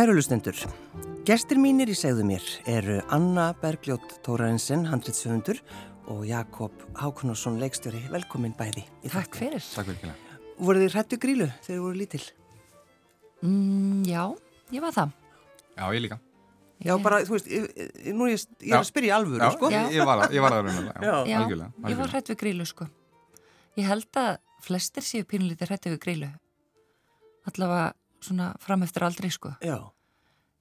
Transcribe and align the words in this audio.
Kæru 0.00 0.14
lustendur, 0.16 0.56
gestir 1.28 1.58
mínir 1.60 1.90
í 1.92 1.94
segðu 1.98 2.22
mér 2.24 2.44
eru 2.72 2.94
Anna 3.12 3.50
Bergljótt 3.60 4.14
Tórarensen, 4.24 4.86
handritsöfundur 4.88 5.60
og 6.08 6.22
Jakob 6.24 6.72
Hákonarsson, 6.96 7.58
leikstjóri. 7.60 8.00
Velkomin 8.08 8.54
bæði. 8.56 8.86
Takk 9.12 9.36
fyrir. 9.36 9.60
Takk 9.60 9.90
fyrir. 9.90 10.14
Voru 10.56 10.80
þið 10.80 10.96
hrættu 10.96 11.20
grílu 11.20 11.50
þegar 11.50 11.68
þið 11.68 11.84
voru 11.84 12.00
lítil? 12.00 12.22
Mm, 13.44 14.00
já, 14.08 14.24
ég 14.72 14.86
var 14.88 14.96
það. 14.96 15.14
Já, 15.76 15.84
ég 15.84 16.06
líka. 16.06 16.20
Já, 16.80 16.96
bara, 17.04 17.20
þú 17.28 17.36
veist, 17.36 17.52
nú 18.08 18.24
er 18.30 18.34
ég, 18.38 18.48
ég 18.56 18.72
er 18.72 18.80
að 18.80 18.88
spyrja 18.94 19.12
í 19.12 19.16
alvöru, 19.20 19.44
já, 19.44 19.52
sko. 19.58 19.74
Já, 19.76 19.82
ég, 19.84 20.08
var 20.08 20.24
að, 20.24 20.36
ég 20.40 20.48
var 20.48 20.56
að 20.62 20.66
raunlega. 20.70 20.96
Já, 20.96 21.12
Já, 21.12 21.40
algjörlega, 21.44 21.72
ég 21.76 21.76
var 21.76 21.92
algjörlega. 21.92 22.12
hrætt 22.16 22.32
við 22.32 22.44
grílu 22.46 22.72
sko. 22.72 22.88
Ég 23.76 23.92
held 23.92 24.24
að 24.24 24.32
flestir 24.64 25.10
séu 25.12 25.28
pínulítið 25.28 25.74
hrætt 25.74 25.92
við 25.92 26.04
grílu. 26.08 26.36
Allavega 27.52 27.90
svona 28.20 28.52
fram 28.60 28.82
eftir 28.86 29.04
aldrei 29.06 29.30
sko. 29.32 29.54
Já, 29.64 29.78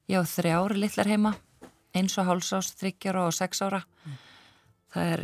Ég 0.10 0.18
á 0.18 0.26
þrjári 0.26 0.80
litlar 0.82 1.06
heima, 1.06 1.36
eins 1.94 2.16
og 2.18 2.26
hálsás, 2.26 2.72
þryggjar 2.80 3.20
og 3.22 3.34
sex 3.36 3.60
ára. 3.62 3.84
Það 4.90 5.12
er 5.14 5.24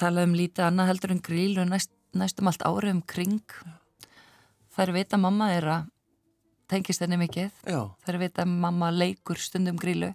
talað 0.00 0.26
um 0.26 0.34
lítið 0.34 0.64
annað 0.66 0.88
heldur 0.90 1.12
en 1.14 1.20
grílu 1.22 1.64
næst, 1.68 1.92
næstum 2.18 2.50
allt 2.50 2.64
árið 2.66 2.90
um 2.96 3.02
kring. 3.06 3.54
Það 4.74 4.82
er 4.88 4.92
vita 4.96 5.20
mamma 5.22 5.52
er 5.54 5.68
að 5.70 5.86
tengist 6.66 7.04
henni 7.04 7.20
mikið. 7.20 7.52
já, 7.70 7.80
Það 8.02 8.14
er 8.14 8.18
vita 8.24 8.44
mamma 8.50 8.90
leikur 8.90 9.38
stundum 9.38 9.78
grílu 9.78 10.10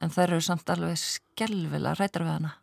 en 0.00 0.10
það 0.10 0.22
eru 0.30 0.40
samt 0.40 0.70
alveg 0.72 0.96
skelvilega 0.96 1.98
rættar 2.00 2.24
við 2.24 2.32
hana. 2.38 2.54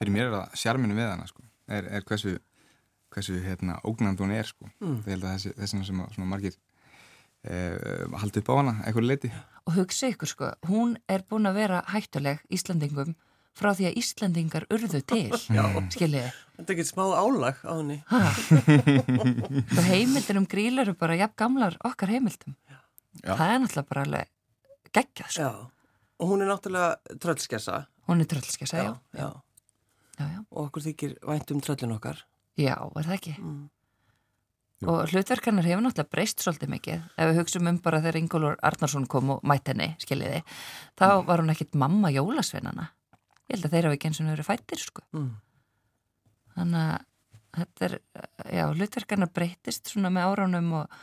Fyrir 0.00 0.12
mér 0.12 0.26
er 0.28 0.34
það 0.36 0.60
sjarminu 0.60 0.94
við 0.98 1.08
hana, 1.08 1.26
sko. 1.30 1.42
Er, 1.72 1.88
er 1.88 2.04
hversu, 2.04 2.36
hversu, 3.12 3.38
hérna, 3.44 3.78
ógnand 3.88 4.20
hún 4.22 4.32
er, 4.34 4.48
sko. 4.48 4.68
Mm. 4.82 5.00
Það 5.04 5.10
held 5.14 5.26
að 5.26 5.34
þessi, 5.36 5.56
þessina 5.58 5.88
sem 5.88 6.04
að 6.04 6.14
svona 6.16 6.30
margir 6.30 6.56
eh, 7.44 8.06
haldi 8.22 8.42
upp 8.42 8.50
á 8.50 8.54
hana, 8.58 8.74
eitthvað 8.86 9.08
leiti. 9.08 9.32
Og 9.66 9.76
hugsa 9.76 10.10
ykkur 10.12 10.30
sko, 10.30 10.54
hún 10.70 10.96
er 11.12 11.24
búin 11.28 11.50
að 11.50 11.60
vera 11.60 11.82
hættuleg 11.92 12.42
Íslandingum 12.52 13.14
frá 13.58 13.72
því 13.76 13.90
að 13.90 13.98
Íslandingar 14.00 14.66
urðu 14.72 15.02
til, 15.04 15.26
skiljiði. 15.94 16.30
þetta 16.56 16.72
er 16.72 16.76
ekki 16.76 16.88
smá 16.88 17.04
álag 17.12 17.60
á 17.68 17.72
henni. 17.76 17.98
Og 19.76 19.84
heimildir 19.90 20.40
um 20.40 20.48
gríl 20.48 20.80
eru 20.82 20.96
bara 20.98 21.18
jafn 21.20 21.36
gamlar 21.44 21.76
okkar 21.84 22.14
heimildum. 22.14 22.56
Já. 23.20 23.34
Það 23.36 23.46
er 23.50 23.62
náttúrulega 23.62 23.88
bara 23.90 24.04
alveg 24.06 24.30
geggjað 24.96 25.32
sko. 25.36 25.44
Já, 25.44 25.96
og 26.22 26.30
hún 26.32 26.44
er 26.44 26.48
náttúrulega 26.48 27.18
tröllskessa. 27.20 27.82
Hún 28.08 28.24
er 28.24 28.30
tröllskessa, 28.32 28.76
já. 28.80 28.92
já. 29.12 29.28
Já, 30.18 30.24
já. 30.24 30.40
Og 30.50 30.68
okkur 30.68 30.86
þykir 30.88 31.18
vænt 31.28 31.52
um 31.52 31.60
tröllin 31.64 31.96
okkar. 31.96 32.24
Já, 32.60 32.74
er 32.76 33.06
það 33.06 33.14
ekki? 33.16 33.36
Mm. 33.40 33.62
Og 34.82 35.12
hlutverkarnir 35.12 35.68
hefur 35.68 35.84
náttúrulega 35.84 36.10
breyst 36.10 36.42
svolítið 36.42 36.72
mikið. 36.72 37.04
Ef 37.14 37.30
við 37.30 37.38
hugsaum 37.38 37.68
um 37.70 37.78
bara 37.84 38.00
þegar 38.02 38.18
Ingólfur 38.18 38.58
Arnarsson 38.66 39.06
kom 39.10 39.30
og 39.36 39.44
mætt 39.46 39.70
henni, 39.70 39.92
skiljiði, 40.02 40.42
þá 40.98 41.06
var 41.28 41.42
hún 41.42 41.52
ekkit 41.54 41.78
mamma 41.78 42.10
jólasveinana. 42.10 42.88
Ég 43.46 43.56
held 43.56 43.68
að 43.68 43.76
þeir 43.76 43.88
hafa 43.88 43.98
ekki 43.98 44.10
eins 44.10 44.20
og 44.22 44.30
verið 44.32 44.48
fættir, 44.48 44.82
sko. 44.82 45.04
Mm. 45.14 45.30
Þannig 46.56 46.82
að 46.82 47.08
þetta 47.60 47.86
er, 47.86 47.96
já, 48.58 48.64
hlutverkarnar 48.72 49.30
breytist 49.36 49.92
svona 49.92 50.10
með 50.12 50.32
áránum 50.32 50.70
og, 50.80 50.96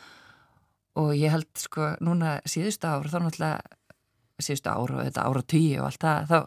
og 0.99 1.11
ég 1.15 1.33
held, 1.38 1.51
sko, 1.61 1.93
núna 2.03 2.39
síðustu 2.49 2.89
ár, 2.89 3.07
þá 3.07 3.19
náttúrulega 3.23 3.77
síðustu 4.43 4.71
ár 4.71 4.93
og 4.95 5.05
þetta 5.05 5.27
ára 5.27 5.45
tíu 5.51 5.79
og 5.79 5.88
allt 5.88 6.03
það, 6.03 6.27
þá 6.29 6.38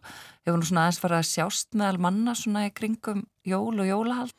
hefur 0.42 0.56
hún 0.56 0.66
svona 0.68 0.84
aðeins 0.84 1.00
farið 1.02 1.18
að 1.18 1.30
sjást 1.30 1.76
meðal 1.78 2.02
manna 2.06 2.34
svona 2.38 2.66
í 2.68 2.74
kringum 2.76 3.24
jól 3.48 3.74
og 3.82 3.88
jólahald 3.88 4.36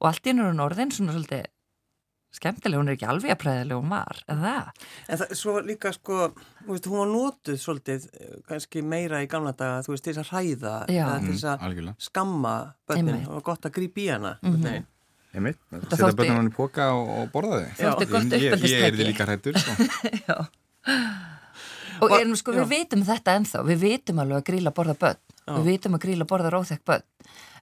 og 0.00 0.08
allt 0.10 0.26
í 0.26 0.30
hennu 0.32 0.44
er 0.46 0.52
hún 0.52 0.64
orðin 0.66 0.92
svona 0.94 1.14
svolítið 1.16 1.46
skemmtileg, 2.38 2.76
hún 2.78 2.90
er 2.90 2.96
ekki 2.98 3.06
alveg 3.08 3.30
að 3.32 3.38
præðileg 3.40 3.78
hún 3.80 3.88
var, 3.90 4.18
eða 4.28 4.50
það? 4.52 4.82
En 5.08 5.18
það, 5.22 5.30
svo 5.40 5.52
líka 5.64 5.92
sko, 5.96 6.18
þú 6.66 6.74
veist, 6.74 6.88
hún 6.90 6.98
var 7.00 7.08
notuð 7.08 7.56
svolítið, 7.62 8.04
eh, 8.20 8.34
kannski 8.50 8.82
meira 8.84 9.22
í 9.24 9.28
gamla 9.32 9.54
daga, 9.56 9.80
þú 9.86 9.94
veist, 9.94 10.04
til 10.04 10.12
þess 10.14 10.26
að 10.26 10.32
hræða, 10.34 10.74
til 10.86 10.98
Mm, 11.00 11.30
þess 11.32 11.44
að 11.48 11.64
algjörlega. 11.66 11.96
skamma 11.98 12.52
börnin, 12.86 13.08
Einmitt. 13.14 13.26
var 13.32 13.40
gott 13.48 13.62
að 13.64 13.72
grípa 13.72 14.00
í 14.04 14.08
hana. 14.12 14.38
Mm 14.42 14.84
Einmitt. 15.34 15.58
Þetta 15.70 15.90
Setja 15.90 16.04
þótti- 16.06 16.16
börnunum 16.16 16.46
í 16.48 16.54
póka 16.56 16.84
og, 16.92 17.08
og 17.18 17.32
borða. 17.32 17.58
Þótti 17.76 18.06
Ég- 18.08 18.30
ég- 18.32 18.62
Ég 18.64 18.84
er 18.86 18.92
því 18.92 19.04
líka 19.12 19.26
hrættur, 19.26 19.58
sko. 19.58 19.72
Já. 20.28 20.36
Og 22.00 22.12
erum 22.14 22.36
sko, 22.38 22.52
já. 22.54 22.62
við 22.62 22.68
vitum 22.76 23.02
þetta 23.06 23.34
ennþá, 23.40 23.60
við 23.66 23.78
vitum 23.82 24.20
alveg 24.22 24.38
að 24.38 24.46
gríla 24.52 24.70
borða 24.74 24.94
börn, 25.00 25.18
Já. 25.48 25.52
við 25.58 25.64
vitum 25.72 25.96
að 25.98 26.02
gríla 26.04 26.26
borða 26.30 26.52
róþekk 26.54 26.84
börn, 26.86 27.02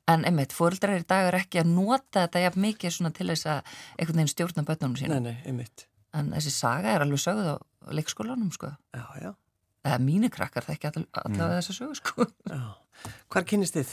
en 0.08 0.24
einmitt, 0.28 0.52
fóreldrar 0.54 1.00
í 1.00 1.04
dag 1.08 1.28
er 1.32 1.38
ekki 1.40 1.60
að 1.62 1.72
nota 1.74 2.26
þetta 2.26 2.42
jafn 2.44 2.62
mikið 2.62 2.94
svona 2.94 3.10
til 3.16 3.26
þess 3.32 3.48
að 3.50 3.72
einhvern 3.98 4.20
veginn 4.20 4.32
stjórna 4.32 4.64
börnunum 4.68 4.96
sína. 5.00 5.18
Nei, 5.18 5.32
nei, 5.32 5.40
einmitt. 5.50 5.86
En 6.16 6.30
þessi 6.32 6.52
saga 6.54 6.92
er 6.94 7.02
alveg 7.04 7.20
sögð 7.20 7.48
á 7.52 7.56
leikskólanum, 7.92 8.52
sko. 8.54 8.70
Já, 8.94 9.04
já, 9.22 9.32
Eða 9.86 9.98
mínu 10.02 10.30
krakkar, 10.34 10.64
það 10.66 10.74
ekki 10.76 10.88
all, 10.90 11.02
allavega 11.22 11.58
þessa 11.60 11.74
sögu, 11.76 11.94
sko. 11.98 12.24
já. 12.50 12.62
Hvar 13.30 13.44
kynnist 13.46 13.76
þið? 13.76 13.92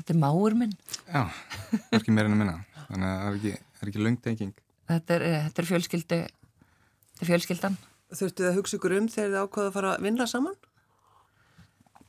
Þetta 0.00 0.12
er 0.14 0.18
máur 0.20 0.56
minn, 0.56 0.72
Já, 1.06 1.22
það 1.28 1.94
er 1.94 2.00
ekki 2.00 2.12
meira 2.16 2.28
en 2.28 2.34
að 2.34 2.40
minna. 2.42 2.56
Þannig 2.90 3.06
að 3.08 3.20
það 3.20 3.30
er 3.30 3.38
ekki, 3.38 3.52
er 3.84 3.92
ekki 3.92 4.02
löng 4.04 4.18
tenging. 4.24 4.52
þetta 4.90 5.14
er, 5.16 5.22
eh, 5.28 5.42
þetta 5.46 5.62
er 5.62 5.68
fjölskyldu, 5.70 6.18
þetta 6.24 7.24
er 7.24 7.30
fjölskyldan. 7.30 7.76
Þurftu 8.10 8.42
þið 8.42 8.48
að 8.50 8.56
hugsa 8.58 8.76
ykkur 8.80 8.96
um 8.98 9.08
þegar 9.12 9.30
þið 9.30 9.40
ákvaða 9.44 9.68
að 9.70 9.74
fara 9.78 9.90
að 9.94 10.04
vinna 10.08 10.26
saman? 10.26 10.56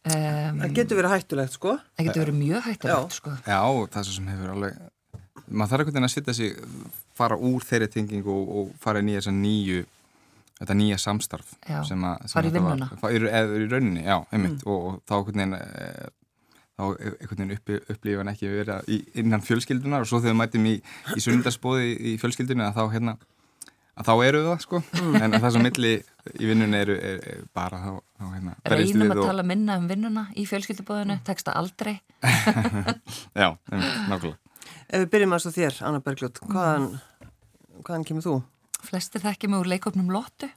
Um, 0.02 0.62
Það 0.64 0.72
getur 0.80 0.98
verið 0.98 1.12
hættulegt, 1.14 1.54
sko. 1.54 1.76
það 1.98 2.08
getur 2.08 2.24
verið 2.24 2.38
mjög 2.40 2.64
hættulegt, 2.66 3.18
sko. 3.20 3.34
Já, 3.46 3.60
það 3.94 4.00
er 4.02 4.08
sem 4.16 4.30
hefur 4.32 4.54
alveg 4.56 4.80
maður 5.52 5.74
þarf 5.74 5.90
veginn 5.90 6.08
að 6.08 6.14
setja 6.14 6.36
sig 6.38 6.54
fara 7.18 7.38
úr 7.38 7.66
þeirri 7.68 7.90
tengingu 7.92 8.34
og, 8.34 8.54
og 8.62 8.72
fara 8.82 9.02
inn 9.04 9.12
í 9.12 9.18
þessa 9.18 9.34
nýju 9.36 9.84
þetta 10.62 10.78
nýja 10.78 10.98
samstarf 11.02 11.54
Já, 11.66 11.82
sem 11.88 12.04
að 12.06 12.26
sem 12.30 12.36
fara 12.38 12.50
í 12.50 12.56
vinnuna. 12.56 12.90
eða 13.02 13.60
í 13.60 13.68
rauninni, 13.72 14.04
já, 14.06 14.18
einmitt 14.32 14.66
og, 14.66 14.82
og 14.90 14.98
þá 15.10 15.16
einhvern 15.18 15.40
veginn 15.42 15.56
e, 15.58 16.10
þá 16.78 16.84
einhvern 16.86 17.42
veginn 17.42 17.56
uppi, 17.58 17.80
upplifa 17.96 18.22
hann 18.22 18.34
ekki 18.34 18.52
vera 18.52 18.78
í, 18.86 19.00
innan 19.22 19.46
fjölskyldunar 19.46 20.06
og 20.06 20.12
svo 20.12 20.22
þegar 20.22 20.36
við 20.36 20.42
mætum 20.44 20.70
í, 20.70 20.76
í 21.18 21.26
sundarspóði 21.26 21.90
í, 21.98 22.16
að 22.22 22.78
þá 22.78 22.84
hérna 22.94 23.16
að 23.18 23.28
þá 24.08 24.12
eru 24.28 24.42
það 24.46 24.62
sko 24.66 24.80
en 25.20 25.34
að 25.34 25.40
það 25.44 25.52
sem 25.56 25.66
milli 25.66 25.92
í 26.40 26.48
vinnunni 26.50 26.78
eru 26.84 26.96
er, 26.98 27.20
er 27.34 27.42
bara 27.58 27.80
þá, 27.82 27.90
þá 28.22 28.26
hérna 28.36 28.54
Reynum 28.74 29.04
við 29.06 29.14
að 29.16 29.22
og- 29.24 29.30
tala 29.32 29.46
minna 29.52 29.78
um 29.82 29.88
vinnuna 29.90 30.24
í 30.38 30.46
fjölskyldubóðinu, 30.50 31.18
tekst 31.28 31.48
það 31.50 31.60
aldrei. 31.62 31.94
já, 33.42 33.50
nákvæmlega 33.72 34.38
Ef 34.92 35.00
við 35.06 35.10
byrjum 35.14 35.34
að 35.36 35.42
svo 35.46 35.52
þér, 35.56 35.78
Anna 35.88 36.00
Bergljótt, 36.04 36.40
hvaðan, 36.52 36.88
hvaðan 37.86 38.04
kemur 38.08 38.26
þú? 38.26 38.34
Flestir 38.84 39.24
þekki 39.24 39.48
mig 39.52 39.62
úr 39.64 39.70
leikopnum 39.72 40.10
Lottu, 40.12 40.50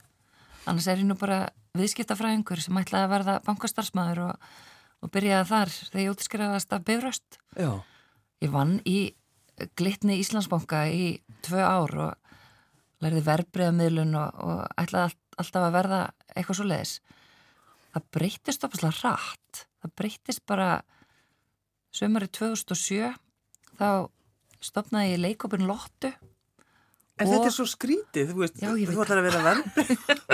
annars 0.67 0.89
er 0.91 0.99
ég 1.01 1.07
nú 1.09 1.15
bara 1.21 1.45
viðskiptafræðingur 1.79 2.61
sem 2.65 2.79
ætlaði 2.81 3.07
að 3.07 3.13
verða 3.15 3.35
bankastarfsmæður 3.47 4.21
og, 4.27 4.49
og 5.07 5.13
byrjaði 5.15 5.49
þar 5.53 5.73
þegar 5.77 6.03
ég 6.05 6.13
útskrifaðast 6.17 6.75
af 6.77 6.85
Bifröst. 6.89 7.39
Já, 7.59 7.71
Ég 8.43 8.51
vann 8.53 8.75
í 8.85 8.99
glitni 9.79 10.19
Íslandsbanka 10.21 10.83
í 10.91 11.05
tvö 11.47 11.63
ár 11.63 11.95
og 12.09 12.24
lærði 13.03 13.23
verbreyðamiðlun 13.27 14.15
og, 14.21 14.43
og 14.45 14.61
ætlaði 14.81 15.09
allt, 15.11 15.21
alltaf 15.43 15.67
að 15.69 15.75
verða 15.79 16.01
eitthvað 16.35 16.59
svo 16.61 16.67
leiðis. 16.71 16.95
Það 17.95 18.07
breytist 18.17 18.67
opaslega 18.67 19.01
rætt. 19.03 19.65
Það 19.85 19.95
breytist 20.01 20.45
bara 20.51 20.69
sömari 21.95 22.29
2007 22.35 23.13
þá 23.79 23.89
stopnaði 24.65 25.13
ég 25.15 25.21
leikopin 25.23 25.67
Lottu 25.69 26.11
en 27.15 27.29
Og- 27.29 27.31
þetta 27.31 27.47
er 27.47 27.55
svo 27.55 27.67
skrítið, 27.71 28.31
þú 28.33 28.41
veist, 28.41 28.57
Já, 28.59 28.71
þú 28.75 29.03
ætlar 29.05 29.21
að 29.21 29.29
vera 29.29 29.55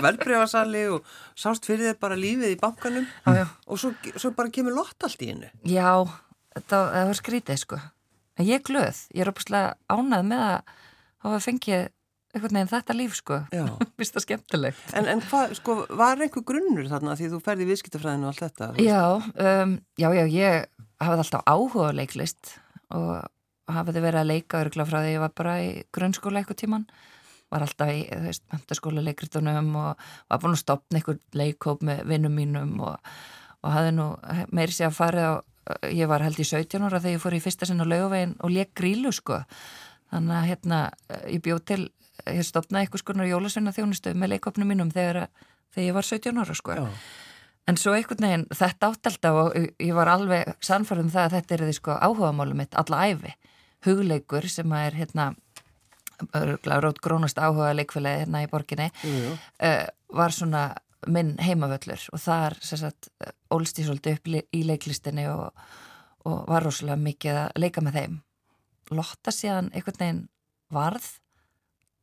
verbreyfasali 0.07 0.85
og 0.95 1.09
sást 1.37 1.67
fyrir 1.69 1.91
þér 1.91 1.99
bara 2.01 2.17
lífið 2.17 2.55
í 2.55 2.59
bankanum 2.61 3.09
Já, 3.27 3.45
og 3.67 3.81
svo, 3.83 3.93
svo 4.17 4.31
bara 4.37 4.53
kemur 4.55 4.77
lott 4.79 5.05
allt 5.05 5.21
í 5.21 5.29
hennu. 5.33 5.51
Já, 5.69 5.91
það, 6.71 6.87
var 7.11 7.19
skrítið 7.19 7.61
sko. 7.61 7.81
En 8.41 8.49
ég 8.49 8.65
glöð, 8.65 9.03
ég 9.13 9.27
er 9.27 9.33
opaslega 9.33 9.75
ánað 9.93 10.25
með 10.31 10.47
að 10.47 10.73
hafa 11.27 11.43
fengið 11.45 11.83
einhvern 12.35 12.57
veginn 12.59 12.71
þetta 12.71 12.97
líf 12.97 13.17
sko. 13.19 13.41
Vist 14.01 14.15
það 14.17 14.27
skemmtilegt. 14.27 14.95
En, 14.99 15.09
en 15.11 15.23
hvað, 15.27 15.55
sko, 15.59 15.77
var 15.99 16.23
einhver 16.23 16.47
grunnur 16.47 16.89
þarna 16.91 17.17
því 17.19 17.31
þú 17.35 17.43
ferði 17.47 17.67
í 17.67 17.71
viðskiptafræðinu 17.73 18.29
og 18.29 18.33
allt 18.33 18.45
þetta? 18.47 18.71
Já, 18.83 19.03
um, 19.19 19.77
já, 20.01 20.09
já, 20.17 20.25
ég 20.31 20.89
hafði 21.01 21.25
alltaf 21.25 21.47
áhuga 21.49 21.91
á 21.91 21.99
leiklist 21.99 22.55
og 22.95 23.15
hafði 23.71 24.03
verið 24.03 24.23
að 24.23 24.31
leika 24.33 24.61
örgla 24.65 24.87
frá 24.89 25.01
því 25.01 25.15
ég 25.15 25.25
var 25.25 25.35
bara 25.39 25.57
í 25.63 25.71
grunnskóla 25.95 26.43
eitthvað 26.43 26.63
tíman 26.65 26.87
var 27.51 27.65
alltaf 27.67 27.91
í, 27.91 28.03
þú 28.07 28.25
veist, 28.29 28.45
mentaskóla 28.53 29.05
leikritunum 29.05 29.71
og 29.79 30.09
var 30.31 30.43
búin 30.43 30.55
að 30.55 30.63
stopna 30.63 31.01
einhver 31.01 31.19
leikóp 31.35 31.85
með 31.87 32.03
vinnum 32.11 32.35
mínum 32.39 32.75
og, 32.87 33.13
og 33.65 33.75
hafði 33.75 33.95
nú 33.97 34.11
meiri 34.55 34.75
sé 34.75 34.87
að 34.87 34.99
farið 34.99 35.31
á 35.31 35.35
ég 35.91 36.11
var 36.11 36.25
held 36.25 36.39
í 36.41 36.47
17 36.47 36.83
ára 36.87 37.01
þegar 37.01 37.17
ég 37.17 37.23
fór 37.23 37.37
í 37.37 37.43
fyrsta 37.43 37.69
sinn 37.69 37.83
á 37.83 37.87
laugavegin 37.87 38.37
og 38.41 38.55
leik 38.55 38.73
grílu 38.79 39.13
sko 39.15 39.41
þannig 40.11 40.37
að 40.37 40.49
hérna 40.51 40.79
ég 41.31 41.43
bjóð 41.45 41.63
til 41.71 41.83
ég 42.27 42.47
stopnaði 42.47 42.87
eitthvað 42.87 43.05
skonar 43.05 43.31
jólasveina 43.31 43.75
þjónustu 43.77 44.15
með 44.19 44.35
leikópnum 44.35 44.71
mínum 44.71 44.93
þegar, 44.93 45.29
þegar 45.75 45.87
ég 45.87 45.99
var 45.99 46.09
17 46.11 46.41
ára 46.43 46.57
sko 46.59 46.79
Já. 46.79 46.87
En 47.69 47.77
svo 47.79 47.93
einhvern 47.95 48.25
veginn, 48.25 48.47
þetta 48.57 48.89
átt 48.91 49.09
alltaf 49.11 49.37
og 49.39 49.57
ég 49.61 49.93
var 49.95 50.09
alveg 50.11 50.55
sannfærð 50.65 51.05
um 51.05 51.11
það 51.13 51.27
að 51.27 51.35
þetta 51.37 51.55
er 51.55 51.65
því 51.69 51.75
sko 51.77 51.97
áhugamálum 52.03 52.59
mitt 52.59 52.75
alla 52.81 53.03
æfi. 53.07 53.35
Hugleikur 53.87 54.49
sem 54.51 54.73
að 54.75 54.87
er 54.89 54.97
hérna 54.99 55.27
Rót 56.83 57.01
Grónast 57.01 57.39
áhuga 57.41 57.71
leikfélagi 57.77 58.25
hérna 58.25 58.43
í 58.45 58.49
borginni 58.51 58.91
jú. 59.05 59.37
uh, 59.65 59.87
var 60.13 60.35
svona 60.37 60.65
minn 61.09 61.37
heimavöllur 61.41 62.03
og 62.13 62.21
þar 62.21 62.59
sagt, 62.61 63.09
ólst 63.53 63.81
ég 63.81 63.89
svolítið 63.89 64.19
upp 64.19 64.29
í 64.53 64.61
leiklistinni 64.69 65.25
og, 65.33 65.49
og 66.29 66.43
var 66.51 66.67
rosalega 66.67 67.01
mikið 67.01 67.41
að 67.47 67.65
leika 67.65 67.85
með 67.85 67.97
þeim 68.01 68.19
Lotta 68.99 69.33
síðan 69.33 69.71
einhvern 69.73 70.01
veginn 70.03 70.23
varð 70.75 71.07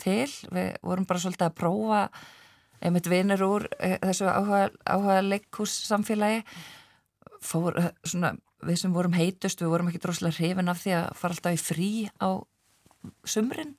til, 0.01 0.27
við 0.53 0.73
vorum 0.85 1.07
bara 1.09 1.23
svolítið 1.23 1.47
að 1.49 1.55
prófa 1.57 2.01
einmitt 2.83 3.09
vinir 3.09 3.41
úr 3.45 3.65
eh, 3.79 3.97
þessu 4.03 4.27
áhuga, 4.29 4.67
áhuga 4.85 5.21
leikhús 5.25 5.73
samfélagi 5.87 6.43
fór 7.43 7.77
eh, 7.79 7.89
svona, 8.05 8.35
við 8.65 8.83
sem 8.83 8.93
vorum 8.93 9.17
heitust 9.17 9.61
við 9.61 9.73
vorum 9.73 9.89
ekki 9.91 10.01
droslega 10.03 10.37
hrifin 10.37 10.71
af 10.71 10.83
því 10.83 10.95
að 10.99 11.09
fara 11.17 11.37
alltaf 11.37 11.57
í 11.57 11.61
frí 11.61 11.89
á 12.21 12.29
sumrin. 13.27 13.75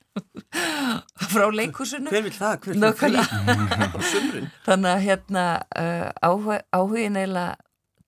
Frá 1.31 1.47
leikhúsinu. 1.53 2.09
Hver 2.09 2.23
vil 2.25 2.33
það, 2.33 2.53
hver 2.63 2.77
vil 2.79 3.19
það 3.19 3.93
á 3.95 3.99
sumrin? 4.09 4.47
Þannig 4.65 4.91
að 4.93 5.03
hérna 5.05 5.43
uh, 5.77 6.07
áhuga, 6.23 6.61
áhugin 6.73 7.19
eiginlega 7.19 7.57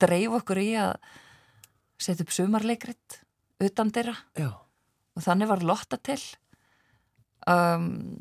dreif 0.01 0.37
okkur 0.39 0.61
í 0.63 0.69
að 0.81 0.93
setja 2.01 2.25
upp 2.25 2.33
sumarleikrit 2.33 3.19
utan 3.61 3.91
þeirra. 3.93 4.15
Já. 4.39 4.49
og 5.13 5.25
þannig 5.27 5.51
var 5.51 5.67
lotta 5.67 5.99
til 6.01 6.21
um, 7.49 8.19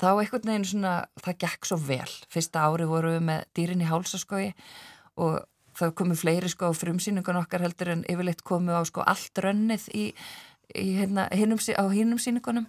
þá 0.00 0.10
einhvern 0.12 0.50
veginn 0.50 0.68
svona 0.68 0.94
það 1.22 1.40
gekk 1.46 1.68
svo 1.68 1.78
vel. 1.80 2.10
Fyrsta 2.32 2.66
ári 2.66 2.88
voru 2.90 3.14
við 3.16 3.26
með 3.28 3.44
dýrin 3.56 3.84
í 3.84 3.88
hálsaskói 3.88 4.46
og 5.22 5.44
það 5.78 5.94
komu 5.98 6.16
fleiri 6.18 6.50
sko 6.50 6.70
frumsýningun 6.76 7.40
okkar 7.40 7.64
heldur 7.64 7.92
en 7.94 8.04
yfirleitt 8.10 8.44
komu 8.46 8.74
á 8.74 8.82
sko 8.86 9.04
allt 9.06 9.42
rönnið 9.42 9.88
í, 9.94 10.04
í 10.74 10.86
hérna, 10.98 11.26
hinum, 11.34 11.58
á 11.58 11.84
hinnum 11.90 12.20
síningunum 12.22 12.68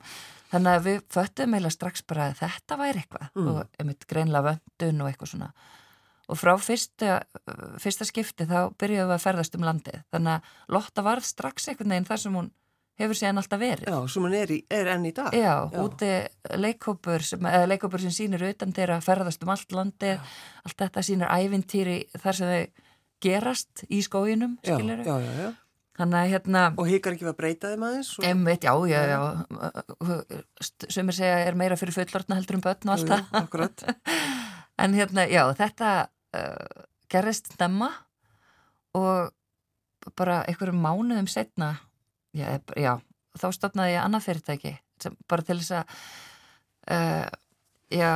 þannig 0.51 0.71
að 0.71 0.85
við 0.87 0.99
föttum 1.13 1.57
eða 1.57 1.71
strax 1.73 2.05
bara 2.07 2.29
að 2.29 2.41
þetta 2.43 2.77
væri 2.81 3.01
eitthvað 3.03 3.27
mm. 3.33 3.49
og 3.51 3.79
einmitt 3.81 4.07
greinlega 4.09 4.53
vöndun 4.53 5.01
og 5.03 5.09
eitthvað 5.09 5.33
svona. 5.33 5.49
Og 6.25 6.39
frá 6.41 6.55
fyrsta, 6.57 7.19
fyrsta 7.81 8.05
skipti 8.07 8.47
þá 8.49 8.71
byrjuðum 8.81 9.11
við 9.11 9.15
að 9.15 9.25
ferðast 9.27 9.57
um 9.57 9.65
landið. 9.65 9.99
Þannig 10.13 10.31
að 10.39 10.73
Lotta 10.73 11.03
varð 11.05 11.27
strax 11.27 11.67
einhvern 11.69 11.93
veginn 11.93 12.07
þar 12.09 12.21
sem 12.23 12.37
hún 12.39 12.47
hefur 12.99 13.19
síðan 13.19 13.41
alltaf 13.41 13.61
verið. 13.61 13.89
Já, 13.91 13.97
sem 14.11 14.25
hún 14.25 14.37
er, 14.37 14.53
er 14.77 14.89
enn 14.93 15.09
í 15.09 15.11
dag. 15.15 15.35
Já, 15.35 15.67
Já. 15.71 15.81
úti 15.83 16.11
leikópur 16.61 17.25
sem, 17.27 17.49
leikópur 17.67 18.03
sem 18.03 18.13
sínir 18.15 18.45
utan 18.47 18.73
þeirra 18.75 19.01
ferðast 19.03 19.43
um 19.43 19.51
allt 19.55 19.75
landið, 19.75 20.15
Já. 20.15 20.39
allt 20.63 20.81
þetta 20.85 21.05
sínir 21.09 21.31
ævintýri 21.31 21.99
þar 22.15 22.39
sem 22.39 22.53
þau 22.53 22.87
gerast 23.25 23.85
í 23.89 24.01
skóginum, 24.05 24.57
skilur 24.63 25.03
Já, 25.03 25.15
já, 25.23 25.31
já. 25.43 25.51
Þannig 25.95 26.19
að 26.19 26.31
hérna... 26.33 26.61
Og 26.75 26.89
hikar 26.91 27.15
ekki 27.15 27.27
að 27.29 27.37
breyta 27.37 27.69
þeim 27.71 27.85
aðeins? 27.87 28.09
Og... 28.19 28.25
Einmitt, 28.27 28.65
já, 28.67 28.73
já, 28.91 28.99
já. 29.07 29.19
Sem 30.91 31.11
er 31.11 31.15
segja 31.15 31.37
er 31.47 31.55
meira 31.55 31.77
fyrir 31.79 31.95
fullortna 31.95 32.35
heldur 32.35 32.57
um 32.57 32.65
börn 32.65 32.89
og 32.89 32.97
allt 32.97 33.11
það. 33.13 33.29
Akkurat. 33.39 33.85
en 34.83 34.97
hérna, 34.97 35.23
já, 35.31 35.45
þetta 35.55 35.91
uh, 36.35 36.83
gerist 37.11 37.47
stemma 37.53 37.93
og 38.95 39.31
bara 40.19 40.41
einhverjum 40.49 40.83
mánuðum 40.83 41.31
setna 41.31 41.77
já, 42.35 42.49
já 42.75 42.93
þá 43.35 43.47
stopnaði 43.55 43.95
ég 43.95 44.03
annað 44.03 44.27
fyrirtæki 44.29 44.75
sem 45.01 45.15
bara 45.29 45.45
til 45.45 45.59
þess 45.59 45.75
að 45.79 45.95
uh, 46.95 47.25
já 47.93 48.11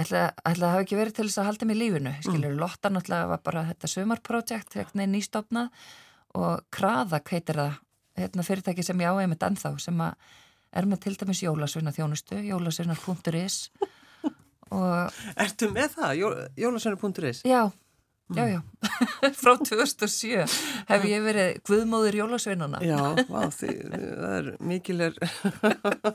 ætla 0.00 0.24
að 0.48 0.64
hafi 0.64 0.84
ekki 0.84 0.98
verið 0.98 1.16
til 1.18 1.26
þess 1.28 1.40
að 1.42 1.48
halda 1.50 1.68
mig 1.68 1.76
í 1.76 1.80
lífinu 1.80 2.12
skilur, 2.20 2.54
mm. 2.54 2.60
Lotta 2.60 2.92
náttúrulega 2.92 3.30
var 3.34 3.42
bara 3.44 3.64
þetta 3.68 3.90
sumarprojekt, 3.94 4.76
hérna 4.78 5.08
nýstopnað 5.10 5.88
og 6.40 6.64
Kraðak 6.72 7.32
heitir 7.34 7.60
það 7.60 7.74
hérna, 8.20 8.46
fyrirtæki 8.46 8.84
sem 8.86 9.02
ég 9.02 9.10
áhegði 9.10 9.32
með 9.32 9.46
ennþá 9.50 9.74
sem 9.82 10.04
að 10.04 10.30
er 10.80 10.86
með 10.86 11.02
til 11.04 11.16
dæmis 11.18 11.42
jólasveina 11.42 11.92
þjónustu 11.94 12.40
jólasveina.is 12.46 13.60
Ertu 15.44 15.70
með 15.74 15.96
það? 15.96 16.12
Jó, 16.20 16.28
jólasveina.is? 16.62 17.42
Já 17.48 17.62
Já, 18.36 18.44
já, 18.46 18.60
frá 19.40 19.56
2007 19.58 20.44
hef 20.88 21.06
ég 21.08 21.24
verið 21.24 21.56
guðmóður 21.66 22.18
jólasveinuna. 22.20 22.78
Já, 22.86 23.00
vá, 23.26 23.40
því, 23.54 23.74
það 23.90 24.34
er 24.36 24.50
mikilir, 24.70 25.16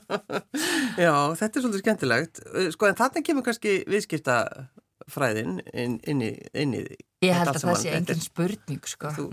já, 1.06 1.12
þetta 1.36 1.52
er 1.52 1.66
svolítið 1.66 1.84
skemmtilegt. 1.84 2.42
Sko, 2.76 2.88
en 2.88 3.00
þarna 3.02 3.24
kemur 3.28 3.46
kannski 3.48 3.76
viðskiptafræðin 3.92 5.60
inn, 5.74 6.00
inn 6.08 6.24
í, 6.24 6.32
inn 6.56 6.78
í 6.80 6.86
Ég 7.26 7.36
held 7.36 7.52
að 7.52 7.64
það 7.64 7.80
sé 7.82 7.94
engin 7.98 8.22
spurning, 8.24 8.88
sko. 8.90 9.12
Þú 9.16 9.28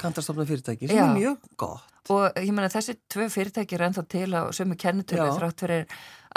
kantarstofna 0.00 0.46
fyrirtæki, 0.48 0.90
sem 0.90 1.00
er 1.02 1.14
mjög 1.16 1.48
gott. 1.60 1.94
Og 2.12 2.38
ég 2.40 2.52
menna, 2.54 2.70
þessi 2.72 2.94
tvö 3.10 3.26
fyrirtæki 3.32 3.76
er 3.76 3.88
ennþá 3.88 4.04
til 4.08 4.28
á 4.32 4.42
sömu 4.56 4.78
kennitölu 4.80 5.28
þrátt 5.36 5.64
fyrir 5.64 5.88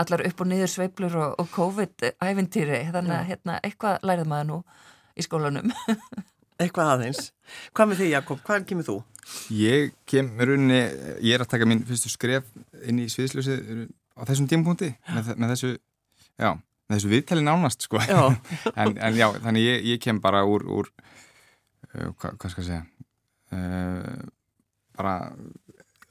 allar 0.02 0.24
upp 0.28 0.42
og 0.44 0.50
niður 0.50 0.72
sveiblur 0.72 1.18
og, 1.20 1.36
og 1.42 1.52
COVID-ævintýri, 1.56 2.82
þannig 2.96 3.16
að 3.18 3.28
hérna, 3.30 3.58
eitthvað 3.64 4.08
lærið 4.08 4.32
maður 4.32 4.50
nú 4.50 4.60
í 5.22 5.28
skólanum. 5.28 5.72
Eitthvað 6.62 6.92
aðeins. 6.96 7.32
Hvað 7.76 7.90
með 7.92 8.04
þig 8.04 8.12
Jakob, 8.12 8.42
hvaðan 8.46 8.68
kemur 8.70 8.88
þú? 8.88 8.98
Ég 9.54 9.94
kem 10.10 10.30
rauninni, 10.40 10.82
ég 11.24 11.36
er 11.36 11.44
að 11.44 11.54
taka 11.54 11.68
minn 11.70 11.84
fyrstu 11.88 12.12
skref 12.12 12.48
inn 12.90 13.00
í 13.02 13.08
sviðsljósið 13.12 13.88
á 14.18 14.22
þessum 14.28 14.50
tímpunkti 14.52 14.92
með, 15.08 15.32
með 15.38 15.54
þessu, 15.54 15.72
já, 16.36 16.50
með 16.90 16.98
þessu 16.98 17.12
viðtali 17.14 17.46
nánast 17.46 17.88
sko. 17.88 18.02
Já. 18.04 18.22
en, 18.82 18.98
en 18.98 19.20
já, 19.20 19.28
þannig 19.44 19.68
ég, 19.68 19.88
ég 19.94 20.04
kem 20.04 20.22
bara 20.24 20.44
úr, 20.48 20.66
úr 20.68 20.92
uh, 20.92 22.12
hvað, 22.20 22.38
hvað 22.38 22.54
skal 22.54 22.66
ég 22.66 22.70
segja, 22.70 22.84
uh, 23.58 24.32
bara 24.98 25.16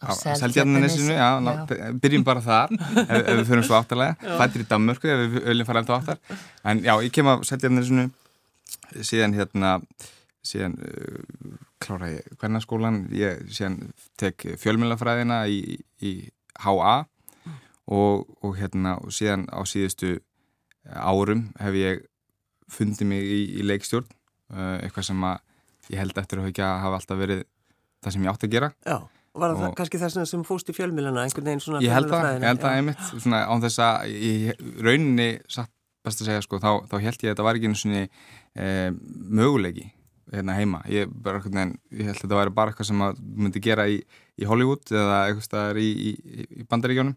á 0.00 0.16
Seldjarnanesinu, 0.16 1.12
já, 1.12 1.28
já. 1.44 1.90
byrjum 2.00 2.22
bara 2.24 2.40
þar 2.40 2.70
ef, 2.72 3.10
ef 3.20 3.34
við 3.34 3.42
fyrir 3.50 3.66
svo 3.68 3.76
áttalega, 3.76 4.16
fættir 4.40 4.64
í 4.64 4.68
Danmörku 4.70 5.10
ef 5.12 5.20
við 5.20 5.50
öllum 5.52 5.68
fara 5.68 5.82
enda 5.82 5.98
áttar, 5.98 6.22
en 6.64 6.80
já, 6.86 6.94
ég 7.04 7.12
kem 7.12 7.28
á 7.28 7.36
Seldjarnanesinu 7.44 8.06
síðan 9.06 9.36
hérna 9.36 9.78
síðan 10.46 10.76
uh, 10.80 11.56
klára 11.82 12.10
ég 12.14 12.34
hvernig 12.40 12.64
skólan, 12.64 13.02
ég 13.14 13.44
síðan 13.52 13.92
tek 14.20 14.46
fjölmjölafræðina 14.60 15.42
í, 15.52 15.78
í 16.00 16.12
HA 16.64 16.96
og, 17.90 18.26
og 18.44 18.56
hérna 18.56 18.96
og 19.00 19.14
síðan 19.14 19.46
á 19.52 19.60
síðustu 19.68 20.18
árum 20.88 21.50
hef 21.60 21.76
ég 21.76 22.02
fundið 22.70 23.10
mig 23.10 23.24
í, 23.26 23.40
í 23.60 23.66
leikstjórn 23.66 24.08
uh, 24.08 24.76
eitthvað 24.80 25.10
sem 25.10 25.24
að 25.26 25.40
ég 25.90 26.02
held 26.02 26.20
eftir 26.22 26.42
að 26.42 26.60
hafa 26.84 27.00
alltaf 27.00 27.18
verið 27.18 27.42
það 28.00 28.14
sem 28.14 28.24
ég 28.24 28.32
átti 28.32 28.48
að 28.48 28.54
gera. 28.54 28.70
Já, 28.86 28.96
var 29.36 29.54
það 29.56 29.66
og, 29.68 29.74
kannski 29.78 30.00
þess 30.00 30.30
sem 30.30 30.46
fóst 30.46 30.70
í 30.70 30.76
fjölmjölana 30.76 31.26
einhvern 31.26 31.50
veginn 31.50 31.62
svona 31.64 31.82
Ég 31.84 31.94
held 31.94 32.10
það, 32.12 32.28
ég 32.36 32.46
held 32.48 32.62
það 32.62 32.78
einmitt. 32.78 33.04
Svona 33.10 33.42
án 33.50 33.64
þess 33.64 33.82
að 33.84 34.14
í 34.14 34.32
rauninni 34.80 35.28
satt 35.50 35.72
best 36.06 36.22
að 36.22 36.30
segja 36.30 36.44
sko, 36.44 36.60
þá, 36.62 36.70
þá 36.88 36.94
held 36.96 37.18
ég 37.20 37.26
að 37.26 37.34
þetta 37.34 37.44
var 37.44 37.58
ekki 37.58 37.68
einu 37.70 37.80
svoni 37.80 38.04
e, 38.56 38.90
möguleiki 39.30 39.90
hérna 40.30 40.54
heima. 40.54 40.80
Ég, 40.90 41.10
bara, 41.10 41.40
ég 41.42 42.06
held 42.06 42.14
að 42.14 42.20
þetta 42.22 42.38
væri 42.38 42.54
bara 42.54 42.72
eitthvað 42.72 42.90
sem 42.90 43.00
maður 43.00 43.22
myndi 43.44 43.62
gera 43.64 43.86
í, 43.90 44.00
í 44.38 44.46
Hollywood 44.46 44.92
eða 44.94 45.22
eitthvað 45.26 45.46
staðar 45.46 45.80
í, 45.82 45.88
í, 45.90 46.44
í 46.62 46.66
bandaríkjónum 46.70 47.16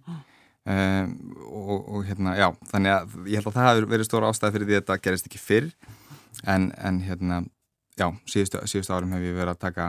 e, 0.66 0.78
og, 1.46 1.76
og 1.78 2.08
hérna 2.08 2.36
já, 2.40 2.48
þannig 2.72 2.96
að 2.96 3.18
ég 3.30 3.38
held 3.38 3.52
að 3.52 3.60
það 3.60 3.70
hefur 3.70 3.90
verið 3.94 4.10
stóra 4.10 4.34
ástæði 4.34 4.58
fyrir 4.58 4.70
því 4.70 4.78
að 4.78 4.82
þetta 4.82 5.00
gerist 5.08 5.30
ekki 5.30 5.44
fyrr. 5.44 5.72
En, 6.50 6.72
en 6.82 7.00
hérna 7.06 7.44
já, 8.00 8.08
síðustu, 8.26 8.64
síðustu 8.70 8.96
árum 8.96 9.14
hef 9.14 9.28
ég 9.28 9.38
verið 9.38 9.54
að 9.54 9.64
taka 9.68 9.88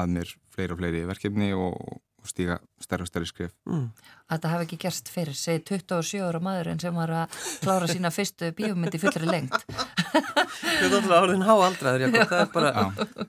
að 0.00 0.14
mér 0.16 0.34
fleiri 0.54 0.74
og 0.74 0.80
fleiri 0.82 1.06
verkefni 1.08 1.52
og 1.54 1.76
og 2.20 2.30
stíga 2.30 2.58
stærra 2.82 3.06
og 3.06 3.10
stærri 3.10 3.28
skrif 3.28 3.52
mm. 3.68 3.86
Þetta 4.30 4.50
hafi 4.52 4.66
ekki 4.66 4.78
gerst 4.84 5.08
fyrir, 5.10 5.34
segi 5.34 5.62
27 5.66 6.20
ára 6.22 6.40
maðurinn 6.44 6.80
sem 6.82 6.94
var 6.94 7.10
að 7.24 7.38
klára 7.64 7.88
sína 7.90 8.12
fyrstu 8.14 8.52
bíómyndi 8.56 9.00
fullri 9.02 9.26
lengt 9.30 9.56
Þú 9.64 10.86
er 10.86 10.92
náttúrulega 10.92 11.20
orðin 11.24 11.44
háaldraður 11.46 12.14
það 12.16 12.36
er 12.40 12.50
bara, 12.54 12.84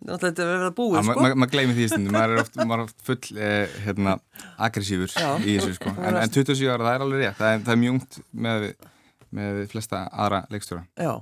þetta 0.07 0.29
er 0.29 0.49
verið 0.51 0.65
að 0.67 0.75
búið 0.77 0.97
sko. 0.97 1.07
Maður 1.11 1.35
ma 1.35 1.41
ma 1.41 1.49
gleymi 1.51 1.75
því 1.77 1.87
stundum, 1.91 2.15
maður 2.15 2.35
er 2.35 2.43
oft, 2.43 2.59
maður 2.61 2.75
er 2.75 2.85
oft 2.85 3.03
full 3.07 3.41
eh, 3.47 3.75
hérna, 3.85 4.15
aggressífur 4.67 5.15
í 5.41 5.57
þessu 5.57 5.75
sko, 5.77 5.93
en, 5.97 6.19
en 6.21 6.33
27 6.33 6.71
ára 6.71 6.87
það 6.87 6.97
er 6.97 7.05
alveg 7.05 7.23
rétt, 7.23 7.37
það 7.39 7.55
er, 7.55 7.63
það 7.67 7.75
er 7.75 7.81
mjög 7.83 7.97
ungt 7.97 8.19
með, 8.47 8.67
með 9.39 9.61
flesta 9.73 10.03
aðra 10.11 10.41
leikstjóra. 10.53 10.83
Já, 10.97 11.13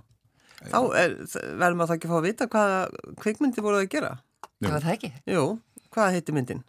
þá 0.65 0.79
verðum 0.89 1.85
að 1.85 1.91
það 1.91 1.95
ekki 1.97 2.11
fá 2.11 2.17
að 2.19 2.27
vita 2.29 2.49
hvaða 2.55 2.81
kveikmyndi 3.23 3.65
voruð 3.65 3.85
að 3.85 3.91
gera? 3.95 4.13
Var 4.59 4.83
það 4.83 4.93
ekki. 4.97 5.13
Jú, 5.29 5.45
hvað 5.93 6.17
heiti 6.17 6.35
myndin? 6.35 6.63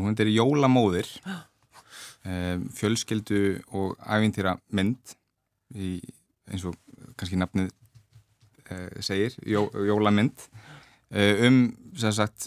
Hún 0.00 0.16
er 0.18 0.30
Jólamóðir. 0.32 1.08
Um, 2.22 2.68
fjölskyldu 2.70 3.58
og 3.74 3.96
ævintýra 4.06 4.54
mynd 4.70 5.16
í, 5.74 5.96
eins 6.46 6.62
og 6.68 6.76
kannski 7.18 7.34
nafnið 7.40 7.72
uh, 8.70 9.00
segir, 9.02 9.34
jó, 9.42 9.64
Jólamynd. 9.74 10.44
Uh, 11.10 11.48
um 11.48 11.56
sem 11.98 12.14
sagt 12.14 12.46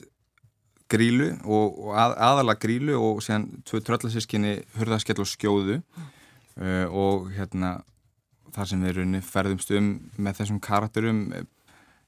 grílu 0.90 1.34
og, 1.44 1.75
og 1.75 1.98
að, 2.00 2.16
aðala 2.24 2.56
grílu 2.56 2.96
og 2.96 3.20
séðan 3.25 3.50
tvö 3.68 3.82
tröllasískinni 3.84 4.56
hurðaskell 4.78 5.20
og 5.20 5.28
skjóðu. 5.28 5.82
Uh, 6.56 6.88
og 6.88 7.28
hérna 7.36 7.82
þar 8.56 8.72
sem 8.72 8.88
við 8.88 8.94
erum 8.94 9.20
ferðumst 9.28 9.75
um 9.75 9.92
með 10.16 10.40
þessum 10.40 10.64
karakterum 10.64 11.25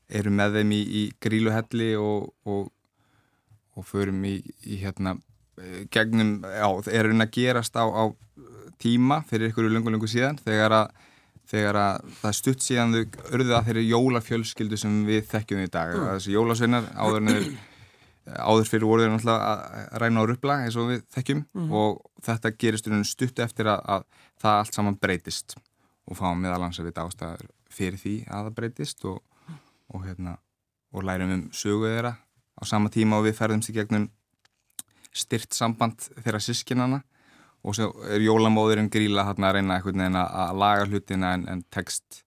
erum 0.08 0.40
með 0.40 0.62
þeim 0.62 0.72
í, 0.72 0.82
í 0.88 1.04
gríluhelli 1.20 1.92
og, 2.00 2.32
og 2.48 2.70
og 3.78 3.86
förum 3.86 4.24
í, 4.26 4.40
í 4.66 4.80
hérna 4.82 5.18
gegnum, 5.94 6.40
já, 6.46 6.68
er 6.94 7.10
hún 7.12 7.26
að 7.26 7.34
gerast 7.38 7.78
á, 7.78 7.86
á 7.86 8.04
tíma 8.82 9.24
fyrir 9.30 9.52
ykkur 9.52 9.70
lungu 9.72 9.94
lungu 9.94 10.10
síðan 10.10 10.38
þegar 10.44 10.76
að, 10.82 10.92
þegar 11.50 11.80
að 11.82 12.12
það 12.20 12.36
stutt 12.40 12.66
síðan 12.66 12.94
þau 12.94 13.32
örðu 13.38 13.56
að 13.58 13.70
þeirri 13.70 13.86
jólafjölskyldu 13.88 14.78
sem 14.82 15.00
við 15.08 15.26
þekkjum 15.32 15.64
í 15.64 15.72
dag. 15.74 15.96
Mm. 15.96 16.12
Þessi 16.18 16.36
jólasveinar 16.36 16.92
áður 16.98 17.26
áður 18.28 18.68
fyrir 18.68 18.90
voruður 18.90 19.14
náttúrulega 19.14 19.52
að 19.54 20.02
ræna 20.04 20.24
á 20.24 20.30
röpla 20.30 20.58
eins 20.66 20.78
og 20.80 20.90
við 20.92 21.04
þekkjum 21.16 21.44
mm. 21.46 21.70
og 21.80 22.02
þetta 22.28 22.54
gerist 22.60 22.90
stutt 23.08 23.40
eftir 23.40 23.70
að, 23.72 23.84
að 23.88 24.04
það 24.44 24.60
allt 24.62 24.78
saman 24.78 25.00
breytist 25.00 25.56
og 26.08 26.20
fáum 26.20 26.42
meðalans 26.44 26.80
að 26.82 26.90
vita 26.90 27.06
ástæður 27.08 27.48
fyrir 27.72 28.02
því 28.02 28.16
að 28.28 28.50
það 28.50 28.58
breytist 28.60 29.06
og, 29.08 29.22
og, 29.94 30.04
hérna, 30.04 30.38
og 30.92 31.08
lærum 31.08 31.34
um 31.38 31.46
sögu 31.56 31.88
þeirra 31.88 32.18
á 32.58 32.64
sama 32.66 32.90
tíma 32.94 33.20
og 33.20 33.28
við 33.28 33.38
ferðumst 33.38 33.72
í 33.72 33.76
gegnum 33.78 34.10
styrt 35.18 35.54
samband 35.56 36.10
þeirra 36.24 36.42
sískinana 36.44 37.02
og 37.66 37.76
svo 37.76 37.90
er 38.08 38.24
jólamóðurinn 38.24 38.92
gríla 38.94 39.26
þarna 39.28 39.50
að 39.50 39.58
reyna 39.58 39.78
að, 39.82 40.32
að 40.44 40.62
laga 40.64 40.88
hlutina 40.88 41.34
en, 41.36 41.46
en 41.52 41.64
text 41.74 42.24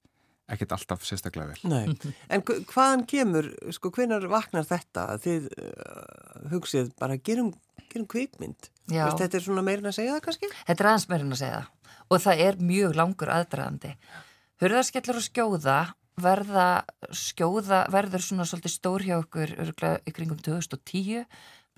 ekkert 0.51 0.75
alltaf 0.75 1.05
sérstaklega 1.07 1.53
vel. 1.53 1.71
Nei, 1.71 2.13
en 2.35 2.43
hvaðan 2.45 3.05
kemur, 3.11 3.51
sko, 3.75 3.93
hvenar 3.95 4.27
vaknar 4.31 4.67
þetta 4.67 5.07
að 5.15 5.27
þið 5.27 5.51
uh, 5.55 6.49
hugsið 6.55 6.91
bara 6.99 7.19
gerum, 7.23 7.53
gerum 7.87 8.09
kvikmynd? 8.11 8.71
Vist, 8.91 9.21
þetta 9.21 9.39
er 9.39 9.45
svona 9.45 9.63
meirin 9.67 9.87
að 9.87 10.01
segja 10.01 10.17
það 10.17 10.25
kannski? 10.27 10.51
Þetta 10.67 10.83
er 10.83 10.91
aðeins 10.91 11.09
meirin 11.13 11.37
að 11.37 11.43
segja 11.45 11.61
það 11.61 11.77
og 12.11 12.23
það 12.25 12.41
er 12.43 12.57
mjög 12.67 12.97
langur 12.99 13.31
aðdraðandi. 13.31 13.93
Hörðarskellur 14.61 15.21
og 15.21 15.25
skjóða 15.25 15.77
verða 16.25 16.67
skjóða, 17.15 17.85
verður 17.93 18.25
svona 18.25 18.47
svolítið 18.49 18.75
stór 18.75 19.07
hjá 19.07 19.17
okkur 19.21 19.55
í 20.07 20.15
kringum 20.15 20.41
2010 20.45 21.27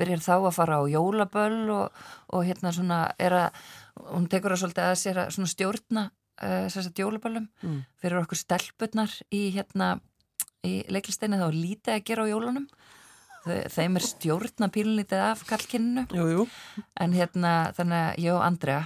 byrjar 0.01 0.23
þá 0.25 0.35
að 0.39 0.55
fara 0.57 0.81
á 0.81 0.83
jólaböll 0.91 1.71
og, 1.75 2.01
og 2.33 2.47
hérna 2.47 2.73
svona 2.75 3.03
er 3.21 3.37
að 3.37 3.61
hún 4.09 4.29
tekur 4.31 4.55
að 4.55 4.63
svolítið 4.63 4.89
að 4.89 4.97
sér 5.03 5.21
að 5.23 5.35
svona 5.37 5.53
stjórna 5.53 6.05
uh, 6.09 6.65
sérstaklega 6.73 7.07
jólaböllum 7.07 7.51
mm. 7.61 7.83
fyrir 8.01 8.23
okkur 8.23 8.41
stelpunnar 8.41 9.15
í 9.35 9.45
hérna 9.55 9.95
í 10.67 10.81
leiklisteinu 10.93 11.41
þá 11.41 11.49
lítið 11.55 11.97
að 11.97 12.05
gera 12.09 12.27
á 12.27 12.33
jólunum. 12.33 12.67
Þeim 13.43 13.99
er 13.99 14.05
stjórna 14.07 14.69
pílunlítið 14.71 15.21
af 15.27 15.41
kallkinninu 15.49 16.05
en 17.03 17.15
hérna 17.17 17.73
þannig 17.75 17.99
að 17.99 18.21
ég 18.23 18.37
og 18.37 18.45
Andrea 18.47 18.85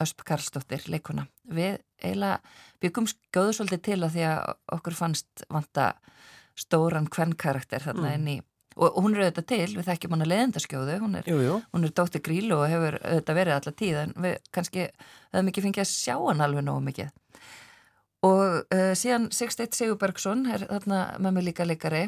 Ösp 0.00 0.24
Karlsdóttir, 0.24 0.86
leikuna 0.88 1.26
við 1.44 1.82
eiginlega 2.00 2.40
byggum 2.80 3.08
skjóðu 3.10 3.56
svolítið 3.56 3.82
til 3.88 3.98
að 4.00 4.14
því 4.16 4.28
að 4.30 4.54
okkur 4.76 4.96
fannst 4.96 5.44
vanta 5.52 5.90
stóran 6.58 7.08
hvern 7.12 7.36
karakter 7.38 7.84
þarna 7.84 8.08
mm. 8.08 8.14
inn 8.18 8.32
í 8.34 8.38
og 8.80 9.00
hún 9.02 9.16
er 9.16 9.26
auðvitað 9.26 9.46
til, 9.50 9.70
við 9.76 9.88
þekkjum 9.88 10.14
hann 10.14 10.24
að 10.24 10.30
leðendaskjóðu 10.30 10.98
hún 11.02 11.16
er, 11.18 11.26
er 11.28 11.94
dóttir 11.98 12.22
grílu 12.24 12.60
og 12.60 12.68
hefur 12.70 12.96
auðvitað 13.02 13.38
verið 13.40 13.56
alltaf 13.56 13.76
tíð 13.80 13.98
en 14.04 14.14
við 14.24 14.36
kannski 14.54 14.86
hefum 14.86 15.50
ekki 15.50 15.64
fengið 15.64 15.82
að 15.82 15.90
sjá 15.90 16.14
hann 16.16 16.44
alveg 16.44 16.66
nógu 16.66 16.84
mikið 16.86 17.10
og 18.26 18.44
uh, 18.62 18.92
síðan 18.98 19.28
Sigsteit 19.34 19.76
Sigurbergsson 19.76 20.46
er 20.54 20.66
þarna 20.68 21.02
með 21.18 21.36
mig 21.36 21.48
líka 21.50 21.66
leikari 21.66 22.04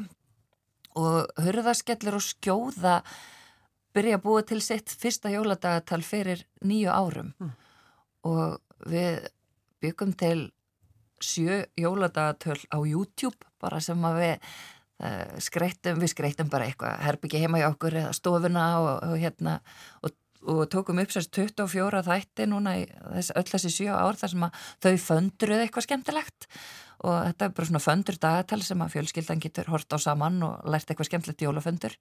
og 0.98 1.30
hörðaskellur 1.40 2.18
og 2.18 2.26
skjóða 2.26 2.98
byrja 3.96 4.18
að 4.18 4.24
búa 4.24 4.42
til 4.46 4.60
sitt 4.64 4.92
fyrsta 5.02 5.32
jóladagatal 5.32 6.02
fyrir 6.04 6.44
nýju 6.64 6.92
árum 6.92 7.32
mm. 7.40 7.54
og 8.28 8.60
við 8.92 9.26
byggum 9.82 10.14
til 10.18 10.50
sjö 11.22 11.64
jóladagatöl 11.78 12.58
á 12.70 12.78
YouTube 12.82 13.38
bara 13.62 13.78
sem 13.82 14.00
að 14.06 14.22
við 14.22 14.52
Eh, 15.02 15.38
skreittum, 15.42 15.98
við 15.98 16.12
skreittum 16.12 16.50
bara 16.50 16.68
eitthvað 16.68 17.00
herbyggi 17.02 17.40
heima 17.42 17.58
í 17.58 17.64
okkur 17.66 17.96
eða 18.04 18.12
stofuna 18.14 18.66
og, 18.78 18.90
og 19.02 19.14
hérna 19.18 19.56
og, 20.06 20.12
og 20.46 20.60
tókum 20.70 21.00
upp 21.02 21.10
sérst 21.10 21.32
24 21.34 22.04
þætti 22.06 22.46
núna 22.46 22.76
í 22.78 22.84
þess, 22.86 23.32
öll 23.40 23.48
þessi 23.48 23.72
7 23.80 23.96
ár 23.96 24.20
þar 24.20 24.30
sem 24.30 24.44
að 24.46 24.60
þau 24.84 24.92
föndruð 25.06 25.64
eitthvað 25.64 25.86
skemmtilegt. 25.88 26.46
Og 27.02 27.16
þetta 27.16 27.48
er 27.48 27.56
bara 27.56 27.70
svona 27.72 27.82
föndur 27.82 28.20
dagatal 28.22 28.60
sem 28.62 28.84
að 28.84 28.94
fjölskyldan 28.94 29.42
getur 29.42 29.72
hort 29.74 29.90
á 29.90 29.98
saman 30.04 30.38
og 30.46 30.70
lært 30.70 30.86
eitthvað 30.92 31.10
skemmtilegt 31.10 31.42
jólaföndur 31.48 31.98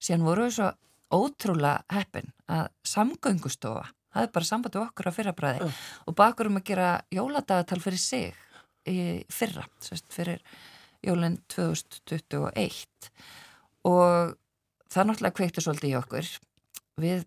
síðan 0.00 0.24
voru 0.24 0.48
við 0.48 0.56
svo 0.56 0.70
ótrúlega 1.12 1.84
heppin 1.92 2.32
að 2.48 2.70
samgöngustofa 2.88 3.90
það 4.14 4.26
er 4.26 4.32
bara 4.36 4.48
samband 4.48 4.78
við 4.78 4.86
okkur 4.86 5.10
á 5.10 5.16
fyrrabræði 5.16 5.66
uh. 5.66 5.82
og 6.08 6.16
bakur 6.18 6.50
um 6.50 6.60
að 6.60 6.68
gera 6.70 6.88
jóladagatal 7.14 7.80
fyrir 7.82 8.00
sig 8.00 8.40
í 8.88 8.98
fyrra, 9.32 9.64
sérst 9.82 10.10
fyrir 10.12 10.42
jólinn 11.04 11.38
2021 11.52 13.10
og 13.88 14.34
það 14.92 15.08
náttúrulega 15.08 15.36
kveiktu 15.36 15.64
svolítið 15.64 15.90
í 15.90 15.98
okkur. 15.98 16.32
Við 17.02 17.24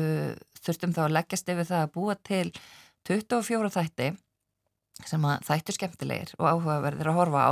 uh, 0.00 0.32
þurftum 0.60 0.96
þá 0.96 1.04
að 1.06 1.14
leggjast 1.18 1.52
yfir 1.52 1.68
það 1.68 1.86
að 1.86 1.94
búa 1.96 2.16
til 2.24 2.46
24 3.08 3.72
þætti 3.76 4.10
sem 5.08 5.24
að 5.24 5.46
þættu 5.48 5.74
skemmtilegir 5.76 6.34
og 6.36 6.46
áhugaverðir 6.50 7.08
að 7.08 7.16
horfa 7.16 7.44
á 7.48 7.50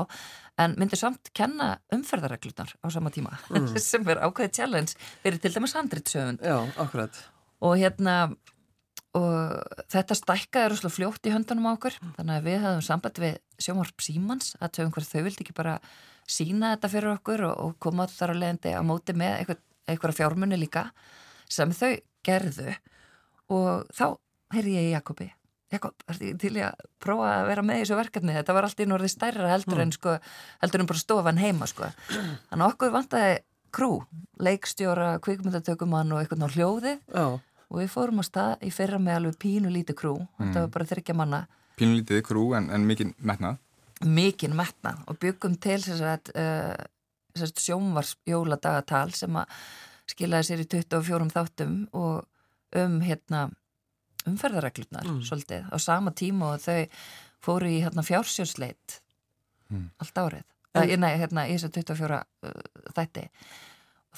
en 0.61 0.75
myndir 0.81 1.01
samt 1.01 1.31
kenna 1.37 1.71
umferðarreglunar 1.95 2.75
á 2.83 2.87
sama 2.93 3.13
tíma 3.15 3.39
mm. 3.49 3.73
sem 3.91 4.05
er 4.11 4.21
ákveðið 4.21 4.55
challenge 4.59 5.09
fyrir 5.23 5.41
til 5.43 5.55
dæmis 5.55 5.77
handritsöfund 5.79 6.45
Já, 6.45 6.59
akkurat. 6.77 7.23
Og 7.65 7.79
hérna 7.81 8.19
og 9.19 9.85
þetta 9.91 10.17
stækkaði 10.17 10.71
rosalega 10.73 10.95
fljótt 10.95 11.29
í 11.29 11.33
höndunum 11.35 11.69
á 11.71 11.73
okkur. 11.75 11.97
Þannig 12.19 12.35
að 12.37 12.47
við 12.49 12.61
hafðum 12.65 12.85
samband 12.87 13.21
við 13.23 13.39
sjómarp 13.59 14.05
Símans 14.05 14.53
að 14.59 14.77
þau 14.77 14.83
einhver 14.85 15.09
þau 15.09 15.23
vildi 15.27 15.45
ekki 15.45 15.57
bara 15.57 15.79
sína 16.29 16.75
þetta 16.75 16.93
fyrir 16.93 17.15
okkur 17.15 17.47
og, 17.49 17.57
og 17.65 17.75
koma 17.83 18.07
þar 18.13 18.35
á 18.37 18.41
leðandi 18.43 18.75
á 18.77 18.83
móti 18.87 19.17
með 19.17 19.35
eitthvað, 19.41 19.65
eitthvað 19.89 20.19
fjármunni 20.21 20.61
líka 20.61 20.85
sem 21.49 21.73
þau 21.75 21.97
gerðu. 22.27 22.77
Og 23.55 23.89
þá 23.97 24.07
heyrði 24.55 24.79
ég 24.79 24.95
Jakobi. 24.97 25.33
Jakob, 25.69 25.93
til 26.41 26.55
ég 26.57 26.65
að 26.65 26.87
prófa 27.03 27.27
að 27.43 27.51
vera 27.51 27.63
með 27.67 27.77
í 27.77 27.83
þessu 27.83 27.97
verkefni? 27.99 28.37
Þetta 28.39 28.55
var 28.57 28.67
alltaf 28.69 28.87
í 28.87 28.89
norði 28.89 29.11
stærra 29.13 29.51
heldur 29.53 29.77
mm. 29.77 29.83
en 29.85 29.91
sko, 29.93 30.15
heldur 30.63 30.85
en 30.85 30.89
bara 30.89 31.03
stofan 31.03 31.41
heima 31.43 31.69
sko. 31.69 31.91
þannig 32.09 32.63
að 32.63 32.71
okkur 32.71 32.95
vantæði 32.95 33.35
krú 33.77 33.91
leikstjóra, 34.41 35.11
kvikmyndatökumann 35.21 36.15
og 36.15 36.23
eitthvað 36.23 36.41
ná 36.41 36.49
hljóðið. 36.55 37.03
Oh 37.21 37.37
og 37.69 37.81
við 37.83 37.91
fórum 37.93 38.23
á 38.23 38.25
stað 38.27 38.67
í 38.67 38.73
fyrra 38.73 39.01
með 39.03 39.19
alveg 39.19 39.39
pínu 39.43 39.73
lítið 39.73 39.99
krú. 40.01 40.15
Mm. 40.19 40.39
þetta 40.41 40.65
var 40.65 40.75
bara 40.77 40.91
þryggja 40.93 41.17
manna. 41.19 41.41
Pínu 41.79 41.99
lítið 42.01 42.23
krú 42.27 42.45
en, 42.59 42.71
en 42.75 42.87
mikinn 42.89 43.15
metnað? 43.19 43.61
Mikinn 44.07 44.57
metnað. 44.59 45.03
Og 45.11 45.19
byggum 45.21 45.59
til 45.63 45.79
að 45.99 46.33
uh, 46.35 46.75
sjónvarsjóladagatal 47.39 49.13
sem 49.17 49.39
að 49.39 49.55
skilaði 50.09 50.49
sér 50.49 50.65
í 50.65 50.69
24 50.73 51.31
þáttum 51.35 51.81
og 51.97 52.79
um 52.79 53.01
hérna 53.05 53.49
umferðareglurnar 54.29 55.09
mm. 55.09 55.23
svolítið. 55.29 55.69
Á 55.69 55.77
sama 55.81 56.13
tíma 56.17 56.55
og 56.55 56.65
þau 56.65 56.87
fóru 57.45 57.69
í 57.71 57.83
hérna 57.85 58.05
fjársjósleit 58.05 59.01
mm. 59.69 59.91
allt 60.03 60.23
árið. 60.25 60.47
En, 60.79 61.01
Nei, 61.01 61.15
hérna 61.19 61.47
í 61.49 61.57
þessu 61.57 61.71
24 61.77 62.19
uh, 62.19 62.59
þætti. 62.97 63.29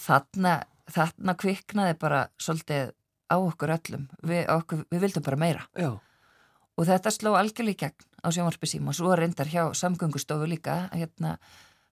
Þarna, 0.01 0.57
þarna 0.91 1.37
kviknaði 1.39 1.99
bara 2.01 2.25
svolítið 2.41 2.95
á 3.31 3.37
okkur 3.39 3.75
öllum. 3.79 4.07
Við, 4.27 4.45
okkur, 4.51 4.85
við 4.91 5.05
vildum 5.07 5.27
bara 5.27 5.41
meira. 5.41 5.67
Já. 5.79 5.93
og 6.81 6.87
þetta 6.89 7.11
sló 7.13 7.35
algjörlega 7.37 7.77
í 7.77 7.81
gegn 7.81 8.07
á 8.25 8.29
sjónvarpisím 8.33 8.87
og 8.89 8.97
svo 8.97 9.17
reyndar 9.17 9.51
hjá 9.51 9.67
samgöngustofu 9.77 10.47
líka 10.49 10.87
hérna, 10.95 11.35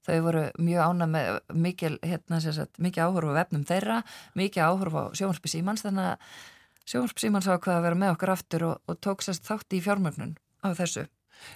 þau 0.07 0.17
voru 0.25 0.45
mjög 0.57 0.81
ána 0.85 1.09
með 1.11 1.41
mikil, 1.53 1.99
hérna, 2.01 2.41
sagt, 2.41 2.79
mikið 2.81 3.05
áhorf 3.05 3.33
á 3.37 3.39
vefnum 3.43 3.67
þeirra, 3.69 3.99
mikið 4.39 4.65
áhorf 4.65 4.97
á 4.97 5.03
sjónvarpisímans 5.21 5.85
þannig 5.85 6.15
að 6.15 6.41
sjónvarpisímans 6.89 7.51
ákvaða 7.53 7.79
að 7.83 7.87
vera 7.89 8.01
með 8.01 8.15
okkur 8.17 8.35
aftur 8.35 8.67
og, 8.71 8.83
og 8.89 9.01
tók 9.05 9.25
sérst 9.25 9.45
þátt 9.49 9.77
í 9.77 9.83
fjármögnun 9.85 10.37
á 10.65 10.73
þessu. 10.79 11.05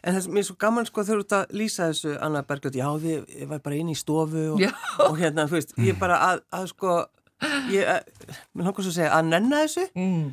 En 0.07 0.15
er 0.15 0.29
mér 0.31 0.47
svo 0.47 0.55
gaman 0.61 0.87
sko 0.87 1.03
út 1.17 1.35
að 1.35 1.57
lýsa 1.59 1.89
þessu 1.91 2.15
Anna 2.23 2.45
Bergljótt, 2.47 2.77
já 2.79 2.87
þið, 3.03 3.33
var 3.51 3.63
bara 3.65 3.81
inn 3.81 3.91
í 3.91 3.99
stofu 3.99 4.45
og, 4.55 4.63
og 5.09 5.17
hérna, 5.19 5.49
þú 5.51 5.59
veist, 5.59 5.75
ég 5.83 5.99
bara 5.99 6.21
að, 6.29 6.45
að 6.55 6.69
sko 6.71 7.01
mér 7.43 8.65
langar 8.67 8.85
svo 8.85 8.93
að 8.93 8.97
segja 9.01 9.13
að 9.17 9.29
nenna 9.33 9.61
þessu 9.65 9.85
mm. 9.97 10.25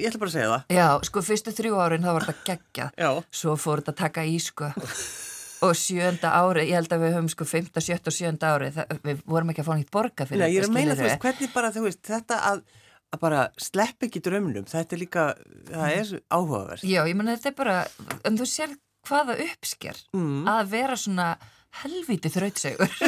ég 0.00 0.08
ætla 0.10 0.22
bara 0.22 0.30
að 0.30 0.36
segja 0.36 0.50
það 0.52 0.76
Já, 0.78 0.88
sko 1.08 1.24
fyrstu 1.26 1.54
þrjú 1.56 1.78
árin 1.82 2.06
þá 2.06 2.10
var 2.16 2.28
þetta 2.30 2.50
geggja 2.50 2.90
Já. 2.96 3.10
svo 3.42 3.56
fór 3.60 3.82
þetta 3.82 3.94
að 3.96 4.02
taka 4.04 4.26
í 4.26 4.36
sko 4.42 4.72
og 5.64 5.76
sjönda 5.78 6.32
ári, 6.36 6.66
ég 6.70 6.76
held 6.80 6.92
að 6.92 7.04
við 7.04 7.14
höfum 7.16 7.30
sko 7.32 7.46
5, 7.48 7.70
7 7.80 8.10
og 8.10 8.14
sjönda 8.14 8.50
ári, 8.54 8.70
það, 8.74 8.96
við 9.06 9.22
vorum 9.24 9.52
ekki 9.52 9.62
að 9.62 9.68
fá 9.68 9.74
nýtt 9.78 9.92
borga 9.94 10.26
fyrir 10.28 10.44
Nei, 10.44 10.50
ég 10.52 10.62
er 10.62 10.68
að 10.68 10.74
meina 10.76 10.96
þú 10.96 11.06
veist, 11.06 11.22
hvernig 11.22 11.54
bara 11.54 11.70
þú 11.74 11.84
veist, 11.86 12.02
þetta 12.06 12.40
að, 12.50 12.62
að 13.14 13.22
bara 13.22 13.44
slepp 13.66 14.06
ekki 14.06 14.22
drömnum, 14.26 14.66
þetta 14.68 14.96
er 14.96 15.02
líka 15.02 15.26
það 15.70 15.94
er 15.94 16.12
áhugaverð 16.28 16.84
Já, 16.84 17.00
ég 17.00 17.16
menna 17.16 17.36
þetta 17.38 17.52
er 17.52 17.58
bara, 17.62 17.78
en 18.28 18.40
þú 18.40 18.48
sér 18.52 18.76
hvaða 19.06 19.38
uppsker 19.46 20.02
mm. 20.16 20.40
að 20.50 20.72
vera 20.74 20.98
svona 21.00 21.30
helviti 21.82 22.32
þrautsegur. 22.32 22.92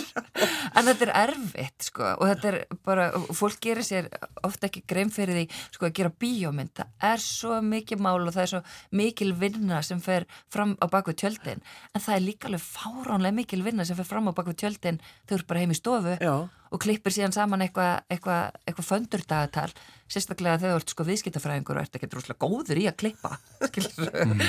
En 0.77 0.85
þetta 0.85 1.07
er 1.07 1.11
erfitt 1.25 1.87
sko 1.89 2.05
og 2.13 2.29
þetta 2.29 2.49
er 2.51 2.57
bara, 2.87 3.07
fólk 3.35 3.57
gerir 3.65 3.87
sér 3.87 4.09
ofta 4.47 4.69
ekki 4.69 4.85
grein 4.87 5.11
fyrir 5.11 5.35
því 5.35 5.45
sko 5.75 5.89
að 5.89 5.95
gera 5.97 6.13
bíómynd, 6.23 6.75
það 6.77 7.15
er 7.15 7.23
svo 7.25 7.57
mikið 7.65 8.03
mál 8.05 8.21
og 8.21 8.35
það 8.35 8.43
er 8.43 8.53
svo 8.53 8.61
mikil 9.01 9.33
vinna 9.41 9.81
sem 9.87 10.03
fer 10.05 10.29
fram 10.53 10.77
á 10.79 10.87
bakvið 10.93 11.19
tjöldin. 11.25 11.65
En 11.95 12.05
það 12.05 12.19
er 12.19 12.25
líka 12.27 12.51
alveg 12.51 12.65
fáránlega 12.65 13.39
mikil 13.41 13.65
vinna 13.67 13.87
sem 13.89 13.99
fer 13.99 14.09
fram 14.09 14.31
á 14.31 14.37
bakvið 14.37 14.61
tjöldin. 14.63 15.03
Þau 15.27 15.37
eru 15.39 15.49
bara 15.51 15.65
heim 15.65 15.75
í 15.75 15.79
stofu 15.79 16.17
Já. 16.21 16.35
og 16.47 16.83
klippir 16.85 17.17
síðan 17.17 17.35
saman 17.35 17.65
eitthvað 17.65 18.05
eitthva, 18.13 18.39
eitthva 18.69 18.87
föndurdagatal. 18.87 19.71
Sérstaklega 20.09 20.61
þú 20.63 20.75
ert 20.77 20.95
sko 20.95 21.05
viðskiptafræðingur 21.09 21.81
og 21.81 21.85
ert 21.85 21.99
ekki 21.99 22.11
droslega 22.13 22.41
góður 22.45 22.81
í 22.81 22.87
að 22.89 22.99
klippa 23.03 23.35
mm. 23.67 24.45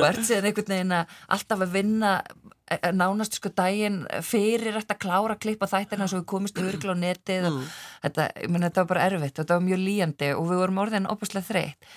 og 0.00 0.06
ert 0.08 0.22
síðan 0.24 0.48
einhvern 0.48 0.72
veginn 0.72 0.94
að 0.96 1.18
alltaf 1.36 1.64
að 1.66 1.74
vinna 1.74 2.12
nánast 2.96 3.36
sko 3.36 3.50
daginn 3.52 4.04
fyrir 4.24 4.78
þetta 4.78 4.96
klára 4.96 5.36
klippa 5.36 5.68
þættirna 5.68 6.08
svo 6.08 6.22
við 6.22 6.28
komist 6.32 6.60
örgla 6.60 6.96
á 6.96 7.02
netið 7.02 7.48
mm. 7.50 7.58
og 7.58 8.06
þetta, 8.06 8.28
meni, 8.48 8.64
þetta 8.66 8.84
var 8.84 8.90
bara 8.94 9.06
erfitt 9.10 9.40
þetta 9.40 9.58
var 9.58 9.66
mjög 9.66 9.82
líjandi 9.82 10.30
og 10.32 10.48
við 10.48 10.60
vorum 10.62 10.80
orðin 10.84 11.10
opuslega 11.12 11.48
þreytt 11.50 11.88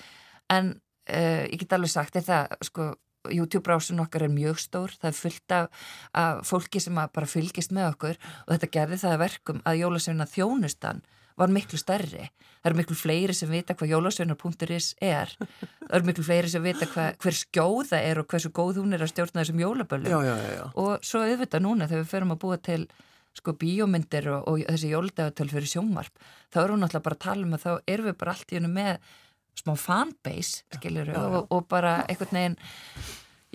en 0.51 0.73
uh, 0.75 1.43
ég 1.47 1.59
get 1.61 1.77
alveg 1.77 1.93
sagt 1.93 2.19
þetta 2.19 2.45
sko 2.67 2.93
YouTube-brásun 3.27 3.99
okkar 3.99 4.27
er 4.27 4.31
mjög 4.31 4.59
stór, 4.61 4.93
það 5.01 5.09
er 5.09 5.17
fullt 5.17 5.53
af, 5.55 5.87
af 6.15 6.43
fólki 6.47 6.79
sem 6.83 6.95
bara 6.95 7.27
fylgist 7.27 7.73
með 7.75 7.89
okkur 7.93 8.19
og 8.45 8.53
þetta 8.53 8.71
gerði 8.75 8.99
það 9.03 9.21
verkum 9.23 9.63
að 9.67 9.81
Jólasveina 9.81 10.27
þjónustan 10.31 11.01
var 11.37 11.51
miklu 11.53 11.79
stærri. 11.79 12.29
Það 12.57 12.69
eru 12.69 12.79
miklu 12.79 12.97
fleiri 12.97 13.35
sem 13.37 13.51
vita 13.51 13.75
hvað 13.77 13.91
jólasveinar.is 13.93 14.87
er. 15.03 15.33
Það 15.37 15.97
eru 15.99 16.09
miklu 16.09 16.25
fleiri 16.25 16.49
sem 16.51 16.63
vita 16.65 16.87
hva, 16.93 17.09
hver 17.23 17.37
skjóða 17.37 17.99
er 18.01 18.21
og 18.21 18.31
hversu 18.31 18.51
góð 18.55 18.81
hún 18.81 18.97
er 18.97 19.05
að 19.05 19.13
stjórna 19.13 19.43
þessum 19.43 19.61
jólaböllum. 19.61 20.09
Og 20.73 21.05
svo 21.05 21.21
auðvitað 21.25 21.63
núna 21.67 21.89
þegar 21.89 22.03
við 22.03 22.11
ferum 22.15 22.33
að 22.33 22.41
búa 22.43 22.57
til 22.69 22.81
sko 23.37 23.53
bíómyndir 23.53 24.31
og, 24.33 24.49
og 24.49 24.65
þessi 24.65 24.89
jóldagatöl 24.91 25.47
fyrir 25.51 25.69
sjónvarp, 25.69 26.25
þá 26.49 26.59
eru 26.63 26.73
hún 26.73 26.87
alltaf 26.87 27.05
bara 27.05 27.17
að 27.19 27.25
tala 27.27 27.45
um 27.45 27.53
að 27.53 27.65
þá 27.67 27.71
erum 27.93 28.09
við 28.09 28.17
bara 28.23 28.33
allt 28.33 28.49
í 28.49 28.57
hennu 28.57 28.71
með 28.73 29.13
smá 29.57 29.73
fanbase, 29.77 30.65
skiljur, 30.73 31.13
og, 31.17 31.37
og 31.53 31.67
bara 31.69 31.99
einhvern 32.09 32.33
veginn 32.33 32.59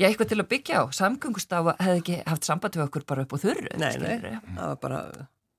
Já, 0.01 0.07
eitthvað 0.09 0.31
til 0.31 0.41
að 0.41 0.49
byggja 0.49 0.79
á. 0.81 0.83
Samgöngustafa 0.97 1.75
hefði 1.85 2.01
ekki 2.01 2.15
haft 2.25 2.47
samband 2.49 2.79
við 2.79 2.87
okkur 2.87 3.03
bara 3.11 3.25
upp 3.27 3.35
á 3.37 3.39
þurru. 3.43 3.73
Nei, 3.77 3.91
nei, 4.01 4.39
það 4.57 4.63
var 4.63 4.79
bara 4.81 5.01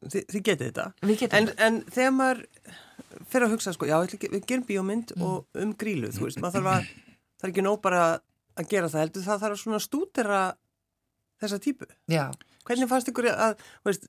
þið, 0.10 0.26
þið 0.32 0.46
getið 0.50 0.72
þetta 0.72 1.38
en, 1.40 1.52
en 1.68 1.80
þegar 1.94 2.16
maður 2.18 2.44
fyrir 3.30 3.48
að 3.48 3.56
hugsa 3.56 3.74
sko, 3.76 3.88
já, 3.90 3.98
við 4.04 4.46
gerum 4.48 4.66
bíómynd 4.68 5.14
mm. 5.16 5.26
og 5.26 5.64
um 5.64 5.74
grílu, 5.80 6.12
þú 6.14 6.28
veist, 6.28 6.42
maður 6.42 6.60
þarf 6.60 6.72
að 6.74 6.88
það 7.44 7.48
er 7.48 7.54
ekki 7.54 7.66
nóg 7.66 7.82
bara 7.84 8.04
að 8.60 8.70
gera 8.70 8.90
það 8.92 9.06
heldur, 9.06 9.26
það 9.26 9.44
þarf 9.44 9.58
að 9.58 9.62
svona 9.64 9.82
stúdera 9.84 10.42
þessa 11.44 11.60
típu. 11.62 11.88
Já. 12.12 12.26
Hvernig 12.64 12.90
fannst 12.92 13.10
ykkur 13.12 13.30
að, 13.34 13.64
veist, 13.88 14.08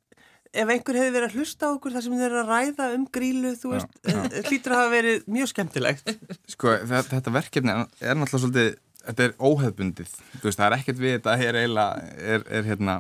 ef 0.55 0.71
einhver 0.71 0.99
hefði 1.01 1.15
verið 1.17 1.29
að 1.29 1.39
hlusta 1.41 1.71
á 1.71 1.75
okkur 1.75 1.95
þar 1.97 2.05
sem 2.07 2.17
þeir 2.19 2.27
eru 2.29 2.41
að 2.43 2.53
ræða 2.53 2.89
um 2.95 3.07
grílu, 3.17 3.53
þú 3.59 3.73
veist, 3.75 4.01
eh, 4.07 4.41
hlýtur 4.49 4.75
að 4.75 4.83
hafa 4.83 4.93
verið 4.95 5.29
mjög 5.37 5.51
skemmtilegt. 5.51 6.13
Sko, 6.55 6.77
þetta, 6.93 7.35
verkefni 7.35 7.75
er 7.75 8.21
náttúrulega 8.21 8.45
svolítið, 8.45 8.71
þetta 9.05 9.27
er 9.27 9.35
óhefbundið, 9.41 10.15
þú 10.37 10.45
veist, 10.47 10.61
það 10.61 10.67
er 10.69 10.77
ekkert 10.79 11.03
við 11.03 11.17
þetta 11.19 11.37
er 11.49 11.61
eiginlega, 11.63 12.13
er, 12.37 12.47
er 12.61 12.69
hérna, 12.71 12.99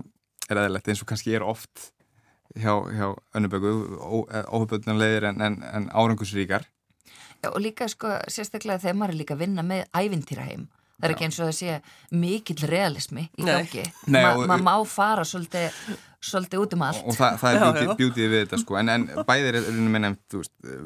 er 0.48 0.62
eðalegt 0.64 0.90
eins 0.90 1.04
og 1.04 1.10
kannski 1.12 1.36
er 1.38 1.46
oft 1.46 1.90
hjá, 2.52 2.74
hjá 2.94 3.08
önnuböku 3.36 3.74
óhefbundnulegir 4.04 5.30
en, 5.30 5.40
en, 5.42 5.60
en 5.72 5.90
árangusríkar 5.92 6.68
Já, 7.44 7.50
og 7.52 7.60
líka 7.60 7.88
sko 7.92 8.14
sérstaklega 8.30 8.80
þegar 8.80 8.96
maður 8.96 9.14
er 9.14 9.20
líka 9.20 9.36
að 9.36 9.44
vinna 9.44 9.64
með 9.66 9.84
ævintýraheim. 9.92 10.64
Það 10.94 11.06
er 11.06 11.10
Já. 11.10 11.14
ekki 11.16 11.26
eins 11.26 11.38
og 11.40 11.48
það 11.48 11.56
sé 11.58 12.18
mikill 12.22 12.66
realismi 12.70 13.24
í 13.36 13.46
gangi. 13.48 13.84
Maður 14.14 14.48
ma 14.48 14.58
má 14.62 14.74
fara 14.88 15.24
svolítið, 15.28 15.74
svolítið 16.24 16.62
út 16.62 16.76
um 16.76 16.84
allt. 16.86 17.02
og, 17.02 17.16
það, 17.18 17.40
það 17.42 17.80
er 17.82 17.90
bjútið 17.98 18.30
við 18.30 18.44
þetta 18.44 18.60
sko. 18.62 18.78
En, 18.80 18.92
en 18.94 19.08
bæðir 19.28 19.58
er 19.60 19.68
nefnt 20.06 20.38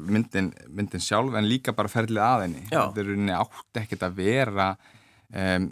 myndin, 0.09 0.49
myndin 0.67 1.05
sjálf 1.05 1.37
en 1.37 1.47
líka 1.47 1.75
bara 1.77 1.91
ferlið 1.93 2.25
aðeinni 2.25 2.65
þetta 2.71 3.03
er 3.03 3.11
rauninni 3.11 3.37
átt 3.37 3.81
ekkert 3.83 4.07
að 4.09 4.19
vera 4.19 4.67
um, 5.29 5.69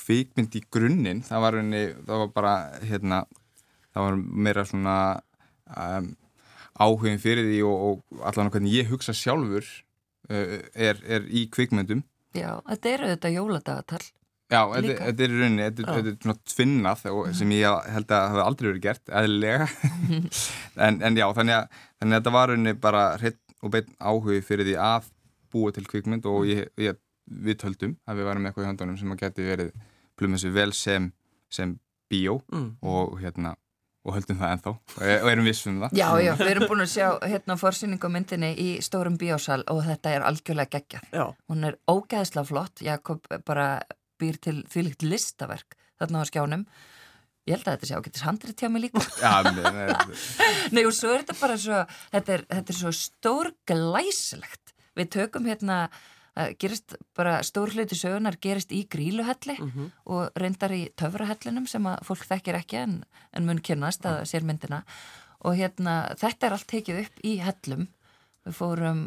kvikmynd 0.00 0.58
í 0.58 0.64
grunninn. 0.72 1.22
Það 1.28 1.44
var 1.44 1.58
rauninni, 1.60 1.84
það 2.08 2.24
var 2.24 2.34
bara 2.40 2.56
hérna, 2.82 3.22
það 3.94 4.08
var 4.08 4.18
meira 4.46 4.66
svona 4.68 4.96
um, 5.70 6.10
áhugin 6.82 7.22
fyrir 7.22 7.46
því 7.48 7.62
og, 7.68 7.86
og 7.88 8.26
allan 8.30 8.50
hvernig 8.52 8.74
ég 8.74 8.90
hugsa 8.90 9.14
sjálfur 9.16 9.64
uh, 9.64 10.58
er, 10.74 11.00
er 11.06 11.30
í 11.30 11.46
kvikmyndum. 11.54 12.02
Já, 12.34 12.58
þetta 12.66 12.94
eru 12.96 13.10
þetta 13.14 13.34
jóladagatal 13.36 14.02
Já, 14.52 14.60
þetta, 14.74 14.94
þetta 15.08 15.24
er 15.24 15.32
í 15.32 15.38
rauninni, 15.38 15.66
þetta, 15.78 15.94
er 15.96 16.16
svona 16.20 16.36
tvinnað 16.50 17.04
sem 17.38 17.52
ég 17.54 17.88
held 17.94 18.04
að 18.04 18.10
það 18.12 18.26
hefði 18.28 18.42
aldrei 18.44 18.68
verið 18.68 18.84
gert, 18.84 19.04
eðlilega. 19.20 19.68
En, 20.84 20.98
en 21.06 21.16
já, 21.16 21.24
þannig 21.36 21.54
að, 21.54 21.80
þannig 22.02 22.16
að 22.16 22.18
þetta 22.18 22.34
var 22.34 22.50
rauninni 22.50 22.74
bara 22.82 23.02
hreitt 23.20 23.40
og 23.64 23.72
beint 23.72 23.90
áhugi 24.02 24.40
fyrir 24.44 24.66
því 24.68 24.74
að 24.82 25.08
búa 25.54 25.72
til 25.74 25.84
kvikmynd 25.88 26.26
og 26.28 26.48
ég, 26.50 26.66
ég, 26.82 26.98
við 27.24 27.60
töldum 27.62 27.94
að 28.10 28.20
við 28.20 28.28
varum 28.28 28.48
eitthvað 28.48 28.66
í 28.66 28.68
höndunum 28.72 28.98
sem 29.00 29.14
að 29.14 29.20
geti 29.22 29.46
verið 29.46 29.70
plumins 30.18 30.44
við 30.44 30.56
vel 30.58 30.72
sem, 30.76 31.06
sem 31.46 31.76
bíó 32.10 32.40
mm. 32.50 32.66
og 32.90 33.14
hérna 33.22 33.54
og 34.04 34.16
höldum 34.18 34.40
það 34.40 34.54
ennþá. 34.54 34.72
Og 35.00 35.28
erum 35.32 35.48
vissum 35.48 35.78
það. 35.82 35.96
Já, 35.96 36.08
já, 36.20 36.32
við 36.40 36.50
erum 36.52 36.66
búin 36.68 36.84
að 36.84 36.90
sjá 36.92 37.06
hérna 37.24 37.56
fórsýningumyndinni 37.60 38.50
í 38.60 38.68
stórum 38.84 39.16
bíósal 39.20 39.62
og 39.72 39.80
þetta 39.86 40.16
er 40.16 40.26
algjörlega 40.28 40.78
geggjað. 40.78 41.30
Hún 41.48 41.68
er 41.70 41.78
ógeðsla 41.88 42.44
flott, 42.48 42.84
Jakob 42.84 43.24
bara 43.48 43.68
býr 44.20 44.36
til 44.44 44.60
þvílikt 44.70 45.06
listaverk 45.08 45.78
þarna 46.00 46.20
á 46.20 46.28
skjánum. 46.28 46.66
Ég 47.44 47.58
held 47.58 47.66
að 47.68 47.74
þetta 47.74 47.88
sé 47.88 47.96
ágættis 47.98 48.24
handrið 48.24 48.56
tjá 48.56 48.68
mig 48.72 48.86
líka 48.86 49.02
Já, 49.24 49.32
nei, 49.44 49.88
nei, 50.74 50.84
og 50.88 50.94
svo 50.96 51.12
er 51.12 51.24
þetta 51.24 51.34
bara 51.42 51.56
svo 51.60 51.80
þetta 52.14 52.36
er, 52.38 52.44
þetta 52.54 52.72
er 52.72 52.78
svo 52.78 52.92
stór 52.96 53.50
glæsilegt 53.68 54.72
við 54.96 55.10
tökum 55.18 55.48
hérna 55.50 55.78
gerist 56.58 56.96
bara 57.14 57.36
stór 57.46 57.70
hluti 57.74 57.96
sögunar 57.98 58.38
gerist 58.42 58.72
í 58.74 58.84
gríluhelli 58.90 59.54
mm 59.58 59.70
-hmm. 59.70 59.90
og 60.04 60.30
reyndar 60.40 60.72
í 60.74 60.88
töfrahellinum 60.96 61.66
sem 61.66 61.86
að 61.86 62.02
fólk 62.02 62.24
þekkir 62.26 62.58
ekki 62.58 62.76
en, 62.76 63.04
en 63.32 63.46
mun 63.46 63.60
kynast 63.62 64.06
að 64.06 64.24
sér 64.26 64.42
myndina 64.42 64.82
og 65.44 65.54
hérna 65.56 66.16
þetta 66.18 66.46
er 66.46 66.52
allt 66.52 66.66
tekið 66.66 67.00
upp 67.04 67.24
í 67.24 67.36
hellum. 67.38 67.88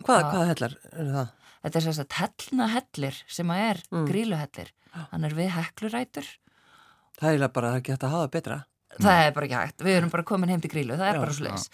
Hvað, 0.06 0.24
hvaða 0.32 0.48
hellar 0.48 0.78
eru 0.94 1.12
það? 1.14 1.28
Þetta 1.62 1.80
er 1.80 1.86
þess 1.86 2.00
að 2.00 2.18
hellnahellir 2.22 3.24
sem 3.28 3.52
að 3.52 3.64
er 3.70 3.84
mm. 3.92 4.06
gríluhellir 4.08 4.74
hann 5.12 5.24
er 5.28 5.36
við 5.38 5.52
heklurætur. 5.54 6.28
Það 7.20 7.34
er 7.34 7.54
bara 7.54 7.78
ekki 7.78 7.92
hægt 7.92 8.04
að 8.04 8.16
hafa 8.16 8.28
betra. 8.34 8.58
Það 8.98 9.24
er 9.26 9.32
bara 9.36 9.46
ekki 9.46 9.62
hægt, 9.62 9.82
við 9.86 9.98
erum 10.00 10.12
bara 10.14 10.24
komin 10.24 10.50
heim 10.50 10.62
til 10.62 10.72
grílu 10.72 10.96
það 10.98 11.10
er 11.10 11.18
já, 11.18 11.22
bara 11.22 11.34
svo 11.34 11.46
leiðis 11.46 11.70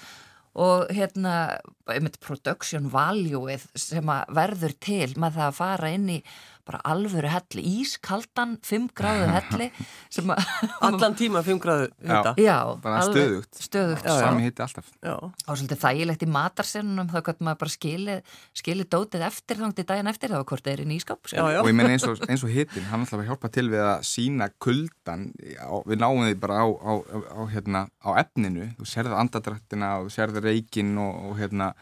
og 0.54 0.89
hérna, 0.94 1.60
einmitt 1.89 2.20
production 2.22 2.89
value-ið 2.94 3.66
sem 3.80 4.10
að 4.13 4.36
verður 4.38 4.76
til 4.86 5.10
með 5.18 5.39
það 5.39 5.48
að 5.48 5.58
fara 5.58 5.94
inn 5.96 6.10
í 6.13 6.20
bara 6.67 6.80
alvöru 6.88 7.30
helli, 7.32 7.63
ískaldan 7.82 8.56
5 8.63 8.91
gráðu 8.97 9.28
helli 9.34 9.69
Allan 10.88 11.17
tíma 11.19 11.43
5 11.45 11.62
gráðu 11.63 11.89
hitta 11.99 12.34
Já, 12.39 12.58
bara 12.84 13.02
stöðugt, 13.08 13.60
stöðugt 13.60 14.08
Sami 14.08 14.45
hitti 14.47 14.63
alltaf. 14.63 14.89
Já. 15.04 15.15
Og 15.19 15.58
svolítið 15.58 15.82
þægilegt 15.84 16.26
í 16.26 16.30
matarsennunum 16.32 17.10
þá 17.12 17.19
kannski 17.28 17.47
maður 17.47 17.62
bara 17.63 17.73
skilið 17.73 18.38
skili 18.58 18.88
dótið 18.88 19.26
eftir 19.28 19.63
til 19.73 19.88
daginn 19.89 20.12
eftir 20.12 20.34
þá 20.34 20.39
hvort 20.43 20.63
það 20.63 20.73
er 20.73 20.84
í 20.84 20.88
nýskap 20.89 21.32
já, 21.32 21.41
já. 21.41 21.60
Og 21.62 21.69
ég 21.69 21.78
menn 21.78 21.91
eins 21.93 22.08
og, 22.08 22.21
og 22.23 22.54
hittin, 22.54 22.88
hann 22.91 23.06
ætlaði 23.06 23.26
að 23.26 23.32
hjálpa 23.32 23.52
til 23.54 23.65
við 23.71 23.86
að 23.88 24.06
sína 24.08 24.49
kuldan 24.63 25.26
við 25.89 26.04
náum 26.04 26.23
því 26.28 26.38
bara 26.43 26.62
á, 26.63 26.67
á, 26.67 26.93
á, 27.04 27.41
hérna, 27.52 27.86
á 28.04 28.10
efninu, 28.23 28.69
þú 28.80 28.89
serður 28.89 29.19
andadrættina 29.21 29.95
og 29.99 30.08
þú 30.10 30.15
serður 30.17 30.47
reikin 30.49 30.95
og, 31.02 31.19
og 31.30 31.41
hérna 31.41 31.73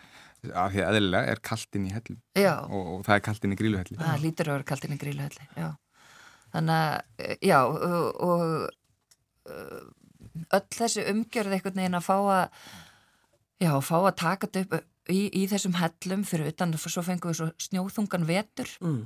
af 0.50 0.74
því 0.74 0.84
að 0.84 0.98
eðlilega 0.98 1.34
er 1.36 1.42
kaltinn 1.46 1.88
í 1.88 1.94
hellum 1.94 2.20
og, 2.42 2.92
og 2.96 3.02
það 3.06 3.16
er 3.16 3.26
kaltinn 3.30 3.56
í 3.56 3.58
gríluhelli 3.60 3.98
það 4.02 4.24
lítur 4.26 4.50
að 4.50 4.58
vera 4.58 4.70
kaltinn 4.72 4.96
í 4.96 5.02
gríluhelli 5.02 5.50
já. 5.54 5.68
þannig 6.56 6.78
að 6.78 7.26
eh, 7.26 7.36
já 7.46 7.58
og, 7.62 8.24
og 8.26 9.52
eh, 9.52 9.82
öll 10.58 10.70
þessi 10.74 11.06
umgjörð 11.12 11.58
einhvern 11.58 11.82
veginn 11.84 12.00
að 12.00 12.08
fá 12.08 12.16
að 12.18 12.44
já, 13.62 13.74
fá 13.86 13.98
að 14.00 14.16
taka 14.24 14.50
þetta 14.50 14.66
upp 14.66 14.90
í, 15.10 15.22
í 15.30 15.48
þessum 15.50 15.78
hellum 15.80 16.26
fyrir 16.28 16.52
utan 16.52 16.76
og 16.76 16.84
svo 16.84 17.04
fengum 17.06 17.32
við 17.32 17.42
svo 17.42 17.50
snjóþungan 17.68 18.28
vetur 18.30 18.70
mm. 18.84 19.02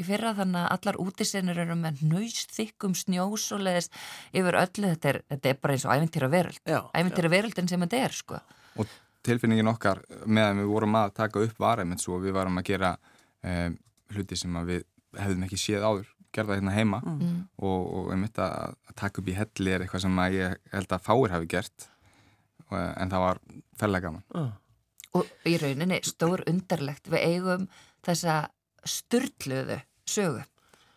í 0.00 0.06
fyrra 0.06 0.34
þannig 0.38 0.62
að 0.62 0.74
allar 0.76 1.00
útisennir 1.04 1.62
eru 1.64 1.76
með 1.80 2.02
nöysþykkum 2.10 2.96
snjósulegis 2.98 3.90
yfir 4.32 4.60
öllu. 4.60 4.92
Þetta 4.94 5.12
er, 5.12 5.20
þetta 5.32 5.52
er 5.52 5.58
bara 5.62 5.76
eins 5.76 5.86
og 5.88 5.96
ævintýra 5.96 6.30
veröld 6.32 6.60
ævintýra 6.68 7.32
veröldin 7.32 7.70
sem 7.70 7.86
þetta 7.86 8.02
er 8.08 8.16
sko. 8.16 8.40
Og 8.76 8.96
tilfinningin 9.26 9.70
okkar 9.70 10.02
meðan 10.26 10.62
við 10.62 10.70
vorum 10.72 10.98
að 10.98 11.14
taka 11.20 11.42
upp 11.44 11.62
varæmið 11.62 12.02
svo 12.02 12.20
við 12.22 12.36
varum 12.36 12.60
að 12.60 12.68
gera 12.70 12.92
um, 13.42 13.78
hluti 14.14 14.38
sem 14.38 14.60
við 14.68 14.84
hefðum 15.16 15.46
ekki 15.46 15.60
séð 15.60 15.86
áður 15.86 16.12
gerða 16.36 16.58
hérna 16.58 16.74
heima 16.74 17.00
mm. 17.04 17.18
mm. 17.20 17.42
og, 17.64 17.82
og 17.98 18.12
einmitt 18.14 18.38
að, 18.42 18.76
að 18.88 18.96
taka 19.00 19.22
upp 19.22 19.30
í 19.30 19.36
helli 19.36 19.72
er 19.72 19.84
eitthvað 19.84 20.04
sem 20.04 20.22
ég 20.36 20.56
held 20.74 20.94
að 20.96 21.06
fáir 21.06 21.34
hafi 21.34 21.50
gert 21.54 21.88
og, 22.66 22.76
en 22.76 23.12
það 23.12 23.26
var 23.26 23.42
fellega 23.80 24.10
gaman 24.10 24.24
uh. 24.36 24.54
Og 25.16 25.48
í 25.48 25.54
rauninni 25.56 26.02
stór 26.04 26.42
undarlegt 26.50 27.06
við 27.08 27.22
eigum 27.24 27.62
þessa 28.04 28.50
styrtluðu 28.84 29.78
sögu 30.06 30.42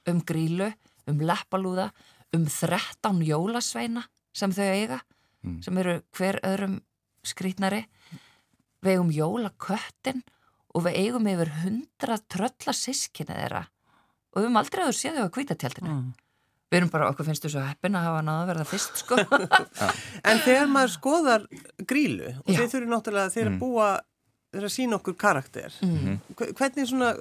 um 0.09 0.19
grílu, 0.27 0.67
um 1.07 1.21
leppalúða 1.23 1.87
um 2.35 2.43
13 2.45 3.21
jólasveina 3.23 4.03
sem 4.35 4.51
þau 4.53 4.65
eiga 4.67 4.99
mm. 4.99 5.61
sem 5.63 5.79
eru 5.81 5.95
hver 6.17 6.41
öðrum 6.45 6.79
skrítnari 7.25 7.85
við 8.83 8.95
eigum 8.95 9.11
jólaköttin 9.13 10.23
og 10.75 10.85
við 10.85 10.97
eigum 11.03 11.29
yfir 11.29 11.51
hundra 11.63 12.17
trölla 12.29 12.75
sískina 12.75 13.37
þeirra. 13.37 13.63
Og 14.29 14.41
við 14.41 14.47
höfum 14.47 14.59
aldrei 14.61 14.83
að 14.83 14.91
þú 14.91 14.97
séð 14.99 15.17
þau 15.17 15.25
á 15.25 15.35
kvítatjaldinu 15.35 15.93
mm. 15.93 16.03
við 16.69 16.79
erum 16.79 16.91
bara, 16.93 17.09
okkur 17.13 17.27
finnst 17.29 17.45
þú 17.45 17.53
svo 17.55 17.63
heppin 17.65 17.97
að 17.97 18.05
hafa 18.09 18.21
náða 18.27 18.43
að 18.43 18.51
verða 18.51 18.67
fyrst 18.69 19.01
sko. 19.01 19.17
En 20.29 20.43
þegar 20.45 20.69
maður 20.69 20.93
skoðar 20.95 21.47
grílu 21.89 22.35
og 22.43 22.53
þeir 22.53 22.69
þurfi 22.75 22.91
náttúrulega 22.93 23.33
þeir 23.33 23.47
að 23.47 23.51
mm. 23.55 23.59
búa 23.63 23.89
þeir 24.53 24.69
að 24.69 24.75
sína 24.75 24.99
okkur 24.99 25.17
karakter. 25.19 25.75
Mm. 25.85 26.21
hvernig 26.37 26.89
svona, 26.89 27.11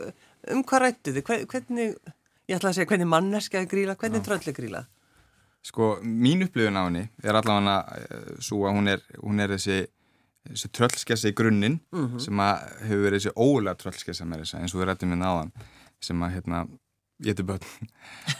um 0.52 0.62
hvað 0.68 0.84
rættu 0.84 1.16
þið? 1.16 1.32
Hvernig, 1.48 2.14
ég 2.48 2.60
ætla 2.60 2.72
að 2.72 2.78
segja 2.78 2.92
hvernig 2.92 3.12
manneskaði 3.16 3.72
gríla, 3.72 3.96
hvernig 4.00 4.24
trölli 4.24 4.54
gríla? 4.56 4.84
Sko, 5.68 5.96
mín 6.04 6.44
upplifun 6.46 6.78
á 6.78 6.86
henni 6.86 7.08
er 7.24 7.36
allavega 7.36 7.80
uh, 7.82 8.34
svo 8.44 8.62
að 8.68 8.76
hún 8.76 8.92
er, 8.92 9.00
hún 9.20 9.42
er 9.42 9.56
þessi 9.56 9.80
þessi 10.52 10.70
tröllskessa 10.74 11.30
í 11.30 11.36
grunninn 11.36 11.78
mm 11.92 12.04
-hmm. 12.04 12.22
sem 12.24 12.40
að 12.40 12.64
hefur 12.86 13.04
verið 13.04 13.20
þessi 13.20 13.34
ólega 13.36 13.78
tröllskessa 13.82 14.24
með 14.24 14.42
þess 14.44 14.54
að 14.54 14.64
eins 14.64 14.74
og 14.74 14.80
við 14.80 14.88
rættum 14.88 15.14
við 15.14 15.20
náðan 15.22 15.52
sem 16.00 16.22
að 16.22 16.34
hérna, 16.36 16.66
getur 17.22 17.44
börn 17.44 17.62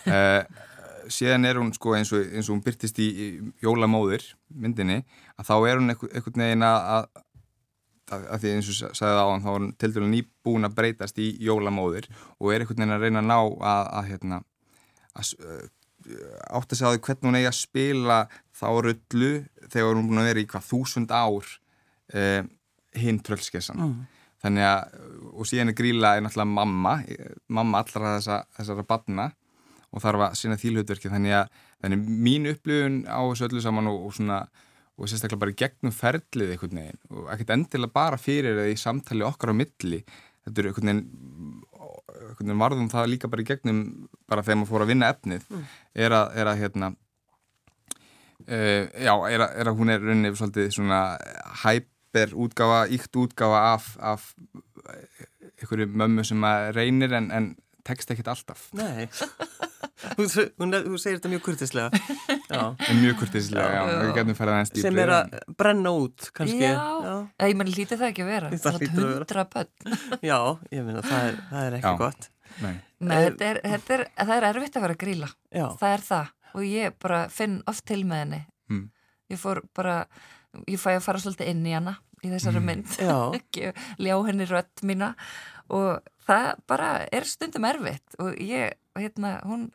uh, 0.06 0.42
síðan 1.18 1.48
er 1.48 1.58
hún 1.58 1.72
sko 1.74 1.94
eins 1.96 2.12
og, 2.12 2.26
eins 2.32 2.48
og 2.48 2.56
hún 2.56 2.64
byrtist 2.64 2.98
í, 2.98 3.08
í 3.08 3.26
jólamóðir 3.64 4.24
myndinni 4.48 5.02
að 5.36 5.48
þá 5.48 5.56
er 5.68 5.80
hún 5.80 5.94
einhvern 5.94 6.44
veginn 6.44 6.66
að, 6.66 7.08
að, 8.12 8.28
að 8.34 8.42
því 8.42 8.52
eins 8.54 8.68
og 8.68 8.96
sagði 8.96 9.24
á 9.24 9.26
hann 9.30 9.44
þá 9.44 9.50
er 9.52 9.58
hún 9.58 9.72
til 9.78 9.92
dælu 9.94 10.10
nýbúin 10.12 10.68
að 10.68 10.76
breytast 10.76 11.18
í 11.18 11.30
jólamóðir 11.40 12.10
og 12.38 12.52
er 12.52 12.62
einhvern 12.62 12.84
veginn 12.84 12.96
að 12.96 13.02
reyna 13.06 13.24
að 13.24 13.30
ná 13.30 13.38
að, 13.40 13.90
að 13.98 14.08
hérna 14.12 14.42
að 15.18 15.34
átt 16.48 16.72
að 16.72 16.78
segja 16.78 16.90
á 16.90 16.94
því 16.94 17.00
hvernig 17.04 17.28
hún 17.28 17.38
eigi 17.38 17.48
að 17.50 17.58
spila 17.58 18.18
þá 18.56 18.68
rullu 18.84 19.32
þegar 19.66 19.98
hún 19.98 20.08
búin 20.08 20.22
að 20.22 20.28
vera 20.30 20.42
í 20.42 20.48
hvað 20.52 20.68
þúsund 20.68 21.12
ár 21.12 21.50
uh, 22.14 22.40
hinn 22.98 23.20
tröllskessan 23.24 23.82
mm. 23.82 23.98
þannig 24.44 24.68
að, 24.68 24.96
og 25.34 25.48
síðan 25.50 25.72
er 25.72 25.78
gríla 25.78 26.14
er 26.16 26.24
náttúrulega 26.24 26.54
mamma, 26.54 26.94
mamma 27.48 27.82
allra 27.82 28.16
þessa, 28.18 28.40
þessara 28.56 28.86
badna 28.88 29.30
og 29.88 30.04
þarf 30.04 30.26
að 30.26 30.38
sína 30.40 30.60
þýlhutverki 30.60 31.12
þannig 31.12 31.36
að 31.40 31.52
þannig 31.82 32.08
mín 32.26 32.48
upplifun 32.50 33.02
á 33.08 33.20
þessu 33.22 33.48
öllu 33.48 33.62
saman 33.64 33.90
og, 33.90 34.08
og 34.08 34.16
svona 34.16 34.42
og 34.98 35.06
sérstaklega 35.06 35.44
bara 35.44 35.56
gegnum 35.58 35.94
ferlið 35.94 36.54
einhvern 36.54 36.80
veginn 36.80 37.02
og 37.14 37.28
ekkert 37.32 37.52
endilega 37.54 37.94
bara 37.94 38.18
fyrir 38.18 38.56
eða 38.56 38.72
í 38.72 38.78
samtali 38.80 39.26
okkar 39.26 39.54
á 39.54 39.60
milli 39.60 40.00
þetta 40.02 40.62
er 40.62 40.70
einhvern 40.70 40.90
veginn, 40.90 41.04
einhvern 41.78 42.48
veginn 42.48 42.64
varðum 42.64 42.88
það 42.92 43.12
líka 43.12 43.30
bara 43.30 43.44
í 43.44 43.48
gegnum 43.48 43.84
bara 44.28 44.44
þegar 44.46 44.58
maður 44.60 44.72
fór 44.72 44.86
að 44.86 44.90
vinna 44.92 45.12
efnið 45.14 45.46
mm. 45.46 45.68
er, 46.04 46.16
að, 46.18 46.32
er 46.42 46.50
að 46.50 46.64
hérna 46.64 46.90
uh, 48.48 48.82
já, 48.90 49.14
er 49.14 49.46
að, 49.46 49.54
er 49.62 49.70
að 49.70 49.78
hún 49.78 49.94
er 49.94 50.02
rauninni 50.02 50.34
svolítið 50.34 50.74
svona 50.74 51.00
hæp 51.62 51.88
er 52.22 52.34
útgáfa, 52.36 52.82
íkt 52.94 53.16
útgáfa 53.18 53.62
af, 53.74 53.88
af 54.00 54.28
einhverju 55.58 55.88
mömmu 55.90 56.24
sem 56.26 56.44
að 56.46 56.70
reynir 56.76 57.14
en, 57.18 57.32
en 57.34 57.48
tekst 57.88 58.10
ekkert 58.12 58.30
alltaf. 58.32 58.66
Nei, 58.76 59.06
þú, 60.18 60.26
þú 60.28 61.00
segir 61.00 61.18
þetta 61.18 61.30
mjög 61.32 61.44
kurtislega 61.46 61.88
Mjög 62.98 63.20
kurtislega, 63.22 63.68
já, 63.72 63.80
já. 63.80 64.00
við 64.02 64.10
getum 64.18 64.38
færað 64.38 64.56
aðeins 64.56 64.72
dýpri. 64.74 64.84
Sem 64.86 65.00
er 65.02 65.12
að 65.16 65.36
brenna 65.60 65.92
út, 65.96 66.30
kannski. 66.36 66.64
Já, 66.64 66.74
já. 67.08 67.14
ég 67.48 67.60
menn 67.60 67.72
lítið 67.72 68.02
það 68.02 68.10
ekki 68.12 68.24
að 68.24 68.32
vera. 68.32 68.50
Það 68.64 68.80
er 68.80 68.92
hundra 68.96 69.46
bönn 69.54 69.94
Já, 70.30 70.38
ég 70.74 70.84
menna, 70.88 71.04
það 71.06 71.30
er, 71.30 71.38
það 71.52 71.68
er 71.68 71.78
ekki 71.78 71.92
já. 71.92 72.00
gott. 72.02 72.30
Nei, 72.58 72.74
Nei 73.04 73.16
þetta 73.26 73.48
er, 73.48 73.62
þetta 73.74 73.96
er, 73.98 74.04
það 74.18 74.34
er 74.36 74.48
erfitt 74.50 74.76
að 74.78 74.84
vera 74.86 74.96
að 74.96 75.02
gríla 75.04 75.30
Það 75.52 75.90
er 75.92 76.04
það. 76.08 76.34
Og 76.56 76.64
ég 76.64 76.94
bara 77.04 77.22
finn 77.30 77.58
oft 77.68 77.84
til 77.88 78.00
með 78.08 78.22
henni. 78.24 78.42
Mm. 78.72 78.84
Ég 79.28 79.40
fór 79.40 79.60
bara 79.76 79.98
ég 80.66 80.80
fæ 80.80 80.94
að 80.96 81.04
fara 81.04 81.20
svolítið 81.22 81.50
inn 81.52 81.66
í 81.68 81.74
hana 81.76 81.98
í 82.24 82.32
þessari 82.32 82.62
mm. 82.62 82.68
mynd 82.70 82.96
ekki 83.38 83.72
ljá 84.02 84.16
henni 84.26 84.48
rött 84.48 84.82
mína 84.86 85.12
og 85.74 86.02
það 86.28 86.50
bara 86.70 86.90
er 87.12 87.28
stundum 87.28 87.66
erfitt 87.68 88.18
og 88.22 88.36
ég, 88.40 88.74
hérna, 88.98 89.38
hún 89.48 89.68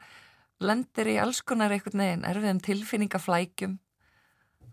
lendir 0.64 1.10
í 1.12 1.18
alls 1.22 1.42
konar 1.46 1.74
einhvern 1.74 2.04
veginn 2.04 2.28
erfiðum 2.28 2.62
tilfinningaflækjum 2.64 3.80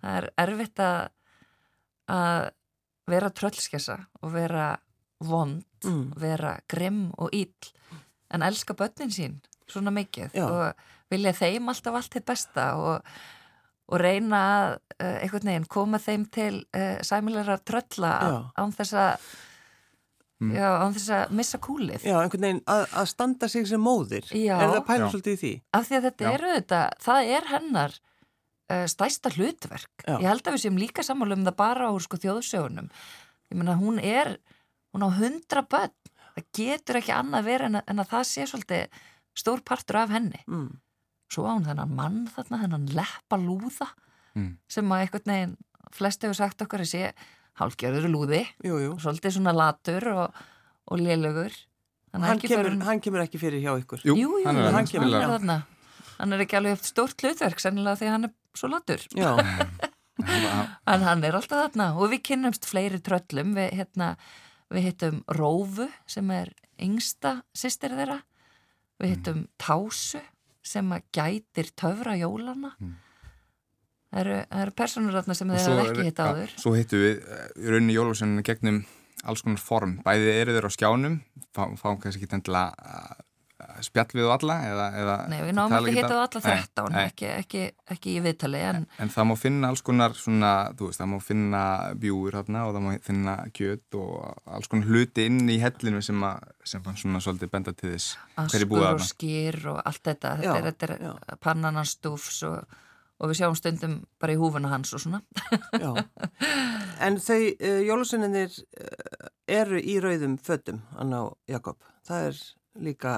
það 0.00 0.20
er 0.20 0.30
erfitt 0.44 0.85
að 0.85 1.00
að 2.11 2.48
vera 3.11 3.30
tröllskessa 3.35 3.98
og 4.22 4.33
vera 4.35 4.70
vond, 5.26 5.64
mm. 5.85 6.14
vera 6.20 6.56
grimm 6.70 7.11
og 7.20 7.35
íll 7.37 7.70
en 8.30 8.44
elska 8.46 8.74
börnin 8.78 9.12
sín 9.12 9.40
svona 9.70 9.92
mikið 9.94 10.35
Já. 10.35 10.46
og 10.46 11.12
vilja 11.12 11.35
þeim 11.37 11.68
alltaf 11.70 11.98
allt 11.98 12.12
til 12.14 12.24
besta 12.26 12.66
og 12.78 13.11
og 13.90 14.00
reyna 14.00 14.40
að 14.40 14.66
uh, 14.74 15.14
einhvern 15.24 15.50
veginn 15.50 15.70
koma 15.70 16.00
þeim 16.03 16.26
til 16.33 16.53
uh, 16.76 16.98
sæmilegra 17.07 17.59
trölla 17.66 18.12
án 18.55 18.74
þess 18.76 18.94
að 18.98 19.24
mm. 20.40 20.53
já, 20.55 20.68
án 20.83 20.94
þess 20.96 21.14
að 21.16 21.35
missa 21.40 21.61
kúlið. 21.62 22.07
Já, 22.07 22.16
einhvern 22.20 22.46
veginn 22.46 22.62
að, 22.70 22.85
að 23.03 23.11
standa 23.12 23.50
sig 23.50 23.66
sem 23.70 23.83
móðir. 23.83 24.29
Já. 24.31 24.55
er 24.59 24.76
það 24.76 24.87
pæla 24.90 25.11
svolítið 25.14 25.37
í 25.37 25.40
því? 25.42 25.53
Af 25.79 25.88
því 25.88 25.98
að 25.98 26.07
þetta 26.09 26.26
já. 26.26 26.31
eru 26.37 26.53
þetta, 26.57 26.83
það 27.07 27.33
er 27.37 27.48
hennar 27.55 27.96
uh, 27.98 28.87
stæsta 28.94 29.35
hlutverk. 29.37 30.07
Ég 30.07 30.29
held 30.31 30.44
að 30.44 30.57
við 30.57 30.64
séum 30.66 30.81
líka 30.81 31.07
sammálu 31.07 31.38
um 31.38 31.48
það 31.48 31.59
bara 31.64 31.90
á 31.90 31.92
sko, 32.05 32.20
þjóðsögunum. 32.26 32.92
Ég 33.50 33.59
menna 33.59 33.79
hún 33.81 33.98
er, 33.98 34.37
hún 34.94 35.07
á 35.07 35.11
hundra 35.18 35.64
börn. 35.66 35.96
Það 36.31 36.46
getur 36.55 37.00
ekki 37.00 37.12
annað 37.12 37.48
verið 37.50 37.72
en, 37.72 37.83
en 37.90 38.05
að 38.05 38.12
það 38.12 38.29
sé 38.29 38.46
svolítið 38.46 39.03
stór 39.40 39.64
partur 39.66 39.98
af 40.05 40.14
henni. 40.14 40.38
Mm 40.46 40.79
svo 41.31 41.47
á 41.47 41.53
hún 41.55 41.66
þennan 41.69 41.97
mann 41.97 42.23
þarna, 42.35 42.62
þennan 42.64 42.87
leppa 42.97 43.38
lúða 43.40 43.90
mm. 44.35 44.53
sem 44.71 44.95
að 44.95 45.05
eitthvað 45.05 45.31
neginn 45.31 45.57
flesti 45.95 46.29
hefur 46.29 46.38
sagt 46.38 46.64
okkar 46.64 46.85
að 46.85 46.93
sé 46.93 47.11
hálfgerður 47.61 48.09
lúði 48.11 48.45
jú, 48.64 48.79
jú. 48.83 48.95
svolítið 49.03 49.37
svona 49.37 49.55
latur 49.57 50.07
og, 50.14 50.40
og 50.90 51.03
lélögur 51.03 51.55
hann 52.14 52.43
kemur, 52.43 52.66
fyrir... 52.66 52.81
hann 52.87 53.03
kemur 53.03 53.25
ekki 53.25 53.40
fyrir 53.40 53.62
hjá 53.62 53.73
ykkur. 53.79 54.03
Jú, 54.07 54.16
jú, 54.19 54.31
hann 54.47 54.59
er, 54.59 54.73
hann 54.75 54.88
kemur, 54.88 55.14
hann 55.14 55.55
er, 55.55 55.64
hann 56.19 56.35
er 56.35 56.45
ekki 56.45 56.59
alveg 56.59 56.79
eftir 56.79 56.93
stórt 56.95 57.23
hlutverk 57.23 57.62
sennilega 57.62 58.01
því 58.01 58.12
hann 58.14 58.29
er 58.31 58.37
svo 58.59 58.71
latur. 58.73 59.07
En 60.21 61.05
hann 61.07 61.23
er 61.25 61.37
alltaf 61.38 61.62
þarna. 61.71 61.87
Og 61.97 62.11
við 62.12 62.25
kynnumst 62.29 62.66
fleiri 62.69 62.99
tröllum. 63.01 63.55
Við, 63.57 63.71
hérna, 63.79 64.11
við 64.69 64.90
hittum 64.90 65.23
Rófu 65.38 65.87
sem 66.11 66.29
er 66.35 66.51
yngsta 66.83 67.38
sýstir 67.57 67.95
þeirra. 67.97 68.19
Við 69.01 69.14
hittum 69.14 69.47
Tásu 69.61 70.21
sem 70.66 70.92
að 70.92 71.07
gætir 71.16 71.70
töfra 71.79 72.16
jólana 72.20 72.75
mm. 72.77 72.94
það 74.12 74.23
eru, 74.23 74.38
eru 74.62 74.77
personur 74.77 75.18
sem 75.35 75.53
þeir 75.53 75.66
hafa 75.66 75.87
ekki 75.88 76.09
hitt 76.09 76.23
áður. 76.23 76.57
Svo 76.61 76.75
hittu 76.77 77.01
við 77.01 77.23
uh, 77.25 77.44
rauninni 77.70 77.96
jólasunni 77.96 78.44
gegnum 78.46 78.83
alls 79.29 79.44
konar 79.44 79.61
form, 79.61 79.99
bæði 80.05 80.37
eru 80.37 80.57
þeir 80.57 80.68
á 80.68 80.73
skjánum 80.77 81.18
fáum 81.57 81.77
fá 81.81 81.90
kannski 82.01 82.25
ekki 82.25 82.38
endilega 82.38 82.90
spjall 83.85 84.09
við 84.18 84.30
alla 84.35 84.56
eða, 84.68 84.87
eða 85.02 85.16
Nei, 85.33 85.38
við 85.46 85.56
náum 85.59 85.76
ekki 85.80 85.96
hitt 85.96 86.11
á 86.12 86.18
alla 86.18 86.42
þrettán 86.46 86.98
ekki, 87.04 87.28
ekki, 87.35 87.64
ekki 87.96 88.16
í 88.16 88.24
viðtali 88.24 88.62
en, 88.70 88.87
en 89.02 89.12
það 89.12 89.30
má 89.30 89.35
finna 89.40 89.70
alls 89.72 89.85
konar 89.87 90.16
svona, 90.18 90.52
veist, 90.78 91.00
það 91.00 91.12
má 91.14 91.18
finna 91.24 91.62
bjúur 92.00 92.38
hérna 92.40 92.66
og 92.68 92.76
það 92.76 92.87
má 92.87 92.90
finna 93.06 93.37
kjöt 93.56 94.00
og 94.00 94.50
alls 94.50 94.70
konar 94.70 94.90
hluti 94.90 95.28
inn 95.30 95.44
í 95.50 95.61
hellinu 95.62 96.02
sem, 96.04 96.22
a, 96.26 96.37
sem 96.66 96.83
fann 96.85 96.98
svona 97.00 97.22
svolítið 97.22 97.54
benda 97.54 97.74
til 97.76 97.94
þess 97.94 98.16
Askur 98.40 98.85
og 98.85 99.02
skýr 99.04 99.59
og 99.72 99.80
allt 99.85 100.04
þetta. 100.06 100.37
Já, 100.44 100.52
þetta 100.64 100.87
er, 100.87 100.94
þetta 101.00 101.35
er 101.35 101.40
pannananstúfs 101.44 102.42
og, 102.48 102.78
og 103.20 103.30
við 103.30 103.40
sjáum 103.40 103.59
stundum 103.59 103.98
bara 104.20 104.37
í 104.37 104.38
húfuna 104.40 104.72
hans 104.72 104.94
og 104.96 105.04
svona. 105.04 105.22
En 107.00 107.16
þau 107.16 107.37
uh, 107.40 107.52
eh, 107.64 107.83
jólusinninir 107.88 108.52
uh, 108.52 108.88
eh, 109.48 109.61
eru 109.61 109.78
í 109.80 109.94
rauðum 110.04 110.35
föttum 110.44 110.83
Anna 111.00 111.22
og 111.30 111.38
Jakob, 111.48 111.78
það 112.04 112.26
er 112.26 112.42
líka 112.87 113.14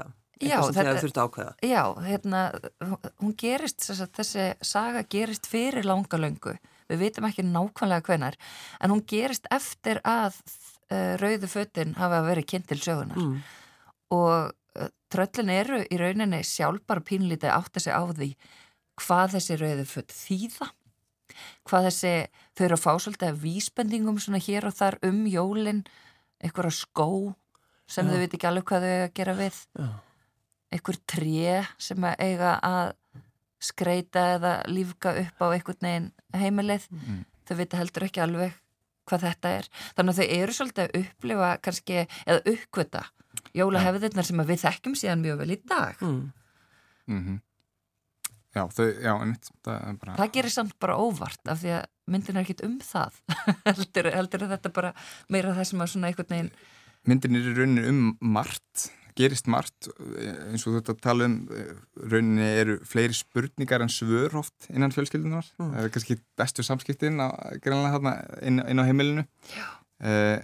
eitthvað 0.51 0.75
sem 0.77 0.89
þið 0.91 1.01
þurftu 1.05 1.25
ákveða. 1.27 1.55
Já, 1.69 1.83
hérna, 2.07 2.43
hún 3.23 3.35
gerist 3.39 3.87
þessi 3.87 4.49
saga 4.65 5.05
gerist 5.09 5.49
fyrir 5.51 5.87
langa 5.87 6.21
löngu. 6.21 6.57
Við 6.91 7.07
vitum 7.07 7.29
ekki 7.29 7.45
nákvæmlega 7.47 8.05
hvenar 8.09 8.37
en 8.83 8.93
hún 8.93 9.05
gerist 9.09 9.47
eftir 9.55 10.03
að 10.09 10.37
uh, 10.93 11.15
rauðu 11.21 11.49
föttin 11.51 11.97
hafa 11.99 12.21
verið 12.27 12.49
kynnt 12.53 12.69
til 12.73 12.81
sögunar 12.83 13.21
mm. 13.21 13.33
og 14.17 14.53
uh, 14.53 14.91
tröllin 15.13 15.53
eru 15.55 15.81
í 15.87 16.01
rauninni 16.01 16.43
sjálf 16.47 16.85
bara 16.89 17.05
pínlítið 17.05 17.55
átt 17.55 17.79
að 17.79 17.87
segja 17.87 18.03
á 18.03 18.05
því 18.13 18.31
hvað 19.01 19.37
þessi 19.39 19.59
rauðu 19.63 19.89
fött 19.89 20.13
þýða 20.13 20.71
hvað 21.69 21.87
þessi, 21.89 22.15
þau 22.53 22.65
eru 22.67 22.77
að 22.77 22.85
fá 22.85 22.93
svolítið 23.01 23.39
vísbendingum 23.41 24.19
svona 24.21 24.43
hér 24.43 24.69
og 24.69 24.77
þar 24.77 24.99
um 25.09 25.23
jólin 25.31 25.85
eitthvað 26.43 26.75
skó 26.77 27.09
sem 27.89 28.05
Já. 28.05 28.13
þau 28.13 28.19
veit 28.21 28.35
ekki 28.37 28.49
alveg 28.51 28.67
hvað 28.69 28.85
þau 28.85 28.97
að 28.99 29.15
gera 29.17 29.39
við. 29.39 29.61
Já 29.79 29.93
einhver 30.73 30.99
tré 31.09 31.61
sem 31.81 32.09
að 32.09 32.25
eiga 32.25 32.57
að 32.65 32.95
skreita 33.63 34.25
eða 34.37 34.53
lífka 34.71 35.15
upp 35.21 35.45
á 35.45 35.47
einhvern 35.53 35.87
veginn 35.87 36.11
heimilið 36.35 36.89
mm. 36.91 37.23
þau 37.47 37.55
vita 37.61 37.79
heldur 37.79 38.09
ekki 38.09 38.23
alveg 38.25 38.59
hvað 39.09 39.27
þetta 39.29 39.55
er 39.59 39.69
þannig 39.97 40.13
að 40.13 40.19
þau 40.19 40.37
eru 40.39 40.57
svolítið 40.57 40.85
að 40.85 40.99
upplifa 41.03 41.53
kannski, 41.63 42.03
eða 42.27 42.43
uppkvita 42.55 43.05
jólahefðirnar 43.59 44.29
sem 44.29 44.45
við 44.49 44.61
þekkjum 44.65 44.99
síðan 44.99 45.25
mjög 45.25 45.41
vel 45.43 45.55
í 45.55 45.59
dag 45.63 46.03
mm. 46.03 46.21
Mm 47.13 47.23
-hmm. 47.23 47.39
já, 48.55 48.63
þau, 48.71 48.87
já, 48.87 49.13
einmitt 49.15 49.51
það, 49.65 49.99
bara... 50.03 50.17
það 50.21 50.35
gerir 50.37 50.55
samt 50.55 50.79
bara 50.79 50.99
óvart 50.99 51.51
af 51.51 51.63
því 51.63 51.75
að 51.79 51.89
myndin 52.07 52.37
er 52.37 52.47
ekkit 52.47 52.65
um 52.67 52.79
það 52.83 53.19
heldur, 53.69 54.11
heldur 54.15 54.47
að 54.47 54.55
þetta 54.57 54.75
bara 54.75 54.95
meira 55.29 55.55
það 55.55 55.71
sem 55.71 55.85
að 55.85 55.93
svona 55.95 56.11
einhvern 56.11 56.35
veginn 56.35 56.53
myndin 57.07 57.39
er 57.39 57.49
í 57.51 57.55
rauninni 57.57 57.89
um 57.91 58.03
margt 58.21 58.91
gerist 59.19 59.49
margt. 59.51 59.91
Eins 60.49 60.65
og 60.69 60.81
að 60.81 60.99
tala 61.03 61.29
um 61.29 61.37
rauninni 62.01 62.49
eru 62.63 62.79
fleiri 62.89 63.17
spurningar 63.17 63.85
en 63.85 63.93
svör 63.93 64.39
oft 64.41 64.69
innan 64.73 64.95
fjölskyldunar 64.95 65.47
mm. 65.59 65.71
það 65.75 65.85
er 65.85 65.95
kannski 65.95 66.19
bestu 66.39 66.65
samskiptin 66.67 67.21
á, 67.21 67.29
inn, 68.43 68.63
inn 68.63 68.83
á 68.83 68.89
heimilinu. 68.89 69.27
Uh, 70.03 70.41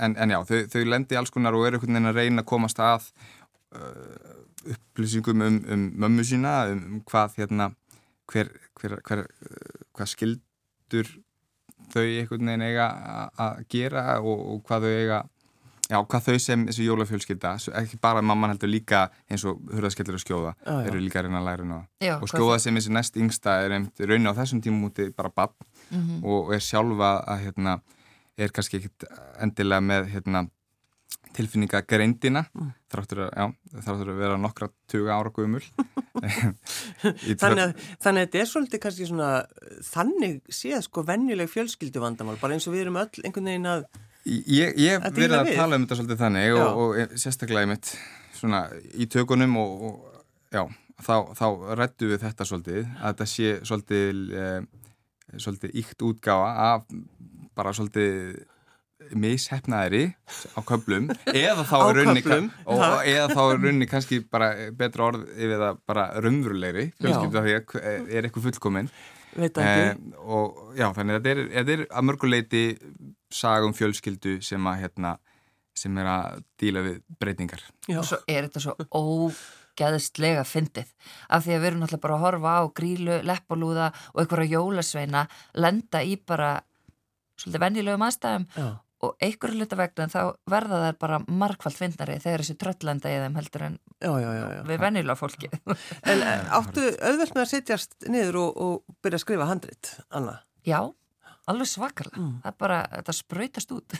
en, 0.00 0.14
en 0.16 0.32
já, 0.32 0.38
þau, 0.48 0.60
þau 0.72 0.84
lendi 0.88 1.18
alls 1.20 1.32
konar 1.34 1.52
og 1.52 1.66
eru 1.68 1.76
einhvern 1.76 1.98
veginn 1.98 2.08
að 2.08 2.16
reyna 2.16 2.44
að 2.44 2.48
komast 2.48 2.78
að 2.80 3.10
uh, 3.76 4.38
upplýsingum 4.72 5.44
um, 5.44 5.58
um 5.74 5.82
mömmu 6.00 6.24
sína 6.24 6.54
um 6.72 7.02
hvað 7.10 7.36
hérna 7.42 7.66
hver, 8.32 8.48
hver, 8.80 8.96
hver, 9.04 9.26
hvað 9.92 10.10
skildur 10.14 11.12
þau 11.92 12.06
einhvern 12.06 12.48
veginn 12.48 12.64
eiga 12.64 12.88
að 13.36 13.62
gera 13.74 14.04
og, 14.22 14.46
og 14.54 14.64
hvað 14.68 14.86
þau 14.86 14.94
eiga 14.94 15.20
Já, 15.92 15.98
hvað 16.08 16.24
þau 16.24 16.36
sem 16.40 16.62
þessu 16.70 16.86
jólafjölskylda, 16.86 17.50
ekki 17.82 17.98
bara 18.00 18.22
mamman 18.24 18.54
heldur 18.54 18.70
líka 18.70 19.02
eins 19.28 19.42
og 19.48 19.58
hurðaskellur 19.74 20.16
og 20.16 20.22
skjóða, 20.22 20.52
já, 20.56 20.70
já. 20.70 20.86
eru 20.88 21.00
líka 21.02 21.20
að 21.20 21.26
reyna 21.26 21.42
að 21.42 21.48
læra 21.50 21.66
það. 21.68 22.12
Og 22.14 22.30
skjóða 22.32 22.58
sem 22.64 22.78
þessi 22.78 22.94
næst 22.96 23.18
yngsta 23.20 23.56
er 23.66 23.74
einmitt 23.76 24.00
raun 24.08 24.30
á 24.30 24.32
þessum 24.38 24.62
tímum 24.64 24.88
úti 24.88 25.10
bara 25.12 25.32
bann 25.34 25.52
mm 25.90 25.98
-hmm. 25.98 26.24
og 26.24 26.54
er 26.56 26.64
sjálfa 26.64 27.10
að 27.28 27.44
hérna, 27.44 27.74
er 28.38 28.54
kannski 28.56 28.78
ekkit 28.80 29.04
endilega 29.44 29.80
með 29.80 30.08
hérna, 30.14 30.46
tilfinninga 31.36 31.80
greindina, 31.88 32.44
mm. 32.54 32.70
þráttur 32.92 33.20
að, 33.28 33.52
að 33.86 34.16
vera 34.16 34.36
nokkra 34.36 34.68
tuga 34.88 35.16
ára 35.16 35.30
guðmul. 35.30 35.62
þannig, 37.42 37.76
þannig 38.00 38.22
að 38.22 38.26
þetta 38.26 38.40
er 38.40 38.48
svolítið 38.48 38.80
kannski 38.80 39.06
svona, 39.08 39.44
þannig 39.82 40.40
séð 40.48 40.80
sko 40.88 41.04
vennileg 41.04 41.50
fjölskyldu 41.52 42.00
vandamál, 42.00 42.38
bara 42.40 42.56
eins 42.56 42.66
og 42.68 42.74
við 42.76 42.86
erum 42.86 43.00
öll 43.00 43.24
einhvern 43.24 43.48
veginn 43.52 43.66
að 43.66 43.84
Ég 44.24 44.76
hef 44.78 45.08
verið 45.16 45.38
að 45.40 45.52
tala 45.56 45.78
um 45.78 45.84
þetta 45.84 45.98
svolítið 45.98 46.20
þannig 46.20 46.56
og, 46.58 46.82
og 46.82 47.16
sérstaklega 47.18 47.64
ég 47.64 47.72
mitt 47.72 47.92
svona 48.36 48.62
í 48.94 49.08
tökunum 49.10 49.56
og, 49.58 49.82
og 49.88 50.54
já, 50.54 50.62
þá, 51.02 51.16
þá 51.38 51.46
rættu 51.80 52.10
við 52.12 52.22
þetta 52.26 52.46
svolítið 52.46 52.80
að 52.84 53.08
þetta 53.08 53.28
sé 53.32 53.52
svolítið 53.66 54.22
eh, 54.38 54.60
svolítið 55.42 55.76
íkt 55.82 56.06
útgáfa 56.06 56.52
af 56.68 56.86
bara 57.56 57.74
svolítið 57.76 58.42
mishefnaðri 59.18 60.04
á 60.54 60.60
köplum 60.66 61.08
eða 61.32 61.64
þá 61.66 61.76
er 61.80 61.98
raunni 61.98 62.22
og 62.70 62.84
eða 63.10 63.26
þá 63.32 63.42
raunni 63.58 63.88
kannski 63.90 64.20
bara 64.22 64.52
betra 64.78 65.08
orð 65.10 65.26
yfir 65.34 65.58
það 65.58 65.80
bara 65.90 66.06
raunverulegri 66.22 66.86
er 67.02 68.22
eitthvað 68.22 68.46
fullkominn 68.46 68.92
eh, 69.38 69.94
og 70.22 70.74
já 70.76 70.88
þannig 70.92 71.16
að 71.16 71.20
þetta 71.20 71.32
er, 71.32 71.42
þetta 71.56 71.74
er 71.74 71.84
að 71.88 72.06
mörguleiti 72.08 72.62
sagum 73.32 73.74
fjölskyldu 73.76 74.36
sem 74.44 74.68
að 74.68 74.84
hérna, 74.84 75.16
sem 75.76 75.98
er 75.98 76.10
að 76.12 76.42
díla 76.60 76.84
við 76.84 77.00
breytingar. 77.20 77.64
Já. 77.88 77.98
Og 78.02 78.08
svo 78.08 78.20
er 78.28 78.48
þetta 78.48 78.64
svo 78.66 78.76
ógæðistlega 78.92 80.44
fyndið 80.48 80.92
af 81.32 81.46
því 81.46 81.56
að 81.56 81.62
við 81.62 81.70
erum 81.70 81.84
náttúrulega 81.84 82.04
bara 82.06 82.18
að 82.18 82.26
horfa 82.26 82.56
á 82.60 82.62
grílu, 82.76 83.18
leppalúða 83.30 83.88
og 84.12 84.22
einhverja 84.22 84.58
jólasveina 84.58 85.26
lenda 85.56 86.04
í 86.04 86.18
bara 86.20 86.54
svolítið 87.40 87.64
vennilegum 87.64 88.06
aðstæðum 88.06 88.48
Já. 88.52 88.68
Og 89.02 89.16
einhverju 89.22 89.58
hluta 89.58 89.78
vegna 89.78 90.06
þá 90.12 90.20
verða 90.50 90.80
þær 90.84 90.98
bara 91.02 91.20
markvallt 91.26 91.78
fyndari 91.78 92.18
þegar 92.22 92.44
þessi 92.44 92.58
tröllenda 92.60 93.10
í 93.10 93.20
þeim 93.24 93.38
heldur 93.40 93.66
en 93.66 93.78
já, 93.98 94.12
já, 94.22 94.62
við 94.68 94.82
vennilega 94.84 95.18
fólki. 95.18 95.50
En 95.58 96.22
eh, 96.22 96.48
áttu 96.58 96.88
auðvelt 97.02 97.34
með 97.34 97.44
að 97.44 97.52
setjast 97.52 97.96
niður 98.06 98.42
og, 98.44 98.64
og 98.66 98.98
byrja 99.04 99.20
að 99.20 99.24
skrifa 99.26 99.48
handrit, 99.50 99.94
Anna? 100.14 100.40
Já 100.66 100.92
alveg 101.50 101.70
svakarlega, 101.70 102.20
mm. 102.20 102.34
það 102.44 102.58
bara 102.60 102.82
þetta 102.92 103.14
spröytast 103.16 103.72
út 103.74 103.96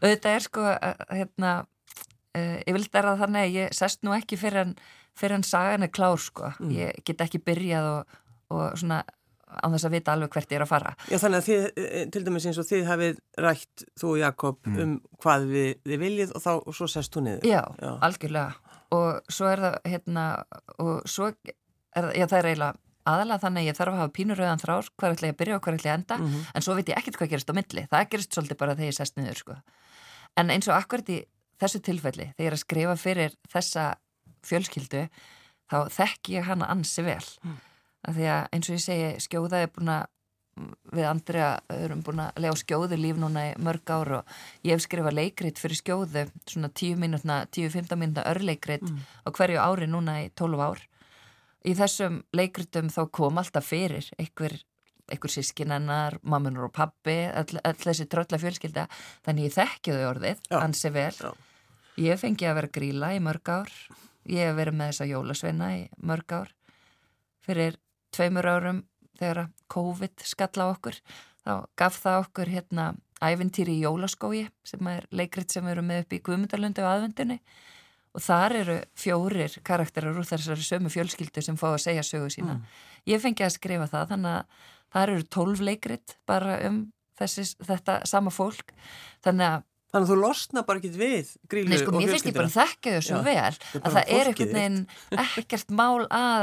þetta 0.00 0.30
er 0.34 0.44
sko 0.44 0.64
hérna 1.10 1.52
uh, 1.60 2.56
ég 2.64 2.72
vildi 2.76 3.00
er 3.00 3.10
að 3.10 3.20
þannig 3.24 3.44
að 3.44 3.58
ég 3.58 3.76
sest 3.76 4.04
nú 4.06 4.14
ekki 4.16 4.38
fyrir 4.40 4.64
en, 4.64 4.74
fyrir 5.18 5.38
en 5.38 5.46
sagan 5.46 5.84
er 5.86 5.92
klár 5.92 6.20
sko, 6.22 6.52
mm. 6.56 6.72
ég 6.78 7.02
get 7.04 7.24
ekki 7.24 7.42
byrjað 7.44 7.90
og, 7.92 8.18
og 8.54 8.80
svona 8.80 9.02
á 9.48 9.66
þess 9.72 9.88
að 9.88 9.94
vita 9.96 10.14
alveg 10.14 10.34
hvert 10.34 10.52
ég 10.52 10.60
er 10.60 10.64
að 10.66 10.72
fara 10.72 10.94
Já 11.08 11.18
þannig 11.18 11.38
að 11.38 11.46
þið, 11.48 11.68
eh, 11.84 12.06
til 12.14 12.24
dæmis 12.26 12.48
eins 12.48 12.58
og 12.60 12.68
þið 12.68 12.88
hafið 12.88 13.20
rætt 13.44 13.86
þú 14.00 14.10
og 14.10 14.18
Jakob 14.22 14.58
mm. 14.66 14.80
um 14.84 14.96
hvað 15.22 15.46
við, 15.52 15.70
við 15.84 16.02
viljið 16.04 16.34
og 16.34 16.44
þá 16.44 16.52
og 16.58 16.74
svo 16.76 16.90
sest 16.90 17.14
þú 17.14 17.24
niður 17.26 17.48
Já, 17.48 17.62
já, 17.80 17.92
algjörlega 18.08 18.76
og 18.98 19.32
svo 19.32 19.48
er 19.52 19.64
það 19.64 19.78
hérna 19.92 20.26
og 20.78 21.08
svo 21.08 21.30
er 21.32 21.56
það, 21.96 22.12
já 22.16 22.26
það 22.26 22.38
er 22.38 22.50
eiginlega 22.52 22.74
aðalega 23.08 23.42
þannig 23.44 23.62
að 23.62 23.68
ég 23.68 23.78
þarf 23.78 23.94
að 23.94 24.02
hafa 24.02 24.14
pínuröðan 24.18 24.62
þrár 24.62 24.88
hvað 25.00 25.14
ætla 25.14 25.28
ég 25.28 25.34
að 25.34 25.40
byrja 25.40 25.56
og 25.56 25.64
hvað 25.64 25.78
ætla 25.78 25.88
ég 25.88 25.94
að 25.94 25.98
enda 25.98 26.18
mm 26.18 26.26
-hmm. 26.26 26.50
en 26.54 26.64
svo 26.64 26.74
veit 26.76 26.88
ég 26.88 26.98
ekkert 26.98 27.18
hvað 27.18 27.30
gerist 27.32 27.52
á 27.52 27.58
milli, 27.58 27.86
það 27.90 28.10
gerist 28.12 28.34
svolítið 28.34 28.58
bara 28.60 28.74
þegar 28.76 28.90
ég 28.90 28.98
sest 28.98 29.16
niður 29.16 29.38
sko. 29.38 29.54
en 30.36 30.50
eins 30.50 30.68
og 30.68 30.76
akkurat 30.76 31.08
í 31.08 31.18
þessu 31.58 31.80
tilfelli 31.80 32.26
þegar 32.36 32.44
ég 32.44 32.50
er 32.52 32.56
að 32.56 32.64
skrifa 32.64 32.96
fyrir 32.96 33.32
þessa 33.48 33.84
fjölskyldu 34.44 35.08
þá 35.68 35.78
þekk 35.88 36.30
ég 36.36 36.44
hana 36.48 36.68
ansi 36.72 37.02
vel 37.02 37.24
mm. 37.42 37.56
Af 38.06 38.14
því 38.14 38.30
að 38.30 38.46
eins 38.54 38.68
og 38.68 38.76
ég 38.76 38.84
segi 38.84 39.10
skjóða 39.26 39.64
er 39.64 39.72
búin 39.74 39.92
að 39.96 40.06
við 40.92 41.06
Andrea 41.08 41.48
erum 41.72 42.02
búin 42.04 42.22
að 42.22 42.40
lega 42.42 42.54
á 42.54 42.62
skjóðu 42.62 42.98
líf 42.98 43.18
núna 43.20 43.44
í 43.50 43.50
mörg 43.62 43.90
ár 43.92 44.12
og 44.20 44.32
ég 44.66 44.74
hef 44.74 44.84
skrifað 44.84 45.18
leikrit 45.18 45.60
fyrir 45.60 45.80
skjóðu 45.80 46.24
svona 46.48 46.70
10-15 46.72 47.98
minúta 48.00 48.24
örleikrit 48.30 48.84
mm. 48.86 49.02
á 49.26 49.28
hverju 49.34 49.60
ári 49.62 49.88
núna 49.90 50.18
í 50.24 50.30
12 50.38 50.64
ár. 50.64 50.82
Í 51.66 51.74
þessum 51.78 52.22
leikritum 52.36 52.90
þá 52.92 53.00
kom 53.12 53.40
alltaf 53.40 53.66
fyrir 53.68 54.06
einhver, 54.18 54.54
einhver 55.10 55.34
sískinennar, 55.34 56.18
mammunur 56.22 56.68
og 56.68 56.74
pappi 56.76 57.18
all, 57.28 57.60
all 57.64 57.78
þessi 57.78 58.08
trölla 58.10 58.40
fjölskylda. 58.40 58.86
Þannig 59.26 59.50
ég 59.50 59.56
þekki 59.58 59.96
þau 59.96 60.04
orðið, 60.12 60.44
ansi 60.58 60.94
vel. 60.94 61.14
Já. 61.18 61.32
ég 61.98 62.20
fengi 62.20 62.46
að 62.46 62.60
vera 62.60 62.76
gríla 62.78 63.14
í 63.16 63.22
mörg 63.22 63.50
ár. 63.50 63.74
Ég 64.28 64.50
hef 64.50 64.56
verið 64.58 64.78
með 64.78 64.92
þessa 64.92 65.10
jólasveina 65.10 65.74
í 65.76 65.84
mörg 66.04 66.34
ár. 66.36 66.54
Fyrir 67.48 67.78
tveimur 68.14 68.48
árum 68.48 68.82
þegar 69.18 69.48
COVID 69.72 70.24
skalla 70.26 70.70
okkur 70.74 70.98
þá 71.44 71.52
gaf 71.78 72.00
það 72.02 72.20
okkur 72.24 72.52
hérna 72.52 72.88
ævintýri 73.24 73.78
í 73.78 73.84
jólaskói 73.86 74.44
sem 74.66 74.90
er 74.92 75.06
leikrit 75.10 75.50
sem 75.52 75.66
erum 75.70 75.88
með 75.90 76.04
upp 76.04 76.14
í 76.14 76.22
Guðmundalundu 76.26 76.84
aðvendunni 76.86 77.38
og 78.14 78.24
þar 78.24 78.56
eru 78.62 78.76
fjórir 78.98 79.56
karakterar 79.66 80.16
úr 80.18 80.26
þessari 80.26 80.64
sömu 80.64 80.92
fjölskyldu 80.92 81.42
sem 81.44 81.58
fá 81.60 81.68
að 81.70 81.82
segja 81.84 82.04
sögu 82.06 82.30
sína. 82.32 82.58
Mm. 82.58 82.76
Ég 83.10 83.22
fengi 83.22 83.46
að 83.46 83.56
skrifa 83.58 83.88
það 83.90 84.12
þannig 84.14 84.36
að 84.36 84.62
þar 84.94 85.14
eru 85.14 85.26
tólf 85.36 85.64
leikrit 85.64 86.14
bara 86.28 86.58
um 86.68 86.84
þessi, 87.18 87.44
þetta 87.64 88.00
sama 88.08 88.34
fólk 88.34 88.74
þannig 89.24 89.56
að 89.56 89.66
Þannig 89.88 90.04
að 90.04 90.10
þú 90.10 90.16
losna 90.20 90.62
bara 90.68 90.80
ekki 90.82 90.88
við 91.00 91.28
grílu 91.48 91.70
Nei, 91.72 91.78
sko, 91.80 91.92
og 91.96 92.02
fjölskyldina. 92.02 92.04
Mér 92.04 92.10
finnst 92.12 92.26
ég 92.28 92.34
bara 92.36 92.48
að 92.50 92.56
þekka 92.58 92.90
þau 92.92 93.04
svo 93.06 93.14
Já, 93.14 93.22
vel 93.24 93.78
að 93.78 93.94
það 93.94 94.10
er 94.18 94.28
einhvern 94.28 94.50
veginn 94.58 94.82
ekkert 95.40 95.72
mál 95.78 96.02
að 96.12 96.42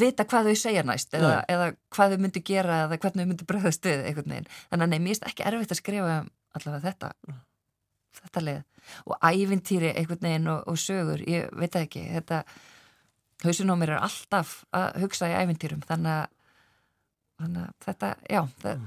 vita 0.00 0.26
hvað 0.28 0.50
þau 0.50 0.58
segja 0.58 0.82
næst 0.86 1.14
eða, 1.16 1.38
eða 1.50 1.70
hvað 1.94 2.14
þau 2.14 2.20
myndi 2.24 2.42
gera 2.46 2.82
eða 2.86 2.98
hvernig 2.98 3.24
þau 3.24 3.30
myndi 3.30 3.48
bregðast 3.48 3.88
við 3.88 4.04
einhvern 4.08 4.34
veginn. 4.34 4.50
Þannig 4.70 4.86
að 4.86 4.92
nei, 4.92 4.98
mér 4.98 5.12
finnst 5.12 5.26
ekki 5.28 5.46
erfitt 5.48 5.74
að 5.74 5.80
skrifa 5.80 6.18
allavega 6.56 6.82
þetta, 6.88 7.38
þetta 8.20 8.44
leið 8.48 8.60
og 9.06 9.16
ævintýri 9.22 9.92
einhvern 9.92 10.26
veginn 10.26 10.50
og, 10.52 10.66
og 10.68 10.78
sögur, 10.80 11.22
ég 11.28 11.48
veit 11.58 11.78
ekki. 11.78 12.04
Þetta, 12.18 12.42
mér 13.44 13.94
er 13.94 14.02
alltaf 14.02 14.60
að 14.74 15.00
hugsa 15.04 15.30
í 15.30 15.38
ævintýrum 15.38 15.82
þannig 15.88 16.12
að, 16.18 16.36
þannig 17.42 17.64
að 17.64 17.88
þetta, 17.88 18.12
já 18.30 18.42
það... 18.62 18.86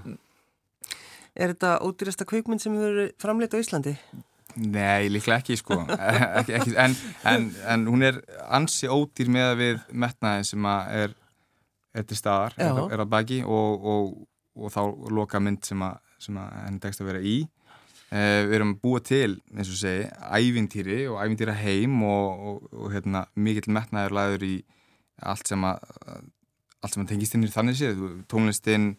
Er 1.36 1.52
þetta 1.52 1.74
ódýrasta 1.84 2.24
kveikmynd 2.24 2.64
sem 2.64 2.76
hefur 2.80 3.10
framleitt 3.20 3.52
á 3.52 3.60
Íslandi? 3.60 3.98
Nei, 4.56 5.10
líklega 5.12 5.41
ekki 5.41 5.58
sko. 5.60 5.82
Ekki, 6.39 6.54
ekki, 6.56 6.76
en, 6.80 6.96
en, 7.28 7.50
en 7.68 7.84
hún 7.91 8.06
er 8.08 8.22
ansi 8.56 8.88
ódýr 8.88 9.32
með 9.32 9.50
að 9.50 9.58
við 9.62 9.82
metnaði 10.06 10.46
sem 10.52 10.70
að 10.72 10.94
er, 11.02 11.18
er 11.96 12.08
til 12.08 12.20
staðar, 12.20 12.56
er, 12.62 12.80
er 12.96 13.04
að 13.04 13.12
baki 13.12 13.41
og, 13.44 13.89
og, 13.91 14.13
og 14.56 14.72
þá 14.72 14.82
loka 15.18 15.41
mynd 15.44 15.68
sem 15.68 15.84
að, 15.84 16.00
sem 16.24 16.39
að 16.39 16.56
henni 16.62 16.84
tekst 16.86 17.04
að 17.04 17.12
vera 17.12 17.24
í. 17.26 17.36
Eh, 18.15 18.46
við 18.48 18.56
erum 18.60 18.76
búið 18.80 19.06
til, 19.10 19.32
eins 19.58 19.74
og 19.74 19.80
segi, 19.82 20.08
ævintýri 20.38 21.02
og 21.12 21.20
ævintýra 21.20 21.58
heim 21.60 22.00
og, 22.08 22.48
og, 22.48 22.72
og 22.72 22.96
hérna, 22.96 23.26
mikill 23.36 23.74
metnaður 23.76 24.15
laður 24.20 24.48
í 24.48 24.56
allt 25.26 25.52
sem 25.52 25.68
að, 25.68 25.84
allt 26.80 26.96
sem 26.96 27.04
að 27.04 27.12
tengist 27.12 27.36
inn 27.36 27.48
í 27.48 27.52
þannig 27.52 27.80
séð, 27.80 28.04
tónlistinn, 28.32 28.94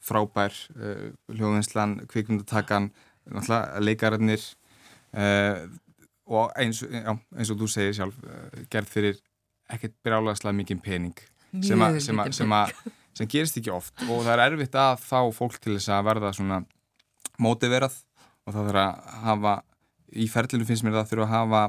frábær, 0.00 0.54
uh, 0.78 1.10
hljóðvinslan, 1.32 1.98
kvikmyndatakan, 2.08 2.88
leikararnir 3.84 4.44
uh, 5.14 5.64
og 6.24 6.52
eins, 6.60 6.82
já, 6.82 7.12
eins 7.36 7.52
og 7.52 7.60
þú 7.60 7.70
segir 7.70 7.96
sjálf, 7.98 8.18
uh, 8.24 8.64
gerð 8.72 8.92
fyrir 8.92 9.20
ekkert 9.74 9.96
brálagslega 10.04 10.56
mikið 10.60 10.82
pening 10.84 11.24
sem, 11.62 11.80
a, 11.80 11.90
sem, 12.02 12.20
a, 12.20 12.26
sem, 12.34 12.52
a, 12.52 12.94
sem 13.16 13.30
gerist 13.30 13.58
ekki 13.60 13.72
oft 13.72 13.94
og 14.08 14.24
það 14.24 14.32
er 14.34 14.44
erfitt 14.48 14.78
að 14.78 15.04
fá 15.04 15.20
fólk 15.34 15.60
til 15.62 15.76
þess 15.76 15.92
að 15.94 16.08
verða 16.10 16.32
svona 16.36 16.60
mótiverað 17.40 17.96
og 18.44 18.52
það 18.56 18.68
þarf 18.68 18.82
að 18.82 19.22
hafa 19.28 19.54
í 20.14 20.26
ferlinu 20.30 20.66
finnst 20.68 20.86
mér 20.86 20.98
það 20.98 21.10
þurfa 21.12 21.26
að 21.26 21.34
hafa 21.34 21.62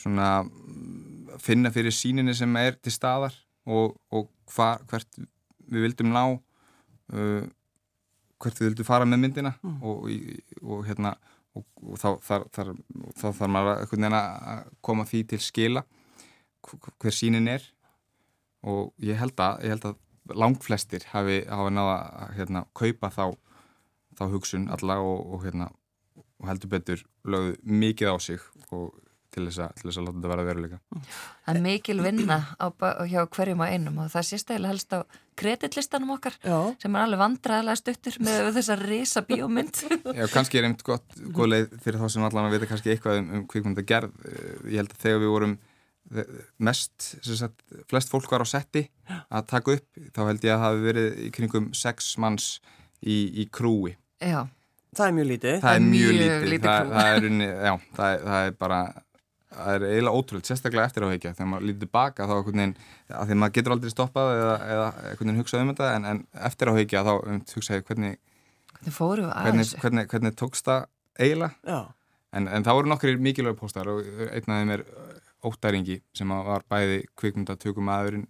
svona 0.00 0.28
finna 1.40 1.72
fyrir 1.72 1.94
síninni 1.94 2.34
sem 2.36 2.56
er 2.60 2.76
til 2.80 2.92
staðar 2.94 3.36
og, 3.68 3.96
og 4.12 4.28
hva, 4.54 4.74
hvert 4.90 5.20
við 5.70 5.86
vildum 5.86 6.12
ná 6.14 6.24
uh, 6.32 7.44
hvert 8.40 8.60
við 8.60 8.70
vildum 8.70 8.88
fara 8.88 9.08
með 9.08 9.24
myndina 9.24 9.54
mm. 9.60 9.78
og, 9.84 10.08
og 10.64 10.86
hérna 10.88 11.14
og, 11.56 11.64
og 11.82 11.98
þá 12.00 12.08
þarf 13.18 13.42
maður 13.46 13.84
að 14.20 14.70
koma 14.84 15.06
því 15.08 15.24
til 15.32 15.40
skila 15.42 15.84
hver 17.00 17.14
sínin 17.14 17.48
er. 17.48 17.64
Og 18.60 18.92
ég 19.00 19.16
held 19.16 19.38
að, 19.40 19.62
ég 19.64 19.74
held 19.74 19.86
að 19.88 20.36
langflestir 20.36 21.06
hafi, 21.10 21.40
hafi 21.48 21.72
náða 21.72 21.94
að 22.24 22.34
hérna, 22.36 22.64
kaupa 22.76 23.10
þá, 23.14 23.24
þá 24.18 24.24
hugsun 24.34 24.66
alla 24.70 24.98
og, 25.00 25.22
og, 25.32 25.44
hérna, 25.46 25.70
og 26.40 26.50
heldur 26.50 26.72
betur 26.74 27.04
lögðu 27.24 27.56
mikið 27.64 28.12
á 28.12 28.16
sig 28.20 28.44
og 28.70 28.92
til 29.34 29.46
þess 29.46 29.62
að, 29.64 29.72
til 29.78 29.88
þess 29.88 30.00
að 30.00 30.06
láta 30.06 30.16
þetta 30.16 30.30
vera 30.32 30.46
veruleika. 30.48 30.78
Það 31.46 31.54
er 31.54 31.64
mikil 31.64 31.96
vinna 32.04 32.38
á, 32.58 32.66
hjá 33.10 33.20
hverjum 33.36 33.64
og 33.64 33.74
einum 33.74 34.00
og 34.02 34.12
það 34.12 34.28
sést 34.30 34.52
eiginlega 34.52 34.74
helst 34.74 34.94
á 34.96 34.98
kreditlistanum 35.40 36.12
okkar 36.16 36.36
Já. 36.42 36.58
sem 36.82 36.96
er 36.96 37.04
alveg 37.06 37.22
vandræðilega 37.22 37.80
stuttur 37.80 38.20
með 38.26 38.50
þessa 38.58 38.78
risa 38.82 39.24
bíómynd. 39.28 39.82
Já, 40.20 40.26
kannski 40.34 40.60
er 40.60 40.68
einmitt 40.68 40.86
gott, 40.86 41.18
góð 41.30 41.52
leið 41.54 41.74
fyrir 41.84 42.02
þá 42.02 42.14
sem 42.16 42.28
allan 42.28 42.50
að 42.50 42.56
vita 42.58 42.70
kannski 42.70 42.94
eitthvað 42.94 43.22
um, 43.22 43.34
um 43.38 43.48
kvikmynda 43.50 43.86
gerð. 43.86 44.16
Ég 44.66 44.82
held 44.82 44.94
að 44.96 45.04
þegar 45.06 45.22
við 45.24 45.34
vorum 45.38 45.58
mest, 46.58 46.94
sagt, 47.22 47.60
flest 47.90 48.10
fólk 48.10 48.30
var 48.32 48.42
á 48.42 48.48
setti 48.48 48.86
að 49.30 49.44
taka 49.52 49.76
upp, 49.78 50.00
þá 50.16 50.22
held 50.26 50.46
ég 50.46 50.54
að 50.54 50.56
það 50.56 50.64
hafi 50.64 50.86
verið 50.86 51.20
í 51.22 51.28
kringum 51.36 51.68
sex 51.76 52.14
manns 52.20 52.48
í, 53.00 53.28
í 53.42 53.46
krúi. 53.52 53.94
Já. 54.18 54.48
Það 54.96 55.06
er 55.06 55.14
mjög 55.14 55.28
lítið. 55.30 55.60
Það 55.62 55.76
er 55.76 55.84
mjög 55.86 56.16
lítið, 56.16 56.46
lítið 56.50 56.66
það, 56.66 56.88
það, 56.96 57.12
er 57.12 57.26
unni, 57.28 57.46
já, 57.46 57.72
það, 57.94 58.14
er, 58.14 58.24
það 58.26 58.46
er 58.48 58.56
bara, 58.64 58.80
það 59.50 59.76
er 59.76 59.86
eiginlega 59.88 60.16
ótrúlega, 60.16 60.48
sérstaklega 60.48 60.86
eftir 60.86 61.06
áhegja, 61.06 61.34
þegar 61.36 61.50
maður 61.50 61.68
lítið 61.68 61.92
baka 61.92 62.26
þá 62.30 62.34
veginn, 62.46 62.74
að 63.10 63.30
því 63.30 63.38
maður 63.42 63.54
getur 63.58 63.74
aldrei 63.76 63.92
stoppað 63.92 64.32
eða, 64.36 64.56
eða 64.74 65.38
hugsað 65.40 65.64
um 65.64 65.72
þetta, 65.72 65.92
en, 65.96 66.08
en 66.12 66.20
eftir 66.50 66.72
áhegja 66.72 67.04
þá 67.06 67.12
um, 67.18 67.40
hugsaði 67.54 67.86
hvernig, 67.88 68.20
hvernig 68.80 68.96
hvernig, 69.44 69.72
hvernig, 69.82 70.10
hvernig 70.12 70.36
tókst 70.38 70.70
það 70.70 70.86
eiginlega, 71.18 71.80
en, 72.32 72.46
en 72.46 72.66
það 72.66 72.78
voru 72.78 72.92
nokkri 72.92 73.16
mikilvæg 73.18 73.58
póstar 73.58 73.90
og 73.90 74.06
einn 74.30 74.54
af 74.54 74.60
þeim 74.60 74.74
er 74.76 74.84
óttaringi 75.46 76.00
sem 76.16 76.30
var 76.46 76.64
bæði 76.70 77.02
kvikmundatökum 77.18 77.90
aðurinn 77.90 78.28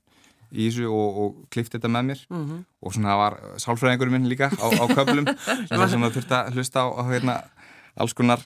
í 0.51 0.67
þessu 0.67 0.89
og, 0.91 1.19
og 1.23 1.41
klift 1.55 1.75
þetta 1.75 1.91
með 1.91 2.07
mér. 2.11 2.23
Mm 2.31 2.45
-hmm. 2.47 2.63
og 2.83 2.95
svona 2.95 3.13
það 3.13 3.21
var 3.23 3.37
sálfræðingurum 3.65 4.17
minn 4.17 4.31
líka 4.31 4.51
á, 4.51 4.67
á 4.67 4.85
köflum 4.91 5.27
sem 5.69 5.79
það 5.79 6.15
þurfti 6.17 6.37
að 6.39 6.55
hlusta 6.55 6.83
á, 6.83 6.87
á 6.91 7.03
hérna, 7.11 7.37
alls 7.95 8.15
konar 8.15 8.43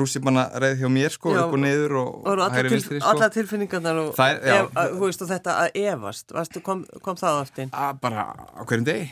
rússipanna 0.00 0.46
reið 0.62 0.82
hjá 0.82 0.88
mér 0.92 1.12
sko, 1.14 1.32
já, 1.34 1.42
upp 1.44 1.56
og 1.56 1.60
niður 1.62 1.96
og, 2.00 2.28
og 2.30 2.42
hægri 2.54 2.72
vinstri 2.72 3.00
sko. 3.00 3.10
Alla 3.10 3.28
tilfinningarnar 3.34 4.00
og, 4.02 4.20
er, 4.24 4.40
ef, 4.54 4.70
að, 4.80 4.96
veist, 5.02 5.24
og 5.24 5.30
þetta 5.30 5.56
að 5.64 5.78
evast, 5.82 6.34
Vastu, 6.34 6.62
kom, 6.64 6.84
kom 7.04 7.18
það 7.20 7.40
aftin? 7.42 7.72
Að 7.74 8.00
bara 8.02 8.26
á 8.34 8.62
hverjum 8.62 8.86
degi 8.88 9.06